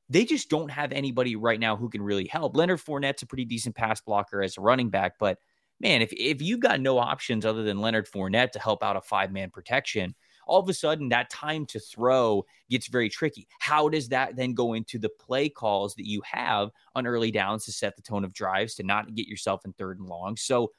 they 0.08 0.24
just 0.24 0.48
don't 0.48 0.70
have 0.70 0.92
anybody 0.92 1.36
right 1.36 1.60
now 1.60 1.76
who 1.76 1.90
can 1.90 2.02
really 2.02 2.26
help. 2.26 2.56
Leonard 2.56 2.80
Fournette's 2.80 3.22
a 3.22 3.26
pretty 3.26 3.44
decent 3.44 3.74
pass 3.74 4.00
blocker 4.00 4.42
as 4.42 4.56
a 4.56 4.60
running 4.60 4.88
back, 4.88 5.14
but 5.18 5.38
man, 5.80 6.00
if, 6.00 6.12
if 6.12 6.40
you've 6.40 6.60
got 6.60 6.80
no 6.80 6.98
options 6.98 7.44
other 7.44 7.62
than 7.62 7.80
Leonard 7.80 8.08
Fournette 8.08 8.52
to 8.52 8.58
help 8.58 8.82
out 8.82 8.96
a 8.96 9.00
five 9.00 9.32
man 9.32 9.50
protection, 9.50 10.14
all 10.46 10.60
of 10.60 10.68
a 10.68 10.74
sudden 10.74 11.08
that 11.08 11.30
time 11.30 11.66
to 11.66 11.80
throw 11.80 12.44
gets 12.70 12.86
very 12.86 13.08
tricky. 13.08 13.46
How 13.58 13.88
does 13.88 14.08
that 14.08 14.36
then 14.36 14.54
go 14.54 14.72
into 14.74 14.98
the 14.98 15.08
play 15.08 15.48
calls 15.48 15.94
that 15.96 16.06
you 16.06 16.22
have 16.24 16.70
on 16.94 17.06
early 17.06 17.30
downs 17.30 17.64
to 17.66 17.72
set 17.72 17.96
the 17.96 18.02
tone 18.02 18.24
of 18.24 18.32
drives 18.32 18.76
to 18.76 18.82
not 18.82 19.14
get 19.14 19.26
yourself 19.26 19.64
in 19.64 19.72
third 19.72 19.98
and 19.98 20.08
long? 20.08 20.36
So, 20.36 20.72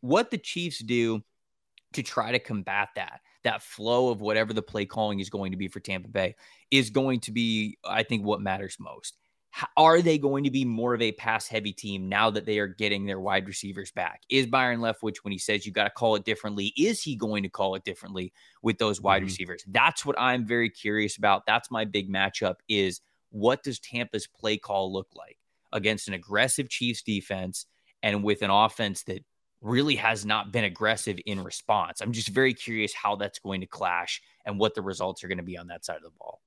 what 0.00 0.30
the 0.30 0.38
Chiefs 0.38 0.78
do 0.78 1.22
to 1.92 2.02
try 2.02 2.32
to 2.32 2.38
combat 2.38 2.88
that, 2.94 3.20
that 3.42 3.62
flow 3.62 4.10
of 4.10 4.20
whatever 4.20 4.52
the 4.52 4.62
play 4.62 4.86
calling 4.86 5.20
is 5.20 5.28
going 5.28 5.50
to 5.50 5.58
be 5.58 5.68
for 5.68 5.80
Tampa 5.80 6.08
Bay, 6.08 6.36
is 6.70 6.90
going 6.90 7.20
to 7.20 7.32
be, 7.32 7.76
I 7.84 8.02
think, 8.04 8.24
what 8.24 8.40
matters 8.40 8.76
most 8.78 9.18
are 9.76 10.00
they 10.00 10.18
going 10.18 10.44
to 10.44 10.50
be 10.50 10.64
more 10.64 10.94
of 10.94 11.02
a 11.02 11.12
pass 11.12 11.48
heavy 11.48 11.72
team 11.72 12.08
now 12.08 12.30
that 12.30 12.46
they 12.46 12.58
are 12.58 12.66
getting 12.66 13.04
their 13.04 13.20
wide 13.20 13.46
receivers 13.46 13.90
back? 13.90 14.22
Is 14.30 14.46
Byron 14.46 14.80
Leftwich, 14.80 15.18
when 15.22 15.32
he 15.32 15.38
says 15.38 15.66
you 15.66 15.72
got 15.72 15.84
to 15.84 15.90
call 15.90 16.14
it 16.14 16.24
differently, 16.24 16.72
is 16.76 17.02
he 17.02 17.16
going 17.16 17.42
to 17.42 17.48
call 17.48 17.74
it 17.74 17.84
differently 17.84 18.32
with 18.62 18.78
those 18.78 19.00
wide 19.00 19.18
mm-hmm. 19.18 19.26
receivers? 19.26 19.64
That's 19.66 20.06
what 20.06 20.18
I'm 20.18 20.46
very 20.46 20.70
curious 20.70 21.16
about. 21.16 21.46
That's 21.46 21.70
my 21.70 21.84
big 21.84 22.10
matchup 22.10 22.56
is 22.68 23.00
what 23.30 23.62
does 23.62 23.78
Tampa's 23.78 24.26
play 24.26 24.56
call 24.56 24.92
look 24.92 25.08
like 25.14 25.38
against 25.72 26.08
an 26.08 26.14
aggressive 26.14 26.68
Chiefs 26.68 27.02
defense 27.02 27.66
and 28.02 28.24
with 28.24 28.42
an 28.42 28.50
offense 28.50 29.02
that 29.04 29.24
really 29.60 29.96
has 29.96 30.24
not 30.24 30.52
been 30.52 30.64
aggressive 30.64 31.18
in 31.26 31.42
response? 31.42 32.00
I'm 32.00 32.12
just 32.12 32.28
very 32.28 32.54
curious 32.54 32.94
how 32.94 33.16
that's 33.16 33.38
going 33.38 33.60
to 33.60 33.66
clash 33.66 34.22
and 34.46 34.58
what 34.58 34.74
the 34.74 34.82
results 34.82 35.22
are 35.24 35.28
going 35.28 35.38
to 35.38 35.44
be 35.44 35.58
on 35.58 35.68
that 35.68 35.84
side 35.84 35.96
of 35.96 36.02
the 36.02 36.10
ball. 36.18 36.40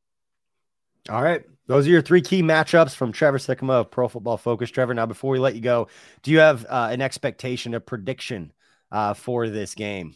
All 1.09 1.21
right. 1.21 1.43
Those 1.67 1.87
are 1.87 1.91
your 1.91 2.01
three 2.01 2.21
key 2.21 2.41
matchups 2.41 2.95
from 2.95 3.11
Trevor 3.11 3.37
Sikkema 3.37 3.81
of 3.81 3.91
Pro 3.91 4.07
Football 4.07 4.37
Focus. 4.37 4.69
Trevor, 4.69 4.93
now 4.93 5.05
before 5.05 5.31
we 5.31 5.39
let 5.39 5.55
you 5.55 5.61
go, 5.61 5.87
do 6.21 6.31
you 6.31 6.39
have 6.39 6.65
uh, 6.67 6.89
an 6.91 7.01
expectation, 7.01 7.73
a 7.73 7.79
prediction 7.79 8.51
uh, 8.91 9.13
for 9.13 9.49
this 9.49 9.73
game? 9.75 10.15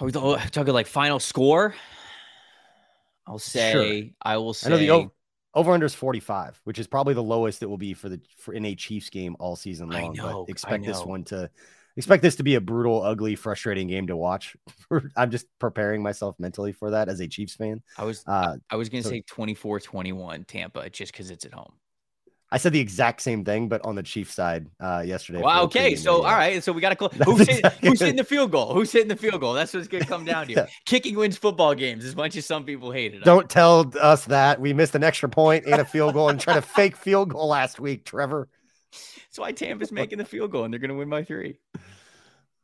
Are 0.00 0.06
we 0.06 0.12
talking 0.12 0.74
like 0.74 0.86
final 0.86 1.20
score? 1.20 1.74
I'll 3.26 3.38
say, 3.38 3.72
sure. 3.72 4.10
I 4.22 4.36
will 4.36 4.54
say. 4.54 4.68
I 4.68 4.70
know 4.70 4.76
the 4.78 4.90
over, 4.90 5.10
over 5.54 5.72
under 5.72 5.86
is 5.86 5.94
45, 5.94 6.60
which 6.64 6.78
is 6.78 6.86
probably 6.86 7.14
the 7.14 7.22
lowest 7.22 7.62
it 7.62 7.66
will 7.66 7.78
be 7.78 7.94
for 7.94 8.08
the 8.08 8.20
for 8.36 8.54
in 8.54 8.64
a 8.64 8.74
Chiefs 8.74 9.10
game 9.10 9.36
all 9.38 9.56
season 9.56 9.88
long. 9.88 10.14
Know, 10.14 10.44
but 10.44 10.50
expect 10.50 10.84
this 10.84 11.04
one 11.04 11.24
to 11.24 11.50
expect 11.96 12.22
this 12.22 12.36
to 12.36 12.42
be 12.42 12.54
a 12.54 12.60
brutal, 12.60 13.02
ugly, 13.02 13.34
frustrating 13.34 13.88
game 13.88 14.06
to 14.08 14.16
watch. 14.16 14.56
I'm 15.16 15.30
just 15.30 15.46
preparing 15.58 16.02
myself 16.02 16.36
mentally 16.38 16.72
for 16.72 16.90
that 16.90 17.08
as 17.08 17.20
a 17.20 17.28
Chiefs 17.28 17.54
fan. 17.54 17.82
I 17.96 18.04
was 18.04 18.22
uh, 18.26 18.56
I 18.70 18.76
was 18.76 18.88
going 18.88 19.02
to 19.02 19.08
so, 19.08 19.14
say 19.14 19.22
24-21 19.22 20.46
Tampa 20.46 20.88
just 20.90 21.12
because 21.12 21.30
it's 21.30 21.44
at 21.44 21.52
home. 21.52 21.72
I 22.52 22.58
said 22.58 22.72
the 22.72 22.80
exact 22.80 23.22
same 23.22 23.44
thing, 23.44 23.68
but 23.68 23.84
on 23.84 23.96
the 23.96 24.04
Chiefs 24.04 24.34
side 24.34 24.68
uh, 24.78 25.02
yesterday. 25.04 25.40
Wow. 25.40 25.64
Okay. 25.64 25.96
So, 25.96 26.18
all 26.18 26.36
right. 26.36 26.62
So 26.62 26.72
we 26.72 26.80
got 26.80 26.90
to 26.90 26.96
close. 26.96 27.12
Who's, 27.24 27.40
hitting, 27.40 27.56
exactly 27.56 27.88
who's 27.88 28.00
hitting 28.00 28.16
the 28.16 28.24
field 28.24 28.52
goal? 28.52 28.72
Who's 28.72 28.92
hitting 28.92 29.08
the 29.08 29.16
field 29.16 29.40
goal? 29.40 29.52
That's 29.52 29.74
what's 29.74 29.88
going 29.88 30.04
to 30.04 30.08
come 30.08 30.24
down 30.24 30.46
to. 30.46 30.52
yeah. 30.52 30.66
Kicking 30.84 31.16
wins 31.16 31.36
football 31.36 31.74
games 31.74 32.04
as 32.04 32.14
much 32.14 32.36
as 32.36 32.46
some 32.46 32.62
people 32.62 32.92
hate 32.92 33.14
it. 33.14 33.24
Don't 33.24 33.50
tell 33.50 33.92
us 34.00 34.26
that 34.26 34.60
we 34.60 34.72
missed 34.72 34.94
an 34.94 35.02
extra 35.02 35.28
point 35.28 35.66
and 35.66 35.80
a 35.80 35.84
field 35.84 36.14
goal 36.14 36.28
and 36.28 36.38
tried 36.38 36.54
to 36.54 36.62
fake 36.62 36.96
field 36.96 37.30
goal 37.30 37.48
last 37.48 37.80
week, 37.80 38.04
Trevor. 38.04 38.48
That's 39.16 39.38
why 39.38 39.52
Tampa's 39.52 39.92
making 39.92 40.18
the 40.18 40.24
field 40.24 40.50
goal 40.50 40.64
and 40.64 40.72
they're 40.72 40.80
going 40.80 40.90
to 40.90 40.96
win 40.96 41.08
by 41.08 41.24
three. 41.24 41.58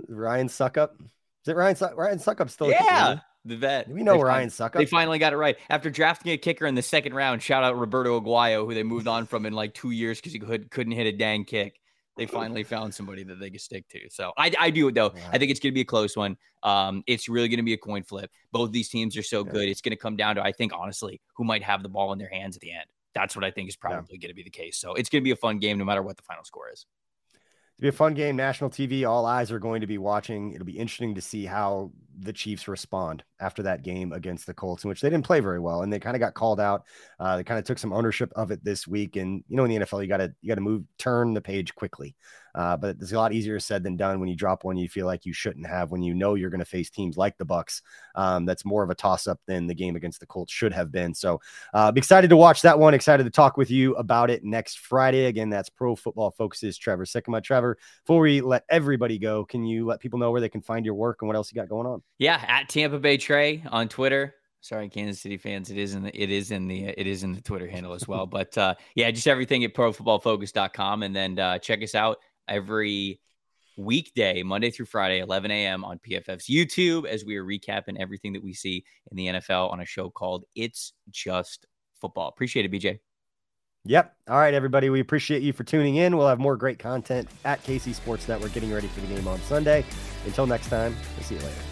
Ryan 0.08 0.48
Succop. 0.48 0.90
Is 1.00 1.48
it 1.48 1.56
Ryan? 1.56 1.76
Ryan 1.96 2.18
Succop 2.18 2.50
still? 2.50 2.70
Yeah, 2.70 3.18
the 3.44 3.56
vet. 3.56 3.88
We 3.88 4.02
know 4.02 4.16
they 4.16 4.22
Ryan 4.22 4.48
Succop. 4.48 4.74
They 4.74 4.86
finally 4.86 5.18
got 5.18 5.32
it 5.32 5.36
right 5.36 5.56
after 5.68 5.90
drafting 5.90 6.32
a 6.32 6.36
kicker 6.36 6.66
in 6.66 6.74
the 6.74 6.82
second 6.82 7.14
round. 7.14 7.42
Shout 7.42 7.64
out 7.64 7.78
Roberto 7.78 8.20
Aguayo, 8.20 8.66
who 8.66 8.74
they 8.74 8.82
moved 8.82 9.08
on 9.08 9.26
from 9.26 9.46
in 9.46 9.52
like 9.52 9.74
two 9.74 9.90
years 9.90 10.18
because 10.18 10.32
he 10.32 10.38
could, 10.38 10.70
couldn't 10.70 10.92
hit 10.92 11.06
a 11.06 11.12
dang 11.12 11.44
kick. 11.44 11.80
They 12.16 12.26
finally 12.26 12.62
found 12.64 12.94
somebody 12.94 13.24
that 13.24 13.40
they 13.40 13.50
could 13.50 13.60
stick 13.60 13.88
to. 13.88 14.00
So 14.10 14.32
I, 14.36 14.52
I 14.58 14.70
do 14.70 14.88
it 14.88 14.94
though. 14.94 15.12
I 15.32 15.38
think 15.38 15.50
it's 15.50 15.60
going 15.60 15.72
to 15.72 15.74
be 15.74 15.80
a 15.80 15.84
close 15.84 16.16
one. 16.16 16.36
Um, 16.62 17.02
it's 17.06 17.28
really 17.28 17.48
going 17.48 17.58
to 17.58 17.64
be 17.64 17.72
a 17.72 17.78
coin 17.78 18.02
flip. 18.04 18.30
Both 18.52 18.70
these 18.70 18.88
teams 18.88 19.16
are 19.16 19.22
so 19.22 19.42
good. 19.42 19.68
It's 19.68 19.80
going 19.80 19.90
to 19.90 19.96
come 19.96 20.16
down 20.16 20.36
to 20.36 20.42
I 20.42 20.52
think 20.52 20.72
honestly 20.74 21.20
who 21.36 21.44
might 21.44 21.62
have 21.62 21.82
the 21.82 21.88
ball 21.88 22.12
in 22.12 22.18
their 22.18 22.28
hands 22.28 22.56
at 22.56 22.60
the 22.60 22.72
end. 22.72 22.84
That's 23.14 23.36
what 23.36 23.44
I 23.44 23.50
think 23.50 23.68
is 23.68 23.76
probably 23.76 24.16
yeah. 24.16 24.18
going 24.18 24.30
to 24.30 24.34
be 24.34 24.42
the 24.42 24.50
case. 24.50 24.78
So 24.78 24.94
it's 24.94 25.08
going 25.08 25.22
to 25.22 25.24
be 25.24 25.32
a 25.32 25.36
fun 25.36 25.58
game 25.58 25.78
no 25.78 25.84
matter 25.84 26.02
what 26.02 26.16
the 26.16 26.22
final 26.22 26.44
score 26.44 26.70
is 26.70 26.86
It'll 27.78 27.82
be 27.82 27.88
a 27.88 27.92
fun 27.98 28.14
game. 28.14 28.36
National 28.36 28.70
TV, 28.70 29.08
all 29.08 29.26
eyes 29.26 29.50
are 29.50 29.58
going 29.58 29.80
to 29.80 29.86
be 29.86 29.98
watching. 29.98 30.52
It'll 30.52 30.66
be 30.66 30.78
interesting 30.78 31.16
to 31.16 31.20
see 31.20 31.44
how 31.44 31.90
the 32.20 32.32
Chiefs 32.32 32.68
respond 32.68 33.24
after 33.40 33.62
that 33.62 33.82
game 33.82 34.12
against 34.12 34.46
the 34.46 34.54
Colts, 34.54 34.84
in 34.84 34.88
which 34.88 35.00
they 35.00 35.10
didn't 35.10 35.26
play 35.26 35.40
very 35.40 35.60
well 35.60 35.82
and 35.82 35.92
they 35.92 35.98
kind 35.98 36.16
of 36.16 36.20
got 36.20 36.34
called 36.34 36.60
out. 36.60 36.84
Uh, 37.18 37.36
they 37.36 37.44
kind 37.44 37.58
of 37.58 37.64
took 37.64 37.78
some 37.78 37.92
ownership 37.92 38.32
of 38.36 38.50
it 38.50 38.64
this 38.64 38.86
week. 38.86 39.16
And 39.16 39.42
you 39.48 39.56
know, 39.56 39.64
in 39.64 39.70
the 39.70 39.84
NFL, 39.84 40.02
you 40.02 40.08
got 40.08 40.18
to 40.18 40.32
you 40.40 40.48
got 40.48 40.56
to 40.56 40.60
move, 40.60 40.84
turn 40.98 41.34
the 41.34 41.40
page 41.40 41.74
quickly. 41.74 42.14
Uh, 42.54 42.76
but 42.76 42.96
it's 43.00 43.12
a 43.12 43.16
lot 43.16 43.32
easier 43.32 43.58
said 43.58 43.82
than 43.82 43.96
done 43.96 44.20
when 44.20 44.28
you 44.28 44.36
drop 44.36 44.64
one 44.64 44.76
you 44.76 44.88
feel 44.88 45.06
like 45.06 45.24
you 45.24 45.32
shouldn't 45.32 45.66
have 45.66 45.90
when 45.90 46.02
you 46.02 46.12
know 46.12 46.34
you're 46.34 46.50
going 46.50 46.58
to 46.58 46.64
face 46.64 46.90
teams 46.90 47.16
like 47.16 47.36
the 47.38 47.46
Bucs. 47.46 47.80
Um, 48.14 48.44
that's 48.44 48.64
more 48.64 48.82
of 48.82 48.90
a 48.90 48.94
toss 48.94 49.26
up 49.26 49.40
than 49.46 49.66
the 49.66 49.74
game 49.74 49.96
against 49.96 50.20
the 50.20 50.26
Colts 50.26 50.52
should 50.52 50.72
have 50.72 50.92
been. 50.92 51.14
So, 51.14 51.40
uh, 51.72 51.88
I'm 51.88 51.96
excited 51.96 52.28
to 52.28 52.36
watch 52.36 52.62
that 52.62 52.78
one. 52.78 52.94
Excited 52.94 53.24
to 53.24 53.30
talk 53.30 53.56
with 53.56 53.70
you 53.70 53.94
about 53.94 54.30
it 54.30 54.44
next 54.44 54.80
Friday. 54.80 55.26
Again, 55.26 55.48
that's 55.48 55.70
Pro 55.70 55.96
Football 55.96 56.30
Focuses 56.30 56.76
Trevor 56.76 57.06
Sikkema. 57.06 57.42
Trevor, 57.42 57.78
before 58.04 58.20
we 58.20 58.40
let 58.40 58.64
everybody 58.68 59.18
go, 59.18 59.44
can 59.44 59.64
you 59.64 59.86
let 59.86 60.00
people 60.00 60.18
know 60.18 60.30
where 60.30 60.40
they 60.40 60.48
can 60.48 60.62
find 60.62 60.84
your 60.84 60.94
work 60.94 61.22
and 61.22 61.28
what 61.28 61.36
else 61.36 61.50
you 61.50 61.56
got 61.56 61.68
going 61.68 61.86
on? 61.86 62.01
Yeah, 62.18 62.42
at 62.46 62.68
Tampa 62.68 62.98
Bay 62.98 63.16
Trey 63.16 63.64
on 63.70 63.88
Twitter. 63.88 64.34
Sorry, 64.60 64.88
Kansas 64.88 65.20
City 65.20 65.38
fans. 65.38 65.70
It 65.70 65.78
is 65.78 65.94
in 65.94 66.04
the 66.04 66.22
it 66.22 66.30
is 66.30 66.52
in 66.52 66.68
the 66.68 66.84
it 66.84 67.06
is 67.06 67.24
in 67.24 67.32
the 67.32 67.40
Twitter 67.40 67.66
handle 67.66 67.94
as 67.94 68.06
well. 68.06 68.26
But 68.32 68.56
uh, 68.56 68.74
yeah, 68.94 69.10
just 69.10 69.26
everything 69.26 69.64
at 69.64 69.74
profootballfocus.com. 69.74 71.02
And 71.02 71.14
then 71.14 71.38
uh, 71.38 71.58
check 71.58 71.82
us 71.82 71.94
out 71.94 72.18
every 72.46 73.20
weekday, 73.76 74.42
Monday 74.42 74.70
through 74.70 74.86
Friday, 74.86 75.20
11 75.20 75.50
a.m. 75.50 75.84
on 75.84 75.98
PFF's 75.98 76.48
YouTube, 76.48 77.06
as 77.06 77.24
we 77.24 77.36
are 77.36 77.44
recapping 77.44 77.98
everything 77.98 78.32
that 78.34 78.42
we 78.42 78.52
see 78.52 78.84
in 79.10 79.16
the 79.16 79.26
NFL 79.26 79.72
on 79.72 79.80
a 79.80 79.84
show 79.84 80.10
called 80.10 80.44
It's 80.54 80.92
Just 81.10 81.66
Football. 82.00 82.28
Appreciate 82.28 82.64
it, 82.64 82.72
BJ. 82.72 82.98
Yep. 83.84 84.14
All 84.28 84.38
right, 84.38 84.54
everybody. 84.54 84.90
We 84.90 85.00
appreciate 85.00 85.42
you 85.42 85.52
for 85.52 85.64
tuning 85.64 85.96
in. 85.96 86.16
We'll 86.16 86.28
have 86.28 86.38
more 86.38 86.56
great 86.56 86.78
content 86.78 87.28
at 87.44 87.64
KC 87.64 87.94
Sports 87.94 88.28
Network 88.28 88.52
getting 88.52 88.72
ready 88.72 88.86
for 88.86 89.00
the 89.00 89.08
game 89.08 89.26
on 89.26 89.40
Sunday. 89.42 89.84
Until 90.24 90.46
next 90.46 90.68
time, 90.68 90.94
we'll 91.16 91.24
see 91.24 91.34
you 91.34 91.40
later. 91.40 91.71